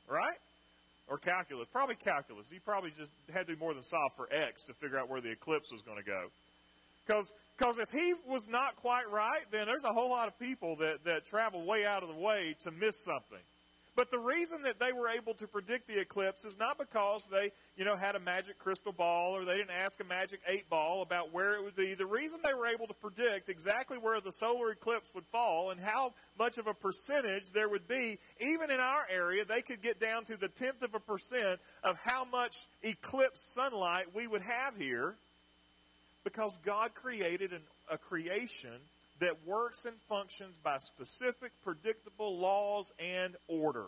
Right? 0.09 0.35
Or 1.07 1.17
calculus. 1.17 1.69
Probably 1.71 1.95
calculus. 1.95 2.47
He 2.51 2.59
probably 2.59 2.91
just 2.99 3.11
had 3.31 3.47
to 3.47 3.55
do 3.55 3.59
more 3.59 3.73
than 3.73 3.81
solve 3.81 4.11
for 4.17 4.27
X 4.27 4.65
to 4.67 4.73
figure 4.83 4.99
out 4.99 5.07
where 5.07 5.21
the 5.21 5.31
eclipse 5.31 5.71
was 5.71 5.81
going 5.87 5.97
to 5.97 6.03
go. 6.03 6.27
Because 7.07 7.31
because 7.57 7.77
if 7.79 7.89
he 7.95 8.13
was 8.27 8.43
not 8.49 8.75
quite 8.75 9.09
right, 9.09 9.47
then 9.53 9.67
there's 9.67 9.85
a 9.85 9.93
whole 9.93 10.09
lot 10.09 10.27
of 10.27 10.37
people 10.37 10.75
that, 10.83 11.05
that 11.05 11.25
travel 11.29 11.65
way 11.65 11.85
out 11.85 12.03
of 12.03 12.09
the 12.09 12.19
way 12.19 12.57
to 12.65 12.71
miss 12.71 12.95
something. 13.05 13.39
But 13.95 14.11
the 14.11 14.19
reason 14.19 14.63
that 14.63 14.77
they 14.77 14.91
were 14.91 15.07
able 15.07 15.35
to 15.35 15.47
predict 15.47 15.87
the 15.87 15.99
eclipse 15.99 16.43
is 16.43 16.57
not 16.59 16.77
because 16.77 17.25
they, 17.31 17.51
you 17.77 17.85
know, 17.85 17.95
had 17.95 18.15
a 18.15 18.19
magic 18.19 18.59
crystal 18.59 18.91
ball 18.91 19.33
or 19.37 19.45
they 19.45 19.55
didn't 19.55 19.71
ask 19.71 19.97
a 20.01 20.03
magic 20.03 20.41
eight 20.49 20.69
ball 20.69 21.01
about 21.01 21.33
where 21.33 21.55
it 21.55 21.63
would 21.63 21.77
be. 21.77 21.93
The 21.93 22.05
reason 22.05 22.39
they 22.45 22.53
were 22.53 22.67
able 22.67 22.87
to 22.87 22.93
predict 22.93 23.47
exactly 23.47 23.97
where 23.97 24.19
the 24.19 24.33
solar 24.33 24.71
eclipse 24.71 25.07
would 25.15 25.23
fall 25.31 25.71
and 25.71 25.79
how 25.79 26.13
much 26.37 26.57
of 26.57 26.67
a 26.67 26.73
percentage 26.73 27.49
there 27.53 27.69
would 27.69 27.87
be, 27.87 28.19
even 28.41 28.69
in 28.69 28.81
our 28.81 29.05
area, 29.09 29.45
they 29.45 29.61
could 29.61 29.81
get 29.81 30.01
down 30.01 30.25
to 30.25 30.35
the 30.35 30.49
tenth 30.49 30.81
of 30.81 30.93
a 30.93 30.99
percent 30.99 31.61
of 31.81 31.95
how 32.03 32.25
much 32.25 32.57
eclipse 32.83 33.39
sunlight 33.53 34.07
we 34.13 34.27
would 34.27 34.41
have 34.41 34.75
here 34.75 35.15
because 36.25 36.57
God 36.65 36.93
created 36.95 37.53
an, 37.53 37.61
a 37.89 37.97
creation 37.97 38.81
that 39.19 39.45
works 39.45 39.85
and 39.85 39.95
functions 40.09 40.55
by 40.63 40.77
specific, 40.79 41.51
predictable 41.63 42.37
laws 42.37 42.91
and 42.99 43.35
order. 43.47 43.85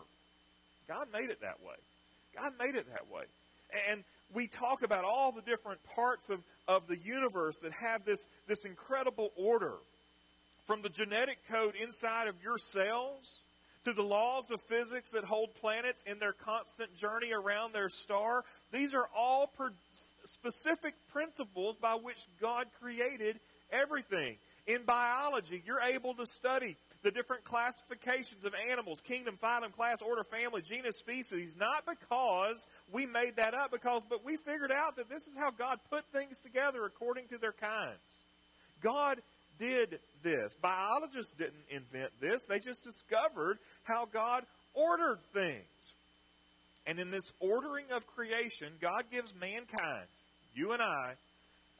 God 0.88 1.08
made 1.14 1.30
it 1.30 1.42
that 1.42 1.62
way. 1.62 1.76
God 2.36 2.54
made 2.60 2.76
it 2.76 2.86
that 2.92 3.12
way. 3.12 3.24
And 3.90 4.04
we 4.34 4.48
talk 4.48 4.84
about 4.84 5.04
all 5.04 5.32
the 5.32 5.42
different 5.42 5.80
parts 5.96 6.30
of, 6.30 6.40
of 6.68 6.88
the 6.88 6.98
universe 6.98 7.58
that 7.64 7.72
have 7.74 8.06
this, 8.06 8.26
this 8.48 8.64
incredible 8.66 9.32
order. 9.36 9.74
From 10.66 10.82
the 10.82 10.90
genetic 10.90 11.38
code 11.50 11.76
inside 11.76 12.28
of 12.28 12.36
your 12.44 12.58
cells 12.58 13.40
to 13.86 13.94
the 13.94 14.02
laws 14.02 14.52
of 14.52 14.60
physics 14.68 15.10
that 15.14 15.24
hold 15.24 15.50
planets 15.62 16.04
in 16.06 16.20
their 16.20 16.34
constant 16.34 16.94
journey 16.98 17.32
around 17.32 17.74
their 17.74 17.90
star, 17.90 18.44
these 18.74 18.94
are 18.94 19.08
all 19.16 19.48
per- 19.58 19.72
specific 20.34 20.94
principles 21.14 21.78
by 21.82 21.96
which 21.96 22.18
God 22.42 22.66
created 22.82 23.40
everything. 23.72 24.36
In 24.68 24.84
biology, 24.86 25.64
you're 25.66 25.82
able 25.82 26.14
to 26.16 26.26
study 26.36 26.76
the 27.04 27.12
different 27.12 27.46
classifications 27.46 28.44
of 28.44 28.54
animals, 28.70 29.02
kingdom, 29.08 29.38
phylum, 29.42 29.72
class, 29.72 30.02
order, 30.02 30.26
family, 30.26 30.62
genus, 30.62 30.98
species, 30.98 31.56
not 31.58 31.86
because 31.86 32.66
we 32.92 33.06
made 33.06 33.38
that 33.38 33.54
up, 33.54 33.72
because 33.72 34.02
but 34.10 34.26
we 34.26 34.36
figured 34.38 34.72
out 34.72 34.98
that 34.98 35.10
this 35.10 35.22
is 35.22 35.38
how 35.38 35.52
God 35.52 35.80
put 35.90 36.04
things 36.12 36.38
together 36.44 36.86
according 36.86 37.28
to 37.30 37.38
their 37.38 37.54
kinds. 37.54 38.00
God 38.84 39.22
did 39.58 40.00
this. 40.24 40.54
Biologists 40.62 41.32
didn't 41.38 41.66
invent 41.70 42.12
this. 42.20 42.44
They 42.50 42.60
just 42.60 42.84
discovered 42.84 43.58
how 43.84 44.08
God 44.12 44.44
ordered 44.74 45.20
things. 45.34 45.64
And 46.86 47.00
in 47.00 47.10
this 47.10 47.32
ordering 47.40 47.86
of 47.92 48.06
creation, 48.08 48.74
God 48.82 49.04
gives 49.12 49.34
mankind, 49.40 50.08
you 50.56 50.72
and 50.72 50.82
I, 50.82 51.14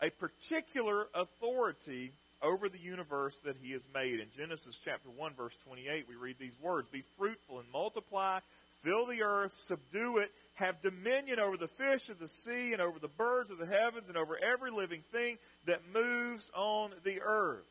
a 0.02 0.10
particular 0.10 1.08
authority 1.14 2.12
over 2.42 2.70
the 2.70 2.80
universe 2.80 3.38
that 3.46 3.56
he 3.62 3.72
has 3.72 3.82
made. 3.94 4.20
In 4.20 4.28
Genesis 4.36 4.76
chapter 4.86 5.10
1 5.10 5.34
verse 5.36 5.54
28, 5.66 6.06
we 6.08 6.16
read 6.16 6.36
these 6.40 6.58
words, 6.62 6.88
Be 6.92 7.04
fruitful 7.18 7.60
and 7.60 7.68
multiply, 7.72 8.40
fill 8.84 9.06
the 9.06 9.24
earth, 9.24 9.52
subdue 9.68 10.18
it, 10.18 10.32
have 10.56 10.82
dominion 10.82 11.40
over 11.40 11.58
the 11.58 11.70
fish 11.78 12.10
of 12.10 12.20
the 12.20 12.28
sea 12.28 12.74
and 12.74 12.82
over 12.82 13.00
the 13.00 13.08
birds 13.08 13.52
of 13.52 13.58
the 13.58 13.66
heavens 13.66 14.06
and 14.08 14.18
over 14.18 14.38
every 14.44 14.72
living 14.72 15.04
thing 15.12 15.38
that 15.66 15.82
moves 15.94 16.50
on 16.56 16.92
the 17.04 17.22
earth. 17.22 17.66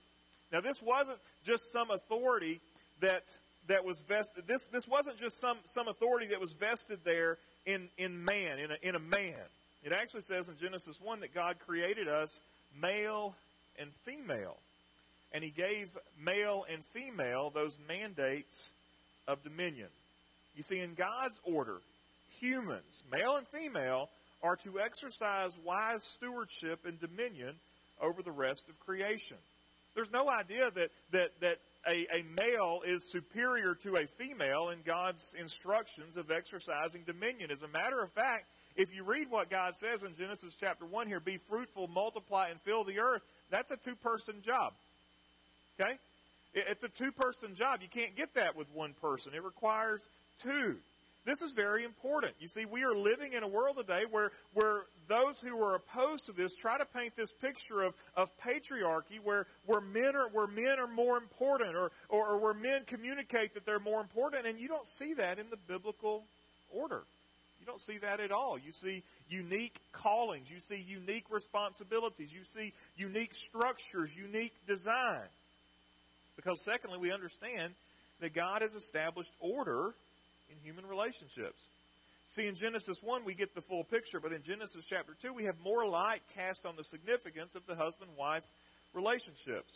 Now 0.52 0.60
this 0.60 0.80
wasn't 0.82 1.18
just 1.44 1.72
some 1.72 1.90
authority 1.90 2.60
that 3.00 3.22
that 3.68 3.84
was 3.84 4.00
vested 4.08 4.44
this 4.46 4.60
this 4.72 4.86
wasn't 4.86 5.18
just 5.18 5.40
some 5.40 5.58
some 5.74 5.88
authority 5.88 6.28
that 6.28 6.40
was 6.40 6.52
vested 6.52 7.00
there 7.04 7.36
in 7.66 7.88
in 7.98 8.24
man 8.24 8.58
in 8.58 8.70
a 8.70 8.88
in 8.88 8.94
a 8.94 9.00
man 9.00 9.42
It 9.82 9.92
actually 9.92 10.22
says 10.22 10.48
in 10.48 10.56
Genesis 10.58 10.96
1 11.02 11.20
that 11.20 11.34
God 11.34 11.56
created 11.66 12.06
us 12.08 12.30
male 12.80 13.34
and 13.80 13.90
female. 14.04 14.56
And 15.32 15.42
he 15.42 15.50
gave 15.50 15.88
male 16.22 16.64
and 16.72 16.82
female 16.94 17.50
those 17.54 17.76
mandates 17.88 18.56
of 19.26 19.42
dominion. 19.42 19.88
You 20.54 20.62
see, 20.62 20.78
in 20.78 20.94
God's 20.94 21.38
order, 21.44 21.78
humans, 22.40 23.02
male 23.12 23.36
and 23.36 23.46
female, 23.48 24.08
are 24.42 24.56
to 24.56 24.80
exercise 24.80 25.50
wise 25.64 26.00
stewardship 26.16 26.80
and 26.86 27.00
dominion 27.00 27.54
over 28.00 28.22
the 28.22 28.30
rest 28.30 28.64
of 28.68 28.78
creation. 28.80 29.36
There's 29.94 30.10
no 30.12 30.28
idea 30.28 30.70
that, 30.74 30.90
that, 31.12 31.30
that 31.40 31.56
a, 31.88 32.06
a 32.18 32.22
male 32.38 32.80
is 32.86 33.04
superior 33.10 33.74
to 33.82 33.94
a 33.96 34.06
female 34.18 34.68
in 34.68 34.80
God's 34.84 35.24
instructions 35.40 36.16
of 36.16 36.30
exercising 36.30 37.02
dominion. 37.06 37.50
As 37.50 37.62
a 37.62 37.68
matter 37.68 38.02
of 38.02 38.12
fact, 38.12 38.44
if 38.76 38.94
you 38.94 39.04
read 39.04 39.30
what 39.30 39.48
God 39.48 39.72
says 39.80 40.02
in 40.02 40.14
Genesis 40.16 40.52
chapter 40.60 40.84
1 40.84 41.06
here, 41.06 41.20
be 41.20 41.38
fruitful, 41.48 41.88
multiply, 41.88 42.48
and 42.50 42.60
fill 42.60 42.84
the 42.84 42.98
earth, 42.98 43.22
that's 43.50 43.70
a 43.70 43.76
two 43.76 43.96
person 43.96 44.42
job. 44.44 44.72
Okay? 45.78 45.92
It's 46.54 46.82
a 46.82 46.88
two 46.88 47.12
person 47.12 47.54
job. 47.54 47.80
You 47.82 47.88
can't 47.88 48.16
get 48.16 48.34
that 48.34 48.56
with 48.56 48.66
one 48.72 48.94
person. 49.00 49.32
It 49.34 49.44
requires 49.44 50.02
two. 50.42 50.76
This 51.26 51.42
is 51.42 51.50
very 51.56 51.84
important. 51.84 52.34
You 52.38 52.46
see, 52.46 52.66
we 52.66 52.84
are 52.84 52.94
living 52.94 53.32
in 53.32 53.42
a 53.42 53.48
world 53.48 53.76
today 53.76 54.04
where, 54.08 54.30
where 54.54 54.82
those 55.08 55.34
who 55.42 55.60
are 55.60 55.74
opposed 55.74 56.24
to 56.26 56.32
this 56.32 56.52
try 56.62 56.78
to 56.78 56.84
paint 56.84 57.14
this 57.16 57.30
picture 57.40 57.82
of, 57.82 57.94
of 58.16 58.28
patriarchy 58.38 59.18
where, 59.22 59.46
where 59.66 59.80
men 59.80 60.14
are 60.14 60.28
where 60.32 60.46
men 60.46 60.78
are 60.78 60.86
more 60.86 61.16
important 61.16 61.74
or, 61.74 61.90
or, 62.08 62.28
or 62.28 62.38
where 62.38 62.54
men 62.54 62.82
communicate 62.86 63.54
that 63.54 63.66
they're 63.66 63.80
more 63.80 64.00
important, 64.00 64.46
and 64.46 64.60
you 64.60 64.68
don't 64.68 64.86
see 65.00 65.14
that 65.14 65.40
in 65.40 65.46
the 65.50 65.56
biblical 65.66 66.22
order. 66.72 67.02
You 67.66 67.72
don't 67.72 67.80
see 67.80 67.98
that 67.98 68.20
at 68.20 68.30
all. 68.30 68.56
You 68.56 68.70
see 68.70 69.02
unique 69.28 69.76
callings, 69.92 70.46
you 70.48 70.58
see 70.68 70.84
unique 70.86 71.24
responsibilities, 71.30 72.28
you 72.32 72.42
see 72.54 72.72
unique 72.96 73.32
structures, 73.34 74.08
unique 74.16 74.54
design. 74.68 75.26
Because 76.36 76.62
secondly, 76.64 76.98
we 76.98 77.10
understand 77.10 77.74
that 78.20 78.34
God 78.34 78.62
has 78.62 78.76
established 78.76 79.32
order 79.40 79.94
in 80.48 80.56
human 80.62 80.86
relationships. 80.86 81.60
See, 82.30 82.46
in 82.46 82.54
Genesis 82.54 82.98
1, 83.02 83.24
we 83.24 83.34
get 83.34 83.52
the 83.56 83.62
full 83.62 83.82
picture, 83.82 84.20
but 84.20 84.32
in 84.32 84.44
Genesis 84.44 84.84
chapter 84.88 85.16
2, 85.22 85.32
we 85.32 85.46
have 85.46 85.56
more 85.64 85.84
light 85.88 86.22
cast 86.36 86.66
on 86.66 86.76
the 86.76 86.84
significance 86.84 87.56
of 87.56 87.66
the 87.66 87.74
husband 87.74 88.12
wife 88.16 88.44
relationships. 88.94 89.72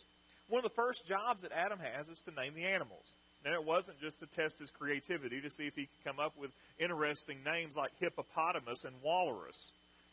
One 0.47 0.59
of 0.59 0.63
the 0.63 0.75
first 0.75 1.05
jobs 1.05 1.41
that 1.41 1.51
Adam 1.51 1.79
has 1.79 2.07
is 2.07 2.19
to 2.21 2.31
name 2.31 2.53
the 2.55 2.63
animals. 2.63 3.03
Now, 3.43 3.53
it 3.53 3.65
wasn't 3.65 3.99
just 3.99 4.19
to 4.19 4.27
test 4.27 4.59
his 4.59 4.69
creativity 4.69 5.41
to 5.41 5.49
see 5.49 5.65
if 5.65 5.73
he 5.75 5.87
could 5.87 6.03
come 6.03 6.19
up 6.19 6.37
with 6.37 6.51
interesting 6.79 7.37
names 7.43 7.75
like 7.75 7.91
hippopotamus 7.99 8.83
and 8.83 8.95
walrus. 9.03 9.71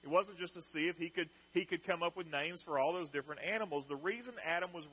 It 0.08 0.12
wasn't 0.12 0.38
just 0.38 0.54
to 0.54 0.62
see 0.62 0.88
if 0.88 0.96
he 0.96 1.10
could 1.10 1.28
he 1.52 1.66
could 1.66 1.84
come 1.84 2.02
up 2.02 2.16
with 2.16 2.26
names 2.32 2.60
for 2.64 2.78
all 2.78 2.94
those 2.94 3.10
different 3.10 3.42
animals. 3.44 3.84
The 3.88 3.96
reason 3.96 4.32
Adam 4.42 4.70
was 4.72 4.84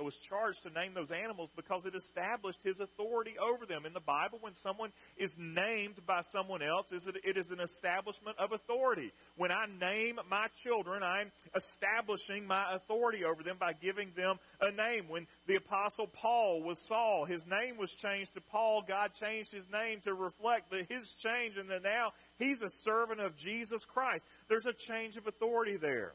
was 0.00 0.16
charged 0.28 0.64
to 0.64 0.70
name 0.70 0.94
those 0.94 1.12
animals 1.12 1.50
because 1.54 1.86
it 1.86 1.94
established 1.94 2.58
his 2.64 2.80
authority 2.80 3.34
over 3.38 3.66
them. 3.66 3.86
In 3.86 3.92
the 3.92 4.00
Bible, 4.00 4.38
when 4.40 4.54
someone 4.56 4.90
is 5.16 5.32
named 5.38 5.94
by 6.06 6.22
someone 6.32 6.60
else, 6.60 6.90
is 6.90 7.06
it, 7.06 7.16
it 7.22 7.36
is 7.36 7.50
an 7.50 7.60
establishment 7.60 8.36
of 8.38 8.50
authority. 8.50 9.12
When 9.36 9.52
I 9.52 9.66
name 9.80 10.18
my 10.28 10.48
children, 10.64 11.04
I'm 11.04 11.30
establishing 11.54 12.44
my 12.44 12.74
authority 12.74 13.24
over 13.24 13.44
them 13.44 13.58
by 13.60 13.74
giving 13.74 14.10
them 14.16 14.38
a 14.60 14.72
name. 14.72 15.04
When 15.08 15.28
the 15.46 15.54
apostle 15.54 16.08
Paul 16.08 16.62
was 16.64 16.82
Saul, 16.88 17.26
his 17.26 17.46
name 17.46 17.78
was 17.78 17.90
changed 18.02 18.34
to 18.34 18.40
Paul. 18.40 18.82
God 18.88 19.12
changed 19.20 19.52
his 19.52 19.66
name 19.72 20.00
to 20.02 20.14
reflect 20.14 20.70
the, 20.70 20.84
his 20.88 21.08
change, 21.22 21.56
and 21.56 21.70
that 21.70 21.84
now 21.84 22.10
he's 22.38 22.60
a 22.62 22.70
servant 22.84 23.20
of 23.20 23.36
Jesus 23.36 23.82
Christ. 23.84 24.24
There's 24.48 24.66
a 24.66 24.72
change 24.72 25.16
of 25.16 25.26
authority 25.26 25.76
there. 25.76 26.12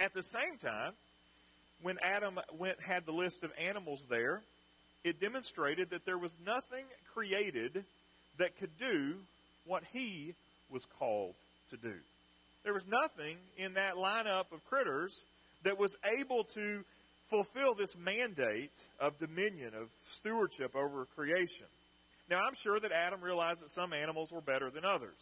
At 0.00 0.14
the 0.14 0.22
same 0.22 0.58
time, 0.58 0.92
when 1.82 1.96
Adam 2.02 2.38
went 2.58 2.80
had 2.80 3.06
the 3.06 3.12
list 3.12 3.42
of 3.42 3.50
animals 3.58 4.04
there, 4.08 4.42
it 5.04 5.20
demonstrated 5.20 5.90
that 5.90 6.06
there 6.06 6.18
was 6.18 6.34
nothing 6.44 6.84
created 7.12 7.84
that 8.38 8.56
could 8.58 8.70
do 8.78 9.16
what 9.66 9.82
he 9.92 10.34
was 10.70 10.84
called 10.98 11.34
to 11.70 11.76
do. 11.76 11.94
There 12.64 12.72
was 12.72 12.84
nothing 12.86 13.36
in 13.56 13.74
that 13.74 13.94
lineup 13.94 14.52
of 14.52 14.64
critters 14.68 15.12
that 15.64 15.78
was 15.78 15.94
able 16.18 16.44
to 16.54 16.82
fulfill 17.30 17.74
this 17.74 17.94
mandate 17.98 18.70
of 19.00 19.18
dominion, 19.18 19.72
of 19.74 19.88
stewardship 20.18 20.74
over 20.76 21.06
creation. 21.16 21.66
Now, 22.30 22.40
I'm 22.40 22.54
sure 22.62 22.80
that 22.80 22.92
Adam 22.92 23.20
realized 23.20 23.60
that 23.60 23.70
some 23.70 23.92
animals 23.92 24.30
were 24.30 24.40
better 24.40 24.70
than 24.70 24.84
others. 24.84 25.18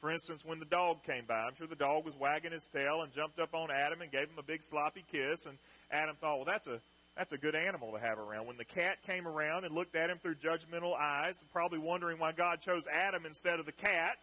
For 0.00 0.10
instance, 0.10 0.42
when 0.44 0.58
the 0.58 0.66
dog 0.66 1.02
came 1.06 1.24
by, 1.26 1.34
I'm 1.34 1.56
sure 1.56 1.66
the 1.66 1.74
dog 1.74 2.04
was 2.04 2.14
wagging 2.20 2.52
his 2.52 2.66
tail 2.72 3.02
and 3.02 3.12
jumped 3.14 3.38
up 3.38 3.54
on 3.54 3.70
Adam 3.70 4.02
and 4.02 4.12
gave 4.12 4.28
him 4.28 4.38
a 4.38 4.42
big 4.42 4.60
sloppy 4.68 5.04
kiss. 5.10 5.46
And 5.46 5.56
Adam 5.90 6.16
thought, 6.20 6.36
well, 6.36 6.44
that's 6.46 6.66
a 6.66 6.78
that's 7.16 7.32
a 7.32 7.38
good 7.38 7.54
animal 7.54 7.92
to 7.92 7.98
have 7.98 8.18
around. 8.18 8.46
When 8.46 8.58
the 8.58 8.66
cat 8.66 8.98
came 9.06 9.26
around 9.26 9.64
and 9.64 9.74
looked 9.74 9.96
at 9.96 10.10
him 10.10 10.18
through 10.20 10.34
judgmental 10.36 10.92
eyes, 10.94 11.34
probably 11.50 11.78
wondering 11.78 12.18
why 12.18 12.32
God 12.32 12.60
chose 12.60 12.82
Adam 12.92 13.24
instead 13.24 13.58
of 13.58 13.64
the 13.64 13.72
cat, 13.72 14.18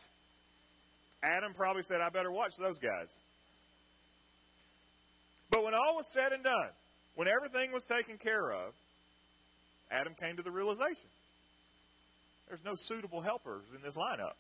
Adam 1.24 1.56
probably 1.56 1.82
said, 1.82 2.02
I 2.02 2.10
better 2.10 2.32
watch 2.32 2.54
those 2.60 2.78
guys. 2.78 3.10
But 5.50 5.64
when 5.64 5.74
all 5.74 5.96
was 5.96 6.06
said 6.12 6.34
and 6.34 6.44
done, 6.44 6.70
when 7.16 7.28
everything 7.28 7.72
was 7.72 7.84
taken 7.84 8.20
care 8.20 8.52
of, 8.52 8.74
Adam 9.90 10.14
came 10.20 10.38
to 10.38 10.44
the 10.44 10.52
realization 10.52 11.10
there's 12.48 12.64
no 12.66 12.76
suitable 12.76 13.22
helpers 13.22 13.64
in 13.76 13.82
this 13.82 13.96
lineup. 13.96 14.36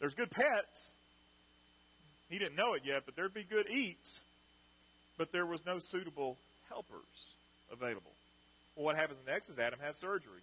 There's 0.00 0.14
good 0.14 0.30
pets. 0.30 0.80
He 2.28 2.38
didn't 2.38 2.56
know 2.56 2.74
it 2.74 2.82
yet, 2.84 3.02
but 3.06 3.16
there'd 3.16 3.34
be 3.34 3.44
good 3.44 3.70
eats, 3.70 4.20
but 5.18 5.30
there 5.32 5.46
was 5.46 5.60
no 5.66 5.78
suitable 5.78 6.36
helpers 6.68 7.06
available. 7.70 8.12
Well, 8.76 8.86
what 8.86 8.96
happens 8.96 9.20
next 9.26 9.48
is 9.48 9.58
Adam 9.58 9.78
has 9.80 9.96
surgery. 9.98 10.42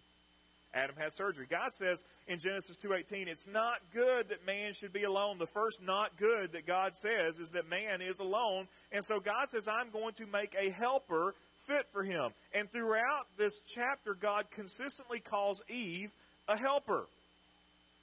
Adam 0.74 0.96
has 0.98 1.14
surgery. 1.16 1.48
God 1.50 1.74
says 1.78 2.00
in 2.28 2.40
Genesis 2.40 2.78
2:18, 2.78 3.28
it's 3.28 3.48
not 3.48 3.82
good 3.94 4.30
that 4.30 4.46
man 4.46 4.74
should 4.74 4.94
be 4.94 5.04
alone. 5.04 5.38
The 5.38 5.48
first 5.48 5.82
not 5.82 6.16
good 6.18 6.54
that 6.54 6.66
God 6.66 6.96
says 6.98 7.38
is 7.40 7.50
that 7.50 7.68
man 7.68 8.02
is 8.02 8.20
alone, 8.20 8.68
and 8.92 9.06
so 9.06 9.20
God 9.20 9.50
says 9.50 9.68
I'm 9.68 9.90
going 9.90 10.14
to 10.16 10.26
make 10.28 10.56
a 10.58 10.70
helper 10.70 11.36
fit 11.68 11.88
for 11.92 12.04
him. 12.04 12.32
And 12.54 12.72
throughout 12.72 13.28
this 13.38 13.54
chapter 13.76 14.14
God 14.14 14.46
consistently 14.52 15.20
calls 15.20 15.62
Eve 15.68 16.12
a 16.48 16.58
helper. 16.58 17.06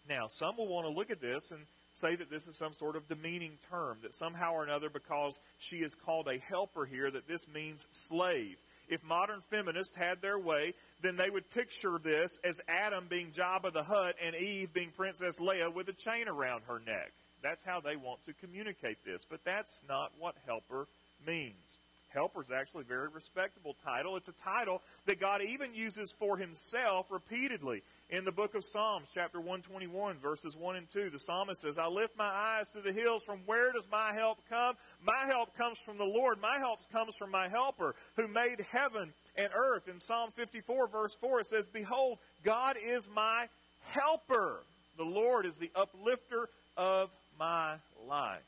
Now, 0.08 0.28
some 0.38 0.56
will 0.56 0.68
want 0.68 0.86
to 0.86 0.92
look 0.92 1.10
at 1.10 1.20
this 1.20 1.44
and 1.50 1.60
say 1.94 2.16
that 2.16 2.30
this 2.30 2.46
is 2.46 2.56
some 2.56 2.72
sort 2.74 2.96
of 2.96 3.08
demeaning 3.08 3.58
term, 3.70 3.98
that 4.02 4.14
somehow 4.14 4.54
or 4.54 4.64
another, 4.64 4.88
because 4.88 5.38
she 5.58 5.76
is 5.76 5.92
called 6.04 6.28
a 6.28 6.38
helper 6.38 6.86
here, 6.86 7.10
that 7.10 7.26
this 7.28 7.42
means 7.52 7.84
slave. 8.08 8.56
If 8.88 9.02
modern 9.04 9.42
feminists 9.50 9.92
had 9.94 10.22
their 10.22 10.38
way, 10.38 10.72
then 11.02 11.16
they 11.16 11.28
would 11.28 11.50
picture 11.50 11.98
this 12.02 12.38
as 12.42 12.58
Adam 12.68 13.06
being 13.10 13.32
Jabba 13.32 13.72
the 13.72 13.82
Hutt 13.82 14.14
and 14.24 14.34
Eve 14.34 14.72
being 14.72 14.92
Princess 14.96 15.36
Leia 15.38 15.72
with 15.72 15.88
a 15.88 15.92
chain 15.92 16.26
around 16.26 16.62
her 16.66 16.80
neck. 16.86 17.12
That's 17.42 17.62
how 17.64 17.80
they 17.80 17.96
want 17.96 18.24
to 18.26 18.32
communicate 18.34 19.04
this. 19.04 19.22
But 19.28 19.40
that's 19.44 19.78
not 19.88 20.12
what 20.18 20.34
helper 20.46 20.86
means. 21.26 21.76
Helper 22.08 22.42
is 22.42 22.50
actually 22.50 22.82
a 22.82 22.88
very 22.88 23.08
respectable 23.08 23.76
title. 23.84 24.16
It's 24.16 24.28
a 24.28 24.42
title 24.42 24.80
that 25.06 25.20
God 25.20 25.42
even 25.42 25.74
uses 25.74 26.12
for 26.18 26.38
himself 26.38 27.06
repeatedly. 27.10 27.82
In 28.10 28.24
the 28.24 28.32
book 28.32 28.54
of 28.54 28.64
Psalms, 28.72 29.06
chapter 29.14 29.38
121, 29.38 30.16
verses 30.22 30.56
1 30.56 30.76
and 30.76 30.86
2, 30.94 31.10
the 31.10 31.18
psalmist 31.18 31.60
says, 31.60 31.74
I 31.78 31.88
lift 31.88 32.16
my 32.16 32.24
eyes 32.24 32.64
to 32.74 32.80
the 32.80 32.90
hills. 32.90 33.20
From 33.26 33.40
where 33.44 33.70
does 33.70 33.84
my 33.92 34.14
help 34.14 34.38
come? 34.48 34.76
My 35.04 35.26
help 35.28 35.54
comes 35.58 35.76
from 35.84 35.98
the 35.98 36.06
Lord. 36.06 36.40
My 36.40 36.56
help 36.58 36.78
comes 36.90 37.12
from 37.18 37.30
my 37.30 37.50
helper 37.50 37.94
who 38.16 38.26
made 38.26 38.64
heaven 38.72 39.12
and 39.36 39.50
earth. 39.54 39.88
In 39.88 40.00
Psalm 40.00 40.30
54, 40.36 40.88
verse 40.88 41.14
4, 41.20 41.40
it 41.40 41.46
says, 41.48 41.66
Behold, 41.70 42.18
God 42.44 42.76
is 42.82 43.06
my 43.14 43.46
helper. 43.90 44.60
The 44.96 45.04
Lord 45.04 45.44
is 45.44 45.56
the 45.56 45.70
uplifter 45.74 46.48
of 46.78 47.10
my 47.38 47.74
life. 48.08 48.40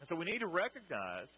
And 0.00 0.08
so 0.08 0.16
we 0.16 0.24
need 0.24 0.40
to 0.40 0.46
recognize 0.46 1.28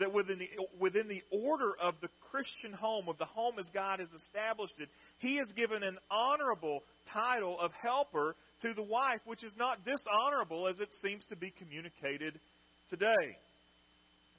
that 0.00 0.12
within 0.12 0.38
the, 0.38 0.48
within 0.78 1.06
the 1.06 1.22
order 1.30 1.72
of 1.80 1.94
the 2.00 2.08
Christian 2.30 2.72
home, 2.72 3.08
of 3.08 3.18
the 3.18 3.26
home 3.26 3.58
as 3.58 3.66
God 3.70 4.00
has 4.00 4.08
established 4.16 4.74
it, 4.78 4.88
He 5.20 5.36
has 5.36 5.52
given 5.52 5.82
an 5.82 5.98
honorable 6.10 6.82
title 7.12 7.58
of 7.60 7.72
helper 7.74 8.34
to 8.62 8.74
the 8.74 8.82
wife, 8.82 9.20
which 9.24 9.44
is 9.44 9.52
not 9.56 9.84
dishonorable 9.84 10.66
as 10.66 10.80
it 10.80 10.90
seems 11.02 11.24
to 11.26 11.36
be 11.36 11.50
communicated 11.50 12.38
today. 12.88 13.36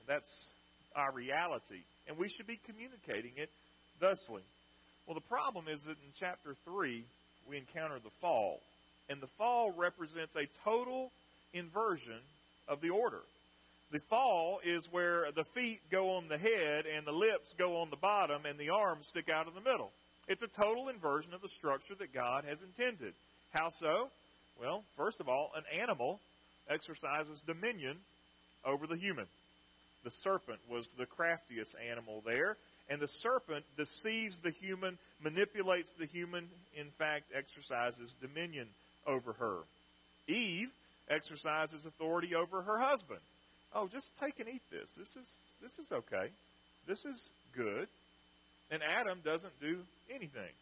That's 0.08 0.48
our 0.96 1.12
reality. 1.12 1.84
And 2.08 2.18
we 2.18 2.30
should 2.30 2.48
be 2.48 2.60
communicating 2.66 3.32
it 3.38 3.50
thusly. 4.00 4.42
Well, 5.06 5.16
the 5.16 5.22
problem 5.22 5.66
is 5.68 5.84
that 5.84 5.92
in 5.92 6.12
chapter 6.20 6.56
3, 6.66 7.04
we 7.48 7.58
encounter 7.58 8.00
the 8.04 8.12
fall. 8.20 8.60
And 9.10 9.22
the 9.22 9.30
fall 9.38 9.72
represents 9.72 10.36
a 10.36 10.48
total 10.64 11.12
inversion 11.54 12.20
of 12.68 12.82
the 12.82 12.90
order. 12.90 13.22
The 13.92 14.00
fall 14.10 14.62
is 14.64 14.88
where 14.90 15.32
the 15.36 15.44
feet 15.54 15.82
go 15.92 16.12
on 16.12 16.28
the 16.28 16.38
head 16.38 16.86
and 16.86 17.06
the 17.06 17.12
lips 17.12 17.50
go 17.58 17.82
on 17.82 17.90
the 17.90 17.98
bottom 17.98 18.46
and 18.46 18.58
the 18.58 18.70
arms 18.70 19.08
stick 19.08 19.30
out 19.30 19.48
in 19.48 19.54
the 19.54 19.70
middle. 19.70 19.92
It's 20.28 20.44
a 20.44 20.48
total 20.48 20.90
inversion 20.90 21.34
of 21.34 21.42
the 21.42 21.50
structure 21.50 21.96
that 22.00 22.14
God 22.14 22.46
has 22.46 22.60
intended. 22.62 23.14
How 23.52 23.70
so? 23.80 24.10
Well, 24.60 24.84
first 24.96 25.20
of 25.20 25.28
all, 25.28 25.52
an 25.56 25.64
animal 25.80 26.20
exercises 26.70 27.42
dominion 27.46 27.98
over 28.66 28.88
the 28.88 28.96
human. 28.96 29.26
The 30.04 30.12
serpent 30.12 30.60
was 30.70 30.88
the 30.98 31.06
craftiest 31.06 31.76
animal 31.90 32.24
there, 32.26 32.58
and 32.90 33.00
the 33.00 33.08
serpent 33.08 33.66
deceives 33.78 34.38
the 34.44 34.52
human, 34.52 34.98
manipulates 35.24 35.92
the 36.00 36.06
human, 36.06 36.48
in 36.76 36.88
fact, 36.98 37.26
exercises 37.36 38.14
dominion 38.22 38.68
over 39.06 39.34
her. 39.34 39.58
Eve 40.28 40.70
exercises 41.10 41.86
authority 41.86 42.36
over 42.36 42.62
her 42.62 42.80
husband. 42.80 43.20
Oh, 43.74 43.88
just 43.88 44.12
take 44.20 44.40
and 44.40 44.50
eat 44.50 44.62
this. 44.72 44.90
This 44.98 45.10
is 45.10 45.28
this 45.62 45.72
is 45.80 45.92
okay. 45.92 46.30
This 46.88 47.06
is 47.06 47.30
good. 47.56 47.88
And 48.72 48.82
Adam 48.82 49.20
doesn't 49.24 49.54
do 49.60 49.80
anything 50.10 50.56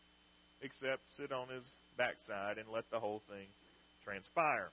except 0.61 1.01
sit 1.15 1.31
on 1.31 1.47
his 1.47 1.63
backside 1.97 2.57
and 2.57 2.67
let 2.73 2.89
the 2.91 2.99
whole 2.99 3.21
thing 3.29 3.45
transpire. 4.03 4.69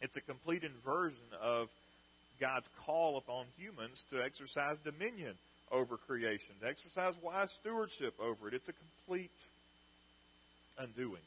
It's 0.00 0.16
a 0.16 0.20
complete 0.20 0.64
inversion 0.64 1.30
of 1.40 1.68
God's 2.40 2.66
call 2.84 3.18
upon 3.18 3.46
humans 3.56 4.02
to 4.10 4.20
exercise 4.20 4.76
dominion 4.84 5.34
over 5.70 5.96
creation, 5.96 6.58
to 6.60 6.66
exercise 6.66 7.14
wise 7.22 7.48
stewardship 7.60 8.14
over 8.18 8.48
it. 8.48 8.54
It's 8.54 8.68
a 8.68 8.74
complete 8.74 9.30
undoing. 10.78 11.22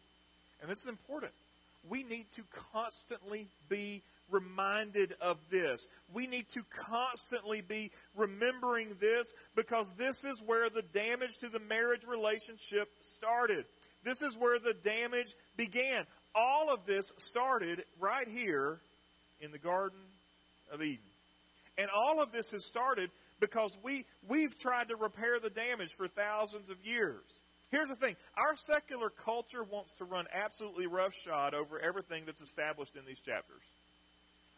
And 0.61 0.69
this 0.69 0.79
is 0.79 0.87
important. 0.87 1.31
We 1.89 2.03
need 2.03 2.25
to 2.35 2.43
constantly 2.73 3.47
be 3.69 4.01
reminded 4.29 5.15
of 5.21 5.37
this. 5.51 5.85
We 6.13 6.27
need 6.27 6.45
to 6.53 6.61
constantly 6.87 7.61
be 7.61 7.91
remembering 8.15 8.95
this 8.99 9.27
because 9.55 9.87
this 9.97 10.17
is 10.23 10.39
where 10.45 10.69
the 10.69 10.83
damage 10.93 11.37
to 11.41 11.49
the 11.49 11.59
marriage 11.59 12.03
relationship 12.07 12.89
started. 13.01 13.65
This 14.03 14.21
is 14.21 14.35
where 14.37 14.59
the 14.59 14.73
damage 14.83 15.33
began. 15.57 16.05
All 16.35 16.73
of 16.73 16.85
this 16.85 17.11
started 17.29 17.83
right 17.99 18.27
here 18.27 18.79
in 19.39 19.51
the 19.51 19.59
Garden 19.59 19.99
of 20.71 20.81
Eden. 20.81 20.99
And 21.77 21.89
all 21.89 22.21
of 22.21 22.31
this 22.31 22.49
has 22.51 22.65
started 22.65 23.09
because 23.39 23.75
we, 23.83 24.05
we've 24.27 24.57
tried 24.59 24.89
to 24.89 24.95
repair 24.95 25.39
the 25.39 25.49
damage 25.49 25.89
for 25.97 26.07
thousands 26.07 26.69
of 26.69 26.77
years. 26.83 27.23
Here's 27.71 27.89
the 27.89 27.95
thing. 27.95 28.15
Our 28.37 28.55
secular 28.71 29.09
culture 29.09 29.63
wants 29.63 29.93
to 29.97 30.05
run 30.05 30.25
absolutely 30.31 30.85
roughshod 30.85 31.55
over 31.55 31.79
everything 31.79 32.23
that's 32.25 32.41
established 32.41 32.95
in 32.95 33.05
these 33.05 33.17
chapters. 33.25 33.63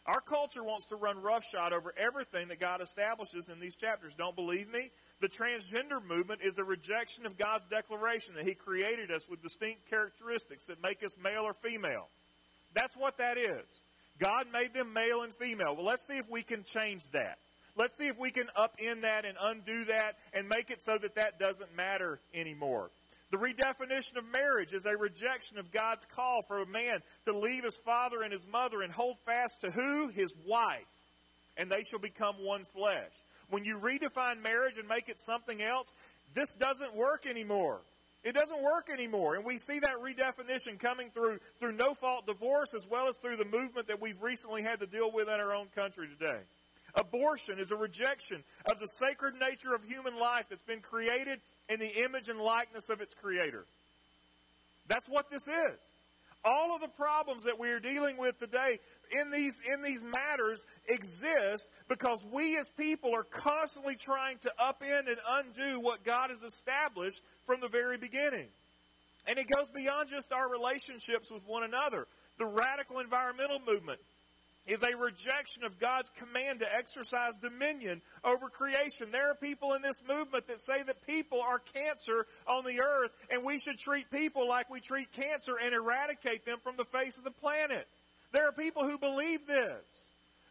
Our 0.06 0.20
culture 0.20 0.62
wants 0.62 0.86
to 0.86 0.96
run 0.96 1.20
roughshod 1.20 1.72
over 1.72 1.92
everything 1.98 2.48
that 2.48 2.60
God 2.60 2.80
establishes 2.80 3.48
in 3.48 3.58
these 3.58 3.74
chapters. 3.74 4.12
Don't 4.16 4.36
believe 4.36 4.70
me? 4.70 4.90
The 5.20 5.28
transgender 5.28 6.04
movement 6.06 6.42
is 6.44 6.58
a 6.58 6.64
rejection 6.64 7.26
of 7.26 7.36
God's 7.36 7.64
declaration 7.70 8.34
that 8.36 8.46
He 8.46 8.54
created 8.54 9.10
us 9.10 9.22
with 9.28 9.42
distinct 9.42 9.88
characteristics 9.90 10.64
that 10.66 10.80
make 10.80 11.02
us 11.02 11.12
male 11.22 11.42
or 11.42 11.54
female. 11.54 12.06
That's 12.74 12.94
what 12.96 13.18
that 13.18 13.36
is. 13.36 13.64
God 14.22 14.46
made 14.52 14.72
them 14.74 14.92
male 14.92 15.22
and 15.22 15.34
female. 15.34 15.74
Well, 15.74 15.84
let's 15.84 16.06
see 16.06 16.18
if 16.18 16.30
we 16.30 16.42
can 16.42 16.64
change 16.64 17.02
that. 17.12 17.38
Let's 17.76 17.96
see 17.98 18.06
if 18.06 18.18
we 18.18 18.30
can 18.30 18.46
upend 18.56 19.02
that 19.02 19.24
and 19.24 19.36
undo 19.40 19.86
that 19.86 20.16
and 20.32 20.48
make 20.48 20.70
it 20.70 20.80
so 20.84 20.96
that 20.98 21.16
that 21.16 21.38
doesn't 21.38 21.74
matter 21.76 22.20
anymore. 22.32 22.90
The 23.30 23.38
redefinition 23.38 24.16
of 24.18 24.24
marriage 24.32 24.72
is 24.72 24.84
a 24.86 24.96
rejection 24.96 25.58
of 25.58 25.72
God's 25.72 26.06
call 26.14 26.42
for 26.46 26.62
a 26.62 26.66
man 26.66 27.02
to 27.24 27.36
leave 27.36 27.64
his 27.64 27.76
father 27.84 28.22
and 28.22 28.32
his 28.32 28.46
mother 28.50 28.82
and 28.82 28.92
hold 28.92 29.16
fast 29.26 29.60
to 29.62 29.70
who? 29.70 30.08
His 30.08 30.30
wife. 30.46 30.86
And 31.56 31.70
they 31.70 31.82
shall 31.90 31.98
become 31.98 32.36
one 32.40 32.66
flesh. 32.72 33.10
When 33.50 33.64
you 33.64 33.78
redefine 33.78 34.42
marriage 34.42 34.78
and 34.78 34.88
make 34.88 35.08
it 35.08 35.20
something 35.26 35.60
else, 35.60 35.90
this 36.34 36.48
doesn't 36.60 36.94
work 36.94 37.26
anymore. 37.26 37.80
It 38.22 38.34
doesn't 38.34 38.62
work 38.62 38.90
anymore. 38.92 39.36
And 39.36 39.44
we 39.44 39.58
see 39.58 39.78
that 39.80 39.96
redefinition 40.02 40.78
coming 40.80 41.10
through 41.10 41.38
through 41.58 41.72
no 41.72 41.94
fault 41.94 42.26
divorce 42.26 42.70
as 42.74 42.82
well 42.90 43.08
as 43.08 43.16
through 43.16 43.36
the 43.36 43.44
movement 43.44 43.88
that 43.88 44.00
we've 44.00 44.20
recently 44.20 44.62
had 44.62 44.80
to 44.80 44.86
deal 44.86 45.10
with 45.12 45.28
in 45.28 45.34
our 45.34 45.54
own 45.54 45.66
country 45.74 46.08
today. 46.08 46.40
Abortion 46.94 47.58
is 47.58 47.70
a 47.70 47.76
rejection 47.76 48.42
of 48.66 48.78
the 48.78 48.88
sacred 48.98 49.34
nature 49.34 49.74
of 49.74 49.84
human 49.84 50.18
life 50.18 50.46
that's 50.48 50.64
been 50.64 50.80
created 50.80 51.40
in 51.68 51.80
the 51.80 52.04
image 52.04 52.28
and 52.28 52.38
likeness 52.38 52.88
of 52.88 53.00
its 53.00 53.14
creator. 53.14 53.64
That's 54.88 55.08
what 55.08 55.30
this 55.30 55.42
is. 55.42 55.78
All 56.44 56.74
of 56.74 56.80
the 56.80 56.88
problems 56.88 57.42
that 57.44 57.58
we 57.58 57.70
are 57.70 57.80
dealing 57.80 58.16
with 58.16 58.38
today 58.38 58.78
in 59.10 59.30
these, 59.32 59.56
in 59.66 59.82
these 59.82 60.00
matters 60.02 60.60
exist 60.88 61.64
because 61.88 62.20
we 62.32 62.56
as 62.56 62.68
people 62.76 63.10
are 63.14 63.24
constantly 63.24 63.96
trying 63.96 64.38
to 64.38 64.52
upend 64.60 65.08
and 65.08 65.18
undo 65.28 65.80
what 65.80 66.04
God 66.04 66.30
has 66.30 66.40
established 66.42 67.20
from 67.46 67.60
the 67.60 67.68
very 67.68 67.98
beginning. 67.98 68.46
And 69.26 69.38
it 69.38 69.46
goes 69.50 69.66
beyond 69.74 70.08
just 70.08 70.30
our 70.30 70.48
relationships 70.48 71.30
with 71.30 71.42
one 71.46 71.64
another. 71.64 72.06
The 72.38 72.46
radical 72.46 73.00
environmental 73.00 73.58
movement 73.66 73.98
is 74.66 74.82
a 74.82 74.96
rejection 74.96 75.64
of 75.64 75.78
God's 75.78 76.10
command 76.18 76.60
to 76.60 76.74
exercise 76.74 77.34
dominion 77.40 78.02
over 78.24 78.48
creation. 78.48 79.10
There 79.12 79.30
are 79.30 79.34
people 79.34 79.74
in 79.74 79.82
this 79.82 79.96
movement 80.08 80.46
that 80.48 80.64
say 80.64 80.82
that 80.82 81.06
people 81.06 81.40
are 81.40 81.60
cancer 81.72 82.26
on 82.46 82.64
the 82.64 82.82
earth 82.82 83.12
and 83.30 83.44
we 83.44 83.58
should 83.60 83.78
treat 83.78 84.10
people 84.10 84.48
like 84.48 84.68
we 84.68 84.80
treat 84.80 85.12
cancer 85.12 85.56
and 85.62 85.72
eradicate 85.74 86.44
them 86.44 86.58
from 86.62 86.76
the 86.76 86.84
face 86.86 87.16
of 87.16 87.24
the 87.24 87.30
planet. 87.30 87.86
There 88.32 88.48
are 88.48 88.52
people 88.52 88.88
who 88.88 88.98
believe 88.98 89.46
this. 89.46 89.84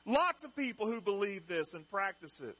Lots 0.05 0.43
of 0.43 0.55
people 0.55 0.86
who 0.88 1.01
believe 1.01 1.47
this 1.47 1.74
and 1.74 1.89
practice 1.89 2.39
it. 2.39 2.55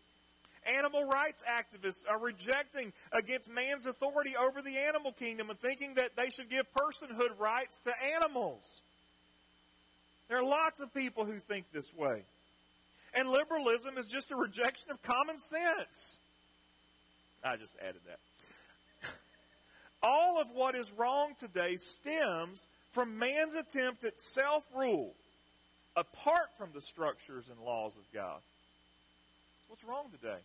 Animal 0.66 1.06
rights 1.06 1.44
activists 1.48 2.10
are 2.10 2.20
rejecting 2.20 2.92
against 3.12 3.48
man's 3.48 3.86
authority 3.86 4.36
over 4.36 4.64
the 4.64 4.78
animal 4.78 5.14
kingdom 5.14 5.52
and 5.52 5.60
thinking 5.60 5.94
that 5.94 6.16
they 6.16 6.30
should 6.36 6.50
give 6.50 6.66
personhood 6.74 7.40
rights 7.40 7.80
to 7.86 7.94
animals. 8.16 8.82
There 10.28 10.38
are 10.38 10.44
lots 10.44 10.80
of 10.80 10.94
people 10.94 11.26
who 11.26 11.40
think 11.48 11.66
this 11.72 11.88
way. 11.98 12.24
And 13.14 13.30
liberalism 13.30 13.98
is 13.98 14.08
just 14.08 14.32
a 14.32 14.36
rejection 14.36 14.92
of 14.92 15.02
common 15.04 15.38
sense. 15.50 16.12
I 17.44 17.56
just 17.58 17.76
added 17.82 18.02
that. 18.08 18.20
All 20.04 20.42
of 20.42 20.48
what 20.54 20.76
is 20.76 20.88
wrong 20.98 21.34
today 21.40 21.78
stems 21.78 22.60
from 22.94 23.18
man's 23.20 23.54
attempt 23.54 24.04
at 24.04 24.14
self 24.34 24.64
rule 24.76 25.14
apart 25.96 26.50
from 26.58 26.70
the 26.74 26.82
structures 26.82 27.46
and 27.50 27.60
laws 27.64 27.94
of 27.96 28.04
God. 28.14 28.42
What's 29.68 29.84
wrong 29.84 30.06
today? 30.12 30.40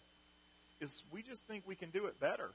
Is 0.80 1.02
we 1.12 1.22
just 1.22 1.42
think 1.42 1.64
we 1.66 1.74
can 1.74 1.90
do 1.90 2.06
it 2.06 2.20
better. 2.20 2.50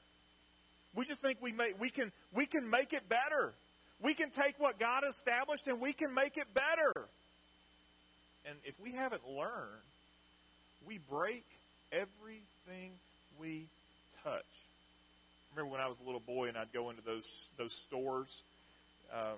We 0.94 1.04
just 1.04 1.20
think 1.20 1.38
we 1.42 1.52
make 1.52 1.78
we 1.80 1.90
can 1.90 2.10
we 2.34 2.46
can 2.46 2.70
make 2.70 2.92
it 2.92 3.08
better. 3.08 3.52
We 4.02 4.14
can 4.14 4.30
take 4.30 4.58
what 4.58 4.78
God 4.78 5.04
established 5.08 5.66
and 5.66 5.80
we 5.80 5.92
can 5.92 6.12
make 6.12 6.36
it 6.36 6.46
better. 6.52 6.92
And 8.48 8.56
if 8.64 8.78
we 8.80 8.92
haven't 8.92 9.22
learned, 9.28 9.82
we 10.86 10.98
break 11.10 11.44
everything 11.92 12.92
we 13.40 13.66
touch. 14.22 14.44
remember 15.54 15.72
when 15.72 15.80
I 15.80 15.88
was 15.88 15.96
a 16.02 16.06
little 16.06 16.20
boy 16.20 16.48
and 16.48 16.56
I'd 16.56 16.72
go 16.72 16.90
into 16.90 17.02
those 17.02 17.24
those 17.58 17.72
stores 17.88 18.28
uh, 19.12 19.34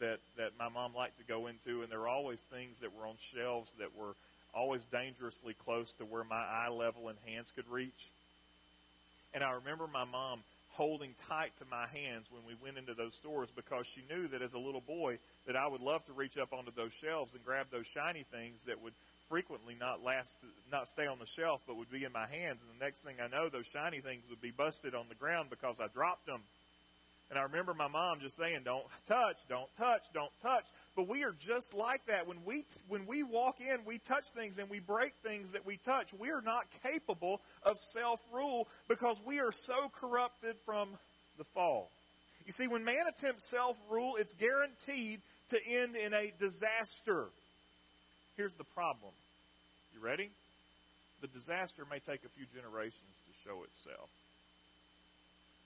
that 0.00 0.18
that 0.36 0.50
my 0.58 0.68
mom 0.68 0.94
liked 0.94 1.18
to 1.18 1.24
go 1.24 1.46
into, 1.46 1.82
and 1.82 1.90
there 1.90 2.00
were 2.00 2.08
always 2.08 2.38
things 2.52 2.78
that 2.80 2.90
were 2.94 3.06
on 3.06 3.14
shelves 3.34 3.70
that 3.78 3.96
were 3.96 4.14
always 4.54 4.82
dangerously 4.92 5.54
close 5.64 5.90
to 5.98 6.04
where 6.04 6.24
my 6.24 6.44
eye 6.44 6.68
level 6.68 7.08
and 7.08 7.18
hands 7.26 7.50
could 7.56 7.68
reach. 7.68 7.90
And 9.34 9.42
I 9.42 9.52
remember 9.52 9.86
my 9.86 10.04
mom 10.04 10.40
holding 10.72 11.14
tight 11.28 11.52
to 11.58 11.64
my 11.70 11.86
hands 11.86 12.26
when 12.30 12.42
we 12.46 12.54
went 12.62 12.78
into 12.78 12.94
those 12.94 13.14
stores 13.14 13.48
because 13.54 13.84
she 13.86 14.02
knew 14.12 14.26
that 14.28 14.42
as 14.42 14.54
a 14.54 14.58
little 14.58 14.80
boy 14.80 15.18
that 15.46 15.56
I 15.56 15.66
would 15.66 15.80
love 15.80 16.04
to 16.06 16.12
reach 16.12 16.38
up 16.38 16.52
onto 16.52 16.72
those 16.74 16.92
shelves 16.92 17.34
and 17.34 17.44
grab 17.44 17.66
those 17.70 17.86
shiny 17.86 18.24
things 18.30 18.64
that 18.66 18.80
would 18.80 18.94
frequently 19.28 19.76
not 19.78 20.02
last 20.02 20.32
not 20.70 20.88
stay 20.88 21.06
on 21.06 21.18
the 21.18 21.26
shelf 21.26 21.60
but 21.66 21.76
would 21.76 21.90
be 21.90 22.04
in 22.04 22.12
my 22.12 22.26
hands 22.26 22.58
and 22.60 22.68
the 22.78 22.84
next 22.84 23.00
thing 23.00 23.16
I 23.22 23.28
know 23.28 23.48
those 23.48 23.66
shiny 23.72 24.00
things 24.00 24.24
would 24.28 24.40
be 24.40 24.50
busted 24.50 24.94
on 24.94 25.06
the 25.08 25.14
ground 25.14 25.50
because 25.50 25.76
I 25.80 25.88
dropped 25.88 26.26
them. 26.26 26.40
And 27.30 27.38
I 27.38 27.42
remember 27.44 27.72
my 27.72 27.88
mom 27.88 28.20
just 28.20 28.36
saying, 28.36 28.60
"Don't 28.64 28.84
touch, 29.08 29.36
don't 29.48 29.74
touch, 29.78 30.02
don't 30.12 30.32
touch." 30.42 30.64
But 30.94 31.08
we 31.08 31.24
are 31.24 31.34
just 31.46 31.72
like 31.72 32.04
that. 32.06 32.26
When 32.26 32.44
we, 32.44 32.64
when 32.88 33.06
we 33.06 33.22
walk 33.22 33.60
in, 33.60 33.78
we 33.86 33.98
touch 33.98 34.24
things 34.36 34.58
and 34.58 34.68
we 34.68 34.78
break 34.78 35.14
things 35.22 35.52
that 35.52 35.64
we 35.64 35.78
touch. 35.84 36.08
We 36.18 36.30
are 36.30 36.42
not 36.42 36.66
capable 36.82 37.40
of 37.62 37.78
self-rule 37.92 38.68
because 38.88 39.16
we 39.26 39.40
are 39.40 39.52
so 39.66 39.90
corrupted 40.00 40.56
from 40.66 40.90
the 41.38 41.44
fall. 41.54 41.90
You 42.44 42.52
see, 42.52 42.66
when 42.66 42.84
man 42.84 43.06
attempts 43.08 43.48
self-rule, 43.50 44.16
it's 44.16 44.32
guaranteed 44.34 45.20
to 45.50 45.58
end 45.64 45.96
in 45.96 46.12
a 46.12 46.32
disaster. 46.38 47.28
Here's 48.36 48.54
the 48.54 48.64
problem. 48.64 49.12
You 49.94 50.00
ready? 50.00 50.30
The 51.20 51.28
disaster 51.28 51.84
may 51.88 52.00
take 52.00 52.24
a 52.24 52.32
few 52.36 52.44
generations 52.52 53.14
to 53.28 53.32
show 53.48 53.62
itself. 53.64 54.10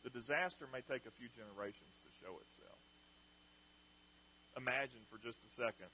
The 0.04 0.10
disaster 0.10 0.66
may 0.70 0.82
take 0.86 1.06
a 1.06 1.14
few 1.18 1.26
generations 1.34 1.94
to 2.04 2.10
show 2.22 2.34
itself 2.46 2.65
imagine 4.56 5.00
for 5.12 5.20
just 5.20 5.38
a 5.44 5.52
second 5.54 5.90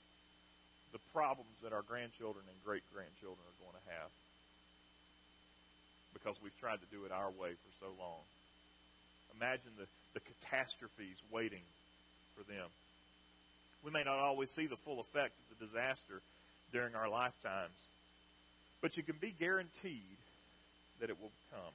the 0.94 1.02
problems 1.12 1.60
that 1.62 1.72
our 1.72 1.82
grandchildren 1.82 2.44
and 2.46 2.56
great 2.64 2.84
grandchildren 2.92 3.42
are 3.42 3.58
going 3.60 3.76
to 3.76 3.86
have 3.96 4.10
because 6.12 6.36
we've 6.44 6.56
tried 6.60 6.78
to 6.78 6.88
do 6.92 7.08
it 7.08 7.10
our 7.10 7.32
way 7.32 7.56
for 7.56 7.72
so 7.80 7.88
long. 7.96 8.20
Imagine 9.40 9.72
the, 9.80 9.88
the 10.12 10.20
catastrophes 10.20 11.16
waiting 11.32 11.64
for 12.36 12.44
them. 12.44 12.68
We 13.80 13.90
may 13.90 14.04
not 14.04 14.20
always 14.20 14.52
see 14.52 14.68
the 14.68 14.76
full 14.84 15.00
effect 15.00 15.32
of 15.40 15.56
the 15.56 15.64
disaster, 15.64 16.20
during 16.72 16.96
our 16.96 17.08
lifetimes. 17.08 17.76
But 18.80 18.96
you 18.96 19.04
can 19.04 19.16
be 19.20 19.30
guaranteed 19.38 20.18
that 21.00 21.10
it 21.10 21.20
will 21.20 21.30
come. 21.52 21.74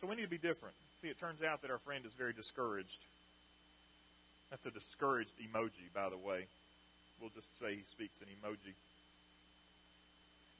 So 0.00 0.06
we 0.10 0.16
need 0.16 0.26
to 0.26 0.34
be 0.34 0.42
different. 0.42 0.74
See, 1.00 1.08
it 1.08 1.18
turns 1.18 1.42
out 1.42 1.62
that 1.62 1.70
our 1.70 1.78
friend 1.78 2.04
is 2.04 2.12
very 2.18 2.34
discouraged. 2.34 2.98
That's 4.52 4.66
a 4.66 4.70
discouraged 4.70 5.32
emoji, 5.40 5.88
by 5.94 6.10
the 6.10 6.18
way. 6.18 6.44
We'll 7.18 7.30
just 7.30 7.48
say 7.58 7.74
he 7.74 7.84
speaks 7.90 8.20
an 8.20 8.28
emoji. 8.28 8.76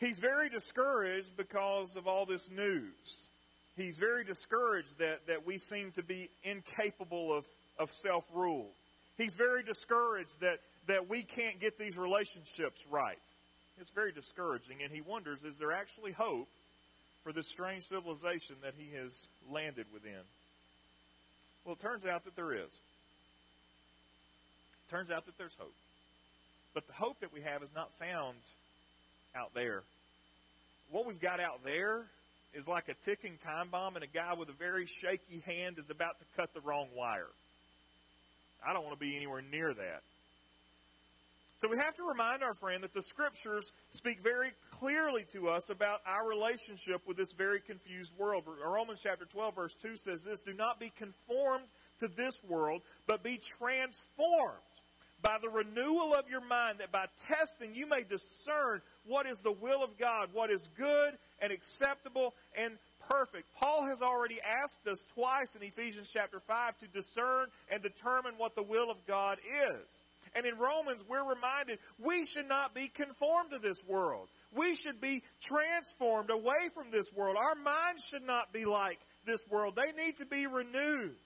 He's 0.00 0.18
very 0.18 0.48
discouraged 0.48 1.36
because 1.36 1.94
of 1.96 2.06
all 2.06 2.24
this 2.24 2.48
news. 2.56 2.96
He's 3.76 3.98
very 3.98 4.24
discouraged 4.24 4.88
that, 4.98 5.26
that 5.28 5.46
we 5.46 5.58
seem 5.58 5.92
to 5.96 6.02
be 6.02 6.30
incapable 6.42 7.36
of, 7.36 7.44
of 7.78 7.90
self 8.02 8.24
rule. 8.34 8.70
He's 9.18 9.34
very 9.36 9.62
discouraged 9.62 10.40
that, 10.40 10.60
that 10.88 11.10
we 11.10 11.22
can't 11.22 11.60
get 11.60 11.78
these 11.78 11.94
relationships 11.94 12.80
right. 12.90 13.20
It's 13.76 13.90
very 13.90 14.12
discouraging, 14.12 14.78
and 14.82 14.90
he 14.90 15.02
wonders 15.02 15.40
is 15.44 15.56
there 15.58 15.72
actually 15.72 16.12
hope 16.12 16.48
for 17.24 17.34
this 17.34 17.46
strange 17.52 17.84
civilization 17.88 18.56
that 18.62 18.72
he 18.74 18.96
has 18.96 19.12
landed 19.50 19.84
within? 19.92 20.24
Well, 21.66 21.74
it 21.74 21.80
turns 21.82 22.06
out 22.06 22.24
that 22.24 22.36
there 22.36 22.54
is. 22.54 22.72
Turns 24.92 25.10
out 25.10 25.24
that 25.24 25.38
there's 25.38 25.56
hope. 25.58 25.72
But 26.74 26.86
the 26.86 26.92
hope 26.92 27.18
that 27.20 27.32
we 27.32 27.40
have 27.40 27.62
is 27.62 27.70
not 27.74 27.88
found 27.98 28.36
out 29.34 29.54
there. 29.54 29.84
What 30.90 31.06
we've 31.06 31.20
got 31.20 31.40
out 31.40 31.64
there 31.64 32.02
is 32.52 32.68
like 32.68 32.90
a 32.90 32.94
ticking 33.08 33.38
time 33.42 33.68
bomb, 33.70 33.96
and 33.96 34.04
a 34.04 34.06
guy 34.06 34.34
with 34.34 34.50
a 34.50 34.52
very 34.52 34.86
shaky 35.00 35.42
hand 35.46 35.78
is 35.78 35.88
about 35.88 36.18
to 36.18 36.26
cut 36.36 36.52
the 36.52 36.60
wrong 36.60 36.88
wire. 36.94 37.32
I 38.66 38.74
don't 38.74 38.84
want 38.84 38.94
to 38.94 39.00
be 39.00 39.16
anywhere 39.16 39.40
near 39.50 39.72
that. 39.72 40.02
So 41.56 41.68
we 41.68 41.78
have 41.78 41.96
to 41.96 42.02
remind 42.02 42.42
our 42.42 42.54
friend 42.54 42.82
that 42.82 42.92
the 42.92 43.02
scriptures 43.02 43.72
speak 43.92 44.22
very 44.22 44.50
clearly 44.78 45.24
to 45.32 45.48
us 45.48 45.70
about 45.70 46.00
our 46.04 46.28
relationship 46.28 47.00
with 47.06 47.16
this 47.16 47.32
very 47.32 47.60
confused 47.60 48.10
world. 48.18 48.44
Romans 48.62 48.98
chapter 49.02 49.24
12 49.24 49.54
verse 49.54 49.74
2 49.80 49.96
says 49.96 50.24
this, 50.24 50.40
do 50.40 50.52
not 50.52 50.78
be 50.78 50.92
conformed 50.98 51.64
to 52.00 52.08
this 52.08 52.34
world, 52.46 52.82
but 53.06 53.22
be 53.22 53.40
transformed 53.58 54.58
by 55.22 55.38
the 55.40 55.48
renewal 55.48 56.14
of 56.14 56.28
your 56.28 56.40
mind 56.40 56.78
that 56.78 56.92
by 56.92 57.06
testing 57.28 57.74
you 57.74 57.86
may 57.86 58.02
discern 58.02 58.82
what 59.06 59.26
is 59.26 59.38
the 59.40 59.52
will 59.52 59.82
of 59.82 59.96
God, 59.98 60.28
what 60.32 60.50
is 60.50 60.68
good 60.76 61.14
and 61.40 61.52
acceptable 61.52 62.34
and 62.56 62.74
perfect. 63.08 63.46
Paul 63.60 63.86
has 63.86 64.00
already 64.00 64.38
asked 64.40 64.86
us 64.90 64.98
twice 65.14 65.48
in 65.54 65.62
Ephesians 65.62 66.08
chapter 66.12 66.40
5 66.40 66.78
to 66.78 66.86
discern 66.88 67.46
and 67.70 67.82
determine 67.82 68.34
what 68.36 68.54
the 68.54 68.62
will 68.62 68.90
of 68.90 68.98
God 69.06 69.38
is. 69.44 69.86
And 70.34 70.46
in 70.46 70.56
Romans, 70.56 71.02
we're 71.08 71.28
reminded 71.28 71.78
we 71.98 72.26
should 72.26 72.48
not 72.48 72.74
be 72.74 72.88
conformed 72.88 73.50
to 73.50 73.58
this 73.58 73.76
world. 73.86 74.28
We 74.56 74.74
should 74.76 75.00
be 75.00 75.22
transformed 75.42 76.30
away 76.30 76.70
from 76.74 76.90
this 76.90 77.06
world. 77.14 77.36
Our 77.36 77.54
minds 77.54 78.02
should 78.10 78.26
not 78.26 78.52
be 78.52 78.64
like 78.64 78.98
this 79.26 79.40
world. 79.50 79.76
They 79.76 79.92
need 79.92 80.16
to 80.18 80.26
be 80.26 80.46
renewed. 80.46 81.16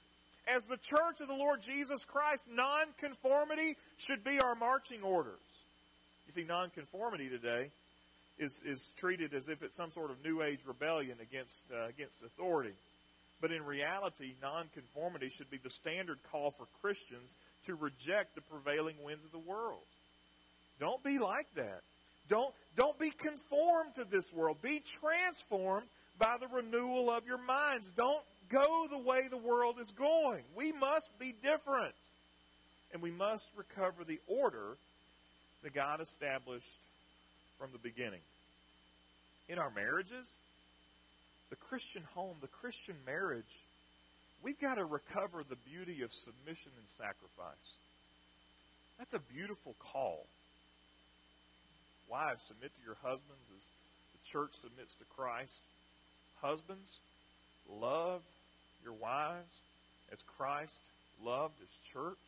As 0.46 0.62
the 0.64 0.76
church 0.76 1.20
of 1.20 1.28
the 1.28 1.34
Lord 1.34 1.60
Jesus 1.62 2.04
Christ, 2.06 2.42
nonconformity 2.48 3.76
should 3.98 4.22
be 4.22 4.38
our 4.40 4.54
marching 4.54 5.02
orders. 5.02 5.42
You 6.26 6.32
see, 6.34 6.46
nonconformity 6.46 7.28
today 7.28 7.70
is, 8.38 8.62
is 8.64 8.90
treated 8.96 9.34
as 9.34 9.48
if 9.48 9.62
it's 9.62 9.76
some 9.76 9.90
sort 9.92 10.10
of 10.10 10.22
New 10.24 10.42
Age 10.42 10.60
rebellion 10.66 11.18
against, 11.20 11.62
uh, 11.74 11.88
against 11.88 12.22
authority. 12.24 12.74
But 13.40 13.50
in 13.50 13.64
reality, 13.64 14.34
nonconformity 14.40 15.32
should 15.36 15.50
be 15.50 15.58
the 15.62 15.70
standard 15.70 16.18
call 16.30 16.54
for 16.56 16.66
Christians 16.80 17.30
to 17.66 17.74
reject 17.74 18.34
the 18.34 18.40
prevailing 18.42 18.96
winds 19.04 19.24
of 19.24 19.32
the 19.32 19.50
world. 19.50 19.82
Don't 20.78 21.02
be 21.02 21.18
like 21.18 21.46
that. 21.56 21.82
Don't, 22.28 22.54
don't 22.76 22.98
be 22.98 23.10
conformed 23.10 23.94
to 23.96 24.04
this 24.04 24.24
world. 24.32 24.58
Be 24.62 24.82
transformed 25.00 25.86
by 26.18 26.36
the 26.40 26.48
renewal 26.48 27.10
of 27.10 27.26
your 27.26 27.38
minds. 27.38 27.90
Don't 27.96 28.22
go 28.50 28.86
the 28.90 28.98
way 28.98 29.28
the 29.28 29.36
world 29.36 29.76
is 29.80 29.90
going. 29.92 30.42
We 30.56 30.72
must 30.72 31.06
be 31.18 31.34
different. 31.42 31.94
And 32.92 33.02
we 33.02 33.10
must 33.10 33.44
recover 33.56 34.04
the 34.04 34.20
order 34.26 34.76
that 35.62 35.74
God 35.74 36.00
established 36.00 36.64
from 37.58 37.70
the 37.72 37.78
beginning. 37.78 38.22
In 39.48 39.58
our 39.58 39.70
marriages, 39.70 40.26
the 41.50 41.56
Christian 41.56 42.02
home, 42.14 42.36
the 42.40 42.48
Christian 42.60 42.96
marriage, 43.04 43.50
we've 44.42 44.60
got 44.60 44.76
to 44.76 44.84
recover 44.84 45.42
the 45.42 45.58
beauty 45.66 46.02
of 46.02 46.10
submission 46.12 46.70
and 46.78 46.88
sacrifice. 46.98 47.68
That's 48.98 49.14
a 49.14 49.22
beautiful 49.32 49.74
call. 49.92 50.26
Wives, 52.10 52.42
submit 52.46 52.70
to 52.70 52.82
your 52.84 52.96
husbands 53.02 53.46
as 53.56 53.64
the 54.14 54.22
church 54.30 54.54
submits 54.62 54.94
to 54.98 55.06
Christ. 55.14 55.58
Husbands, 56.40 56.88
love 57.68 58.22
your 58.86 58.94
wives 58.94 59.50
as 60.12 60.18
Christ 60.38 60.78
loved 61.18 61.58
his 61.58 61.74
church. 61.92 62.22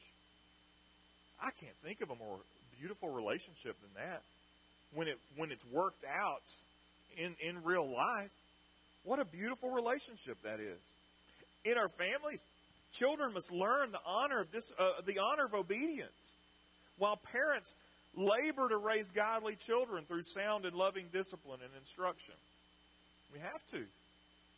I 1.38 1.54
can't 1.62 1.78
think 1.86 2.02
of 2.02 2.10
a 2.10 2.18
more 2.18 2.42
beautiful 2.82 3.14
relationship 3.14 3.78
than 3.78 3.94
that. 3.94 4.22
When 4.92 5.06
it 5.06 5.18
when 5.36 5.52
it's 5.52 5.62
worked 5.70 6.02
out 6.02 6.42
in 7.16 7.36
in 7.38 7.62
real 7.62 7.86
life, 7.86 8.34
what 9.04 9.20
a 9.20 9.24
beautiful 9.24 9.70
relationship 9.70 10.38
that 10.42 10.58
is. 10.58 10.82
In 11.64 11.78
our 11.78 11.90
families, 11.94 12.40
children 12.98 13.34
must 13.34 13.52
learn 13.52 13.92
the 13.92 14.02
honor 14.04 14.40
of 14.40 14.50
this 14.50 14.64
uh, 14.78 15.04
the 15.06 15.18
honor 15.20 15.44
of 15.44 15.54
obedience, 15.54 16.18
while 16.98 17.20
parents 17.30 17.70
labor 18.16 18.68
to 18.68 18.78
raise 18.78 19.06
godly 19.14 19.56
children 19.66 20.04
through 20.08 20.24
sound 20.34 20.64
and 20.64 20.74
loving 20.74 21.06
discipline 21.12 21.60
and 21.62 21.70
instruction. 21.78 22.34
We 23.32 23.38
have 23.38 23.62
to. 23.70 23.84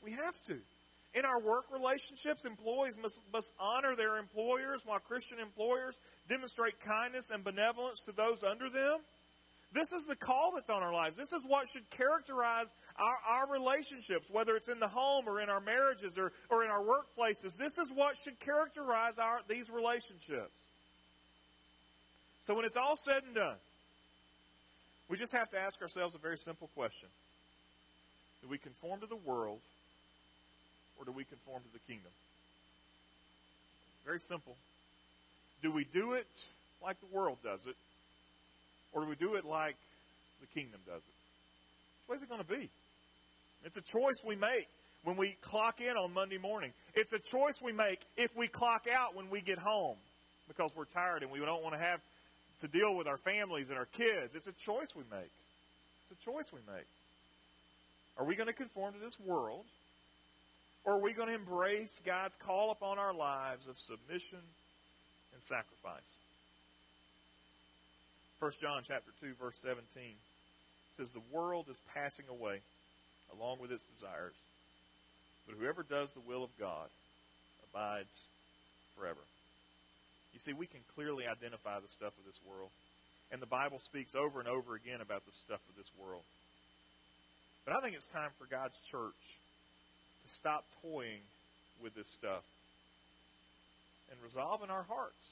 We 0.02 0.12
have 0.12 0.34
to. 0.46 0.56
In 1.14 1.24
our 1.24 1.40
work 1.40 1.64
relationships, 1.72 2.44
employees 2.44 2.94
must, 3.02 3.18
must 3.32 3.50
honor 3.58 3.96
their 3.96 4.18
employers, 4.18 4.80
while 4.84 5.00
Christian 5.00 5.40
employers 5.40 5.96
demonstrate 6.28 6.78
kindness 6.80 7.26
and 7.32 7.42
benevolence 7.42 8.00
to 8.06 8.12
those 8.12 8.44
under 8.44 8.70
them. 8.70 8.98
This 9.72 9.90
is 9.92 10.02
the 10.08 10.16
call 10.16 10.52
that's 10.54 10.70
on 10.70 10.82
our 10.82 10.92
lives. 10.92 11.16
This 11.16 11.32
is 11.32 11.42
what 11.46 11.66
should 11.72 11.88
characterize 11.90 12.66
our, 12.96 13.18
our 13.26 13.52
relationships, 13.52 14.26
whether 14.30 14.56
it's 14.56 14.68
in 14.68 14.78
the 14.78 14.88
home 14.88 15.28
or 15.28 15.40
in 15.40 15.48
our 15.48 15.60
marriages 15.60 16.18
or, 16.18 16.32
or 16.48 16.64
in 16.64 16.70
our 16.70 16.82
workplaces. 16.82 17.56
This 17.56 17.78
is 17.78 17.88
what 17.94 18.14
should 18.22 18.38
characterize 18.40 19.18
our, 19.18 19.40
these 19.48 19.70
relationships. 19.70 20.54
So 22.46 22.54
when 22.54 22.64
it's 22.64 22.76
all 22.76 22.96
said 22.96 23.22
and 23.24 23.34
done, 23.34 23.56
we 25.08 25.18
just 25.18 25.32
have 25.32 25.50
to 25.50 25.58
ask 25.58 25.80
ourselves 25.82 26.14
a 26.14 26.18
very 26.18 26.38
simple 26.38 26.68
question. 26.74 27.08
Do 28.42 28.48
we 28.48 28.58
conform 28.58 29.00
to 29.00 29.06
the 29.06 29.16
world 29.16 29.60
or 31.00 31.04
do 31.06 31.12
we 31.12 31.24
conform 31.24 31.62
to 31.62 31.72
the 31.72 31.80
kingdom? 31.88 32.12
Very 34.04 34.20
simple. 34.28 34.54
Do 35.62 35.72
we 35.72 35.86
do 35.92 36.12
it 36.12 36.28
like 36.84 37.00
the 37.00 37.08
world 37.16 37.38
does 37.42 37.60
it 37.66 37.76
or 38.92 39.02
do 39.02 39.08
we 39.08 39.16
do 39.16 39.34
it 39.34 39.44
like 39.44 39.76
the 40.40 40.46
kingdom 40.52 40.80
does 40.86 41.00
it? 41.00 41.16
Which 42.06 42.08
way 42.08 42.16
is 42.20 42.22
it 42.22 42.28
going 42.28 42.44
to 42.44 42.48
be? 42.48 42.70
It's 43.64 43.76
a 43.76 43.86
choice 43.92 44.20
we 44.26 44.36
make 44.36 44.68
when 45.04 45.16
we 45.16 45.36
clock 45.42 45.80
in 45.80 45.96
on 45.96 46.12
Monday 46.12 46.38
morning. 46.38 46.72
It's 46.94 47.12
a 47.12 47.18
choice 47.18 47.56
we 47.62 47.72
make 47.72 48.00
if 48.16 48.30
we 48.36 48.48
clock 48.48 48.86
out 48.92 49.16
when 49.16 49.30
we 49.30 49.40
get 49.40 49.58
home 49.58 49.96
because 50.48 50.70
we're 50.76 50.90
tired 50.92 51.22
and 51.22 51.30
we 51.30 51.38
don't 51.38 51.62
want 51.62 51.74
to 51.74 51.80
have 51.80 52.00
to 52.62 52.68
deal 52.68 52.94
with 52.94 53.06
our 53.06 53.18
families 53.18 53.68
and 53.68 53.78
our 53.78 53.88
kids. 53.96 54.32
It's 54.34 54.48
a 54.48 54.56
choice 54.64 54.88
we 54.96 55.04
make. 55.10 55.30
It's 56.10 56.20
a 56.20 56.24
choice 56.24 56.46
we 56.52 56.60
make. 56.66 56.88
Are 58.18 58.24
we 58.24 58.36
going 58.36 58.48
to 58.48 58.52
conform 58.52 58.94
to 58.94 59.00
this 59.00 59.16
world 59.24 59.64
or 60.84 60.94
are 60.94 61.02
we 61.02 61.12
going 61.12 61.28
to 61.28 61.34
embrace 61.34 61.92
God's 62.04 62.34
call 62.44 62.70
upon 62.70 62.98
our 62.98 63.12
lives 63.12 63.66
of 63.68 63.76
submission 63.78 64.40
and 65.34 65.42
sacrifice? 65.42 66.08
1 68.40 68.52
John 68.60 68.82
chapter 68.88 69.12
2 69.20 69.36
verse 69.36 69.56
17 69.60 69.84
says 70.96 71.08
the 71.12 71.28
world 71.30 71.66
is 71.68 71.76
passing 71.92 72.24
away 72.32 72.64
along 73.36 73.60
with 73.60 73.70
its 73.70 73.84
desires, 73.94 74.34
but 75.46 75.54
whoever 75.60 75.84
does 75.84 76.08
the 76.16 76.24
will 76.24 76.42
of 76.42 76.50
God 76.58 76.88
abides 77.70 78.12
forever. 78.96 79.20
You 80.32 80.40
see, 80.40 80.52
we 80.54 80.66
can 80.66 80.80
clearly 80.94 81.26
identify 81.26 81.78
the 81.78 81.90
stuff 81.94 82.14
of 82.16 82.24
this 82.24 82.38
world. 82.46 82.70
And 83.30 83.38
the 83.38 83.50
Bible 83.50 83.78
speaks 83.86 84.14
over 84.14 84.42
and 84.42 84.48
over 84.48 84.74
again 84.74 85.00
about 85.02 85.22
the 85.26 85.34
stuff 85.46 85.62
of 85.70 85.74
this 85.78 85.90
world. 85.94 86.26
But 87.62 87.76
I 87.76 87.80
think 87.82 87.94
it's 87.94 88.08
time 88.10 88.30
for 88.38 88.46
God's 88.50 88.74
church 88.90 89.22
stop 90.38 90.64
toying 90.82 91.24
with 91.82 91.94
this 91.94 92.06
stuff 92.18 92.44
and 94.10 94.18
resolve 94.22 94.62
in 94.62 94.70
our 94.70 94.84
hearts. 94.84 95.24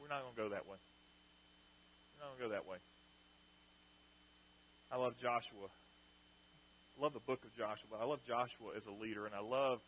We're 0.00 0.10
not 0.10 0.24
going 0.26 0.34
to 0.34 0.42
go 0.42 0.48
that 0.52 0.66
way. 0.66 0.76
We're 0.76 2.20
not 2.24 2.28
going 2.34 2.40
to 2.40 2.44
go 2.48 2.52
that 2.52 2.66
way. 2.66 2.80
I 4.92 4.96
love 5.00 5.16
Joshua. 5.16 5.68
I 5.68 6.96
love 7.02 7.12
the 7.12 7.24
book 7.24 7.40
of 7.42 7.52
Joshua. 7.56 7.88
But 7.90 8.00
I 8.02 8.06
love 8.06 8.20
Joshua 8.28 8.76
as 8.76 8.84
a 8.86 8.94
leader, 8.94 9.26
and 9.26 9.34
I 9.34 9.42
love 9.42 9.80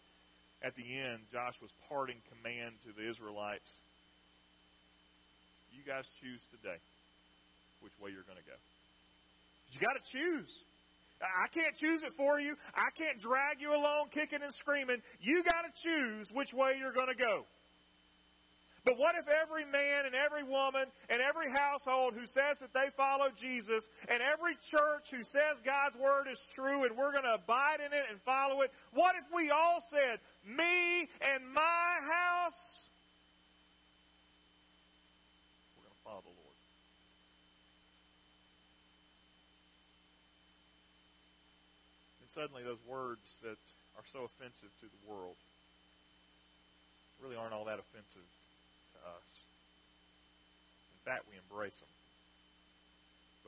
at 0.65 0.73
the 0.75 0.87
end 0.87 1.29
Joshua's 1.31 1.73
parting 1.89 2.19
command 2.33 2.81
to 2.89 2.91
the 2.97 3.05
Israelites. 3.07 3.71
You 5.71 5.85
guys 5.85 6.09
choose 6.23 6.41
today. 6.51 6.81
Which 7.85 7.93
way 8.01 8.09
you're 8.09 8.25
going 8.25 8.41
to 8.41 8.49
go. 8.49 8.57
You 9.73 9.79
got 9.85 9.95
to 10.01 10.05
choose. 10.09 10.49
I 11.23 11.49
can't 11.49 11.75
choose 11.77 12.03
it 12.03 12.13
for 12.17 12.39
you. 12.39 12.57
I 12.75 12.91
can't 12.97 13.21
drag 13.21 13.61
you 13.61 13.75
along 13.75 14.09
kicking 14.13 14.43
and 14.43 14.53
screaming. 14.55 15.03
You 15.21 15.43
got 15.43 15.63
to 15.63 15.83
choose 15.83 16.29
which 16.33 16.53
way 16.53 16.77
you're 16.79 16.93
going 16.93 17.09
to 17.09 17.23
go. 17.23 17.45
But 18.85 18.99
what 18.99 19.17
if 19.17 19.27
every 19.27 19.65
man 19.65 20.07
and 20.07 20.15
every 20.15 20.45
woman 20.45 20.85
and 21.11 21.21
every 21.21 21.51
household 21.51 22.15
who 22.15 22.25
says 22.27 22.59
that 22.61 22.73
they 22.73 22.91
follow 22.97 23.27
Jesus 23.37 23.89
and 24.09 24.23
every 24.23 24.55
church 24.71 25.11
who 25.11 25.25
says 25.25 25.59
God's 25.65 25.97
Word 25.97 26.29
is 26.31 26.39
true 26.55 26.85
and 26.85 26.97
we're 26.97 27.11
going 27.11 27.25
to 27.25 27.35
abide 27.35 27.81
in 27.85 27.93
it 27.93 28.05
and 28.09 28.21
follow 28.23 28.61
it, 28.61 28.71
what 28.93 29.17
if 29.17 29.25
we 29.35 29.51
all 29.51 29.83
said, 29.91 30.21
me 30.47 31.09
and 31.21 31.43
my 31.53 31.99
house, 32.07 32.53
we're 35.75 35.83
going 35.83 35.97
to 35.97 36.05
follow 36.05 36.21
the 36.23 36.29
Lord? 36.29 36.47
And 42.23 42.26
suddenly 42.37 42.61
those 42.61 42.85
words 42.85 43.25
that 43.41 43.57
are 43.97 44.05
so 44.13 44.29
offensive 44.29 44.69
to 44.85 44.87
the 44.93 45.03
world 45.09 45.41
really 47.25 47.35
aren't 47.35 47.57
all 47.57 47.65
that 47.65 47.81
offensive 47.81 48.29
to 48.93 48.99
us. 49.01 49.29
In 50.93 51.01
fact, 51.09 51.25
we 51.33 51.41
embrace 51.41 51.75
them 51.81 51.89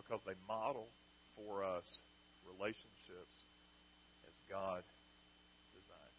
because 0.00 0.24
they 0.24 0.32
model 0.48 0.88
for 1.36 1.60
us 1.60 1.84
relationships 2.48 3.36
as 4.24 4.34
God 4.48 4.80
designed. 5.76 6.18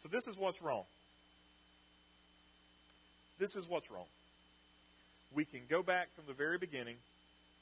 So 0.00 0.08
this 0.08 0.24
is 0.24 0.40
what's 0.40 0.62
wrong. 0.64 0.88
This 3.38 3.52
is 3.60 3.68
what's 3.68 3.90
wrong. 3.92 4.08
We 5.36 5.44
can 5.44 5.60
go 5.68 5.82
back 5.82 6.08
from 6.16 6.24
the 6.26 6.34
very 6.34 6.56
beginning 6.56 6.96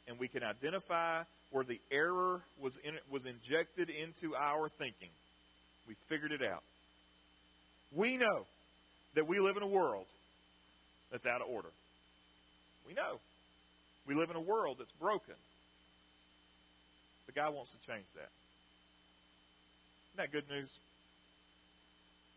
and 0.06 0.18
we 0.18 0.28
can 0.28 0.42
identify 0.42 1.26
where 1.50 1.64
the 1.64 1.80
error 1.90 2.42
was 2.60 2.76
in, 2.84 2.94
was 3.10 3.24
injected 3.24 3.88
into 3.90 4.34
our 4.36 4.68
thinking. 4.78 5.10
We 5.86 5.96
figured 6.08 6.32
it 6.32 6.42
out. 6.42 6.62
We 7.94 8.16
know 8.16 8.44
that 9.14 9.26
we 9.26 9.40
live 9.40 9.56
in 9.56 9.62
a 9.62 9.68
world 9.68 10.06
that's 11.10 11.24
out 11.26 11.40
of 11.40 11.48
order. 11.48 11.70
We 12.86 12.92
know. 12.92 13.20
We 14.06 14.14
live 14.14 14.30
in 14.30 14.36
a 14.36 14.40
world 14.40 14.76
that's 14.78 14.92
broken. 15.00 15.34
The 17.26 17.32
guy 17.32 17.48
wants 17.48 17.70
to 17.72 17.78
change 17.90 18.06
that. 18.14 18.32
Isn't 20.12 20.18
that 20.18 20.32
good 20.32 20.48
news? 20.50 20.70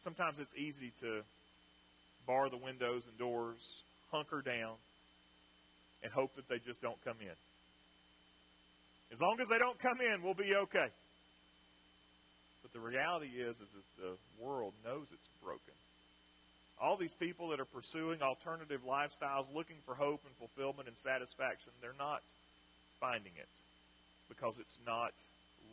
Sometimes 0.03 0.37
it's 0.39 0.55
easy 0.55 0.91
to 1.01 1.21
bar 2.27 2.49
the 2.49 2.57
windows 2.57 3.03
and 3.07 3.17
doors, 3.17 3.59
hunker 4.11 4.41
down, 4.41 4.75
and 6.03 6.11
hope 6.11 6.35
that 6.35 6.47
they 6.49 6.59
just 6.59 6.81
don't 6.81 6.97
come 7.03 7.17
in. 7.21 7.35
As 9.11 9.19
long 9.19 9.39
as 9.41 9.47
they 9.49 9.59
don't 9.59 9.79
come 9.79 9.99
in, 9.99 10.23
we'll 10.23 10.33
be 10.33 10.55
okay. 10.55 10.87
But 12.63 12.71
the 12.73 12.79
reality 12.79 13.27
is, 13.27 13.55
is 13.59 13.67
that 13.75 13.87
the 13.99 14.13
world 14.39 14.73
knows 14.85 15.07
it's 15.11 15.29
broken. 15.43 15.75
All 16.81 16.97
these 16.97 17.13
people 17.19 17.49
that 17.49 17.59
are 17.59 17.69
pursuing 17.69 18.21
alternative 18.21 18.81
lifestyles, 18.87 19.45
looking 19.53 19.77
for 19.85 19.93
hope 19.93 20.21
and 20.25 20.33
fulfillment 20.39 20.87
and 20.87 20.97
satisfaction, 21.03 21.69
they're 21.81 21.97
not 21.99 22.21
finding 22.99 23.33
it 23.37 23.49
because 24.29 24.55
it's 24.59 24.79
not 24.87 25.11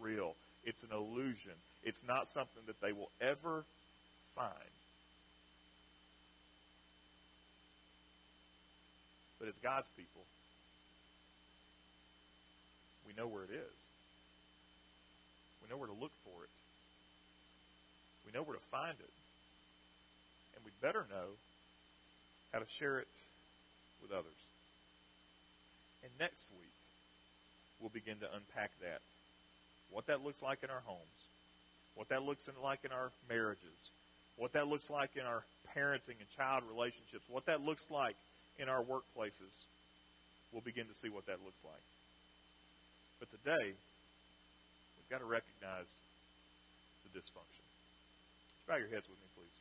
real. 0.01 0.34
It's 0.64 0.82
an 0.82 0.91
illusion. 0.93 1.55
It's 1.84 2.03
not 2.07 2.26
something 2.34 2.62
that 2.66 2.80
they 2.82 2.93
will 2.93 3.09
ever 3.22 3.64
find. 4.34 4.72
But 9.39 9.49
as 9.49 9.55
God's 9.62 9.86
people, 9.97 10.26
we 13.09 13.16
know 13.16 13.24
where 13.24 13.48
it 13.48 13.54
is. 13.56 13.76
We 15.64 15.72
know 15.72 15.80
where 15.80 15.88
to 15.88 15.96
look 15.96 16.12
for 16.28 16.44
it. 16.44 16.52
We 18.28 18.36
know 18.36 18.44
where 18.44 18.61
to 18.61 18.68
find 18.68 19.00
it. 19.00 19.14
And 20.52 20.61
we 20.61 20.70
better 20.84 21.09
know 21.09 21.32
how 22.52 22.61
to 22.61 22.68
share 22.76 23.00
it 23.00 23.09
with 24.04 24.12
others. 24.12 24.36
And 26.04 26.12
next 26.20 26.44
week, 26.61 26.76
we'll 27.80 27.94
begin 27.96 28.20
to 28.20 28.28
unpack 28.28 28.76
that. 28.84 29.00
What 29.88 30.06
that 30.12 30.20
looks 30.20 30.44
like 30.44 30.61
in 30.61 30.68
our 30.68 30.84
homes. 30.84 31.18
What 31.96 32.12
that 32.12 32.22
looks 32.22 32.44
like 32.62 32.84
in 32.84 32.92
our 32.92 33.11
marriages. 33.28 33.80
What 34.36 34.52
that 34.52 34.68
looks 34.68 34.92
like 34.92 35.16
in 35.16 35.24
our 35.24 35.42
parenting 35.72 36.20
and 36.20 36.28
child 36.36 36.62
relationships. 36.68 37.24
What 37.32 37.46
that 37.46 37.64
looks 37.64 37.88
like 37.90 38.14
in 38.61 38.68
our 38.68 38.84
workplaces. 38.84 39.54
We'll 40.52 40.62
begin 40.62 40.86
to 40.86 40.96
see 41.00 41.09
what 41.09 41.26
that 41.26 41.40
looks 41.42 41.61
like. 41.64 41.82
But 43.18 43.30
today, 43.34 43.74
we've 43.74 45.10
got 45.10 45.18
to 45.18 45.26
recognize 45.26 45.90
the 47.02 47.10
dysfunction. 47.10 47.66
Bow 48.68 48.76
your 48.76 48.86
heads 48.86 49.10
with 49.10 49.18
me, 49.18 49.26
please. 49.34 49.58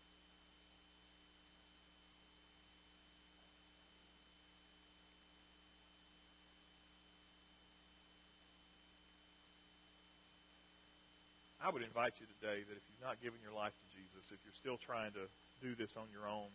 I 11.65 11.69
would 11.69 11.81
invite 11.81 12.13
you 12.21 12.27
today 12.39 12.61
that 12.61 12.77
if 12.77 12.83
you've 12.87 13.01
not 13.03 13.19
given 13.21 13.39
your 13.41 13.51
life 13.51 13.73
to 13.73 13.87
Jesus, 13.97 14.31
if 14.31 14.37
you're 14.45 14.55
still 14.61 14.77
trying 14.77 15.11
to 15.17 15.25
do 15.65 15.73
this 15.73 15.97
on 15.97 16.05
your 16.13 16.29
own, 16.29 16.47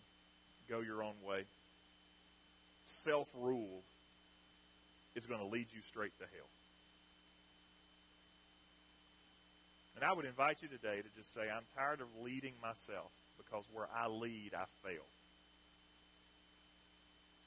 go 0.71 0.81
your 0.81 1.03
own 1.03 1.19
way, 1.27 1.45
self 2.87 3.27
rule 3.35 3.83
is 5.17 5.27
going 5.27 5.41
to 5.41 5.47
lead 5.47 5.67
you 5.75 5.83
straight 5.83 6.17
to 6.19 6.25
hell. 6.31 6.49
And 10.03 10.11
I 10.11 10.15
would 10.15 10.25
invite 10.25 10.57
you 10.61 10.67
today 10.67 10.99
to 10.99 11.09
just 11.17 11.33
say, 11.33 11.43
I'm 11.43 11.63
tired 11.79 12.01
of 12.01 12.09
leading 12.25 12.55
myself 12.61 13.13
because 13.39 13.63
where 13.73 13.87
I 13.87 14.09
lead, 14.09 14.51
I 14.53 14.65
fail. 14.83 15.07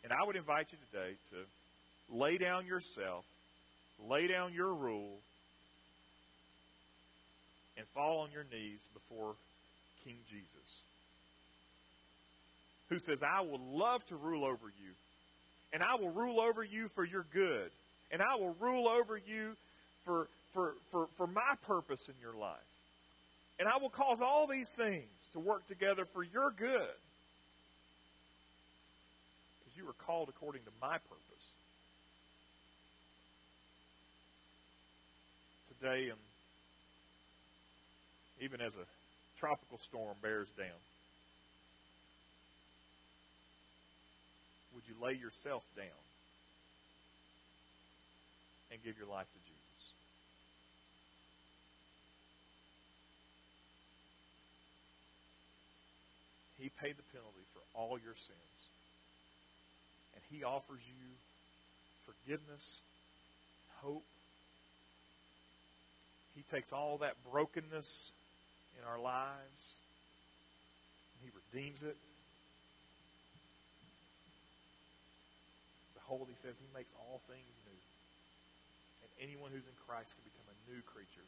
And 0.05 0.13
I 0.13 0.25
would 0.25 0.37
invite 0.37 0.67
you 0.71 0.77
today 0.89 1.17
to 1.31 2.15
lay 2.15 2.37
down 2.37 2.65
yourself, 2.65 3.25
lay 3.99 4.27
down 4.27 4.53
your 4.53 4.73
rule, 4.73 5.17
and 7.75 7.85
fall 7.93 8.19
on 8.19 8.31
your 8.31 8.45
knees 8.45 8.79
before 8.93 9.35
King 10.05 10.15
Jesus, 10.31 10.69
who 12.87 12.99
says, 12.99 13.19
I 13.21 13.41
will 13.41 13.59
love 13.77 13.99
to 14.07 14.15
rule 14.15 14.45
over 14.45 14.71
you, 14.79 14.93
and 15.73 15.83
I 15.83 15.95
will 15.95 16.11
rule 16.11 16.39
over 16.39 16.63
you 16.63 16.87
for 16.95 17.03
your 17.03 17.25
good, 17.33 17.69
and 18.11 18.21
I 18.21 18.35
will 18.35 18.55
rule 18.61 18.87
over 18.87 19.17
you 19.17 19.57
for 20.05 20.29
for, 20.55 20.73
for, 20.91 21.07
for 21.17 21.27
my 21.27 21.53
purpose 21.67 22.01
in 22.07 22.15
your 22.19 22.33
life. 22.33 22.57
And 23.59 23.67
I 23.67 23.77
will 23.77 23.89
cause 23.89 24.17
all 24.21 24.47
these 24.47 24.69
things 24.77 25.11
to 25.33 25.39
work 25.39 25.67
together 25.67 26.07
for 26.13 26.23
your 26.23 26.49
good. 26.49 26.97
Because 29.59 29.77
you 29.77 29.85
were 29.85 29.95
called 30.07 30.29
according 30.29 30.63
to 30.63 30.71
my 30.81 30.97
purpose. 30.97 31.45
Today, 35.79 36.09
and 36.09 36.19
even 38.41 38.61
as 38.61 38.73
a 38.75 38.85
tropical 39.39 39.79
storm 39.89 40.15
bears 40.21 40.47
down, 40.57 40.79
would 44.73 44.83
you 44.87 44.95
lay 45.05 45.13
yourself 45.13 45.63
down 45.75 45.85
and 48.71 48.83
give 48.83 48.97
your 48.97 49.07
life 49.07 49.27
to 49.27 49.39
Jesus? 49.39 49.65
He 56.57 56.64
paid 56.82 56.95
the 56.97 57.07
penalty 57.11 57.45
for 57.55 57.61
all 57.76 57.99
your 57.99 58.15
sins. 58.15 58.57
And 60.15 60.21
He 60.32 60.43
offers 60.43 60.82
you 60.84 61.05
forgiveness, 62.05 62.63
hope. 63.82 64.05
He 66.36 66.43
takes 66.51 66.71
all 66.71 66.99
that 66.99 67.15
brokenness 67.32 67.88
in 68.80 68.84
our 68.84 68.99
lives 68.99 69.63
and 71.15 71.19
He 71.23 71.30
redeems 71.32 71.82
it. 71.82 71.95
Behold, 75.95 76.28
He 76.28 76.38
says 76.43 76.53
He 76.59 76.69
makes 76.76 76.91
all 76.99 77.23
things 77.26 77.49
new. 77.65 77.82
And 79.01 79.09
anyone 79.32 79.49
who's 79.55 79.65
in 79.65 79.78
Christ 79.88 80.11
can 80.11 80.26
become 80.28 80.47
a 80.51 80.57
new 80.69 80.82
creature 80.91 81.28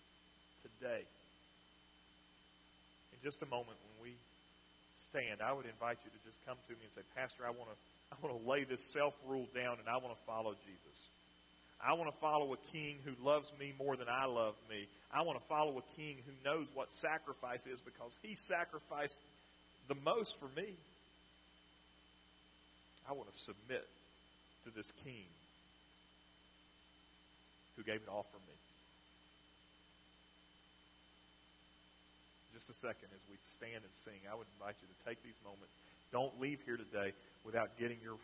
today. 0.61 1.07
In 3.15 3.19
just 3.23 3.41
a 3.41 3.49
moment, 3.49 3.79
when 3.81 4.11
we 4.11 4.13
stand, 5.17 5.41
I 5.41 5.49
would 5.53 5.65
invite 5.65 5.97
you 6.05 6.13
to 6.13 6.21
just 6.21 6.37
come 6.45 6.57
to 6.69 6.73
me 6.77 6.85
and 6.85 6.93
say, 6.93 7.05
Pastor, 7.17 7.41
I 7.41 7.49
want 7.49 7.73
to 7.73 7.77
I 8.07 8.15
want 8.23 8.37
to 8.37 8.43
lay 8.45 8.63
this 8.63 8.79
self 8.93 9.13
rule 9.27 9.49
down 9.51 9.81
and 9.81 9.89
I 9.89 9.97
want 9.97 10.15
to 10.15 10.21
follow 10.23 10.53
Jesus. 10.63 10.97
I 11.81 11.93
want 11.93 12.07
to 12.13 12.17
follow 12.21 12.53
a 12.53 12.61
king 12.71 13.03
who 13.03 13.13
loves 13.19 13.45
me 13.59 13.73
more 13.77 13.97
than 13.97 14.07
I 14.07 14.25
love 14.25 14.55
me. 14.69 14.87
I 15.11 15.21
want 15.21 15.37
to 15.37 15.45
follow 15.49 15.77
a 15.77 15.85
king 15.99 16.17
who 16.25 16.33
knows 16.45 16.65
what 16.73 16.87
sacrifice 17.01 17.61
is 17.67 17.81
because 17.83 18.13
he 18.23 18.37
sacrificed 18.47 19.17
the 19.89 19.95
most 20.05 20.33
for 20.39 20.47
me. 20.55 20.73
I 23.09 23.13
want 23.13 23.29
to 23.29 23.37
submit 23.43 23.85
to 24.65 24.69
this 24.71 24.87
king 25.03 25.27
who 27.75 27.83
gave 27.83 28.01
it 28.01 28.09
all 28.09 28.25
for 28.31 28.39
me. 28.39 28.57
Just 32.57 32.73
a 32.73 32.79
second 32.81 33.13
as 33.13 33.21
we 33.29 33.37
stand 33.53 33.85
and 33.85 33.93
sing, 34.01 34.17
I 34.25 34.33
would 34.33 34.49
invite 34.57 34.81
you 34.81 34.89
to 34.89 34.99
take 35.05 35.21
these 35.21 35.37
moments. 35.45 35.69
Don't 36.09 36.41
leave 36.41 36.57
here 36.65 36.73
today 36.73 37.13
without 37.45 37.77
getting 37.77 38.01
your 38.01 38.17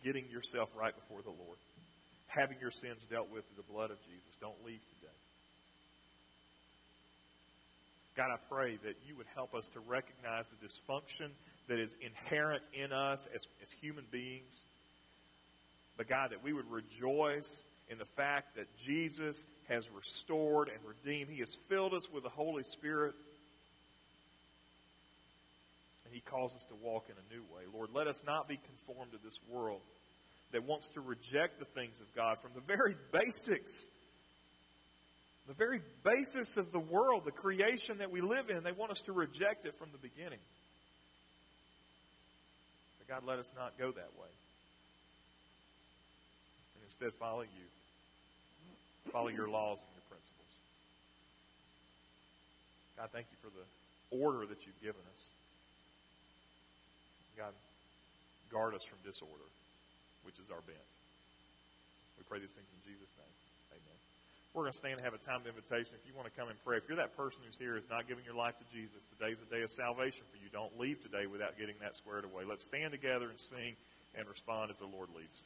getting 0.00 0.24
yourself 0.32 0.72
right 0.72 0.96
before 0.96 1.20
the 1.20 1.36
Lord. 1.36 1.60
Having 2.32 2.64
your 2.64 2.72
sins 2.72 3.04
dealt 3.12 3.28
with 3.28 3.44
through 3.44 3.60
the 3.60 3.68
blood 3.68 3.92
of 3.92 4.00
Jesus. 4.08 4.32
Don't 4.40 4.56
leave 4.64 4.80
today. 4.96 5.18
God, 8.16 8.32
I 8.32 8.40
pray 8.48 8.80
that 8.88 8.96
you 9.04 9.20
would 9.20 9.28
help 9.36 9.52
us 9.52 9.68
to 9.76 9.84
recognize 9.84 10.48
the 10.48 10.64
dysfunction 10.64 11.28
that 11.68 11.76
is 11.76 11.92
inherent 12.00 12.64
in 12.72 12.88
us 12.88 13.20
as, 13.36 13.44
as 13.60 13.68
human 13.84 14.08
beings. 14.08 14.64
But 16.00 16.08
God, 16.08 16.32
that 16.32 16.40
we 16.40 16.56
would 16.56 16.72
rejoice 16.72 17.52
in 17.90 17.98
the 17.98 18.08
fact 18.16 18.56
that 18.56 18.64
Jesus 18.86 19.36
has 19.68 19.84
restored 19.92 20.72
and 20.72 20.80
redeemed. 20.88 21.28
He 21.28 21.40
has 21.40 21.52
filled 21.68 21.92
us 21.92 22.08
with 22.12 22.22
the 22.22 22.32
Holy 22.32 22.64
Spirit. 22.72 23.12
And 26.08 26.16
He 26.16 26.24
calls 26.24 26.56
us 26.56 26.64
to 26.72 26.76
walk 26.80 27.12
in 27.12 27.16
a 27.20 27.26
new 27.28 27.44
way. 27.52 27.68
Lord, 27.68 27.90
let 27.92 28.08
us 28.08 28.16
not 28.24 28.48
be 28.48 28.56
conformed 28.56 29.12
to 29.12 29.20
this 29.20 29.36
world 29.52 29.84
that 30.56 30.64
wants 30.64 30.88
to 30.94 31.04
reject 31.04 31.60
the 31.60 31.68
things 31.76 32.00
of 32.00 32.08
God 32.16 32.38
from 32.40 32.52
the 32.56 32.64
very 32.64 32.96
basics 33.12 33.76
the 35.48 35.54
very 35.54 35.80
basis 36.04 36.54
of 36.58 36.72
the 36.72 36.78
world, 36.78 37.22
the 37.24 37.32
creation 37.32 37.98
that 37.98 38.10
we 38.10 38.20
live 38.20 38.50
in, 38.50 38.62
they 38.62 38.72
want 38.72 38.92
us 38.92 39.00
to 39.06 39.12
reject 39.12 39.64
it 39.64 39.74
from 39.78 39.88
the 39.92 39.98
beginning. 39.98 40.44
But 43.00 43.08
God, 43.08 43.22
let 43.26 43.38
us 43.38 43.48
not 43.56 43.72
go 43.78 43.90
that 43.90 44.12
way. 44.20 44.32
And 46.76 46.84
instead 46.84 47.16
follow 47.18 47.48
you. 47.48 47.66
Follow 49.10 49.28
your 49.28 49.48
laws 49.48 49.80
and 49.80 49.88
your 49.96 50.04
principles. 50.12 50.52
God, 52.98 53.08
thank 53.10 53.26
you 53.32 53.38
for 53.40 53.48
the 53.48 53.64
order 54.20 54.44
that 54.44 54.60
you've 54.66 54.82
given 54.84 55.00
us. 55.00 55.20
God, 57.38 57.54
guard 58.50 58.74
us 58.74 58.82
from 58.90 58.98
disorder, 59.06 59.46
which 60.26 60.34
is 60.42 60.50
our 60.50 60.58
bent. 60.66 60.82
We 62.18 62.26
pray 62.26 62.42
these 62.42 62.50
things 62.50 62.66
in 62.66 62.82
Jesus' 62.82 63.14
name. 63.14 63.36
Amen. 63.78 63.98
We're 64.58 64.66
going 64.66 64.74
to 64.74 64.82
stand 64.82 64.98
and 64.98 65.06
have 65.06 65.14
a 65.14 65.22
time 65.22 65.46
of 65.46 65.46
invitation. 65.46 65.94
If 65.94 66.02
you 66.02 66.18
want 66.18 66.26
to 66.26 66.34
come 66.34 66.50
and 66.50 66.58
pray, 66.66 66.82
if 66.82 66.90
you're 66.90 66.98
that 66.98 67.14
person 67.14 67.38
who's 67.46 67.54
here 67.62 67.78
is 67.78 67.86
not 67.86 68.10
giving 68.10 68.26
your 68.26 68.34
life 68.34 68.58
to 68.58 68.66
Jesus, 68.74 68.98
today's 69.14 69.38
a 69.38 69.46
day 69.54 69.62
of 69.62 69.70
salvation 69.78 70.26
for 70.34 70.42
you. 70.42 70.50
Don't 70.50 70.74
leave 70.74 70.98
today 70.98 71.30
without 71.30 71.54
getting 71.54 71.78
that 71.78 71.94
squared 71.94 72.26
away. 72.26 72.42
Let's 72.42 72.66
stand 72.66 72.90
together 72.90 73.30
and 73.30 73.38
sing 73.38 73.78
and 74.18 74.26
respond 74.26 74.74
as 74.74 74.82
the 74.82 74.90
Lord 74.90 75.14
leads. 75.14 75.38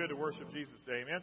Good 0.00 0.08
to 0.08 0.16
worship 0.16 0.50
Jesus 0.50 0.80
today, 0.80 1.02
amen? 1.02 1.20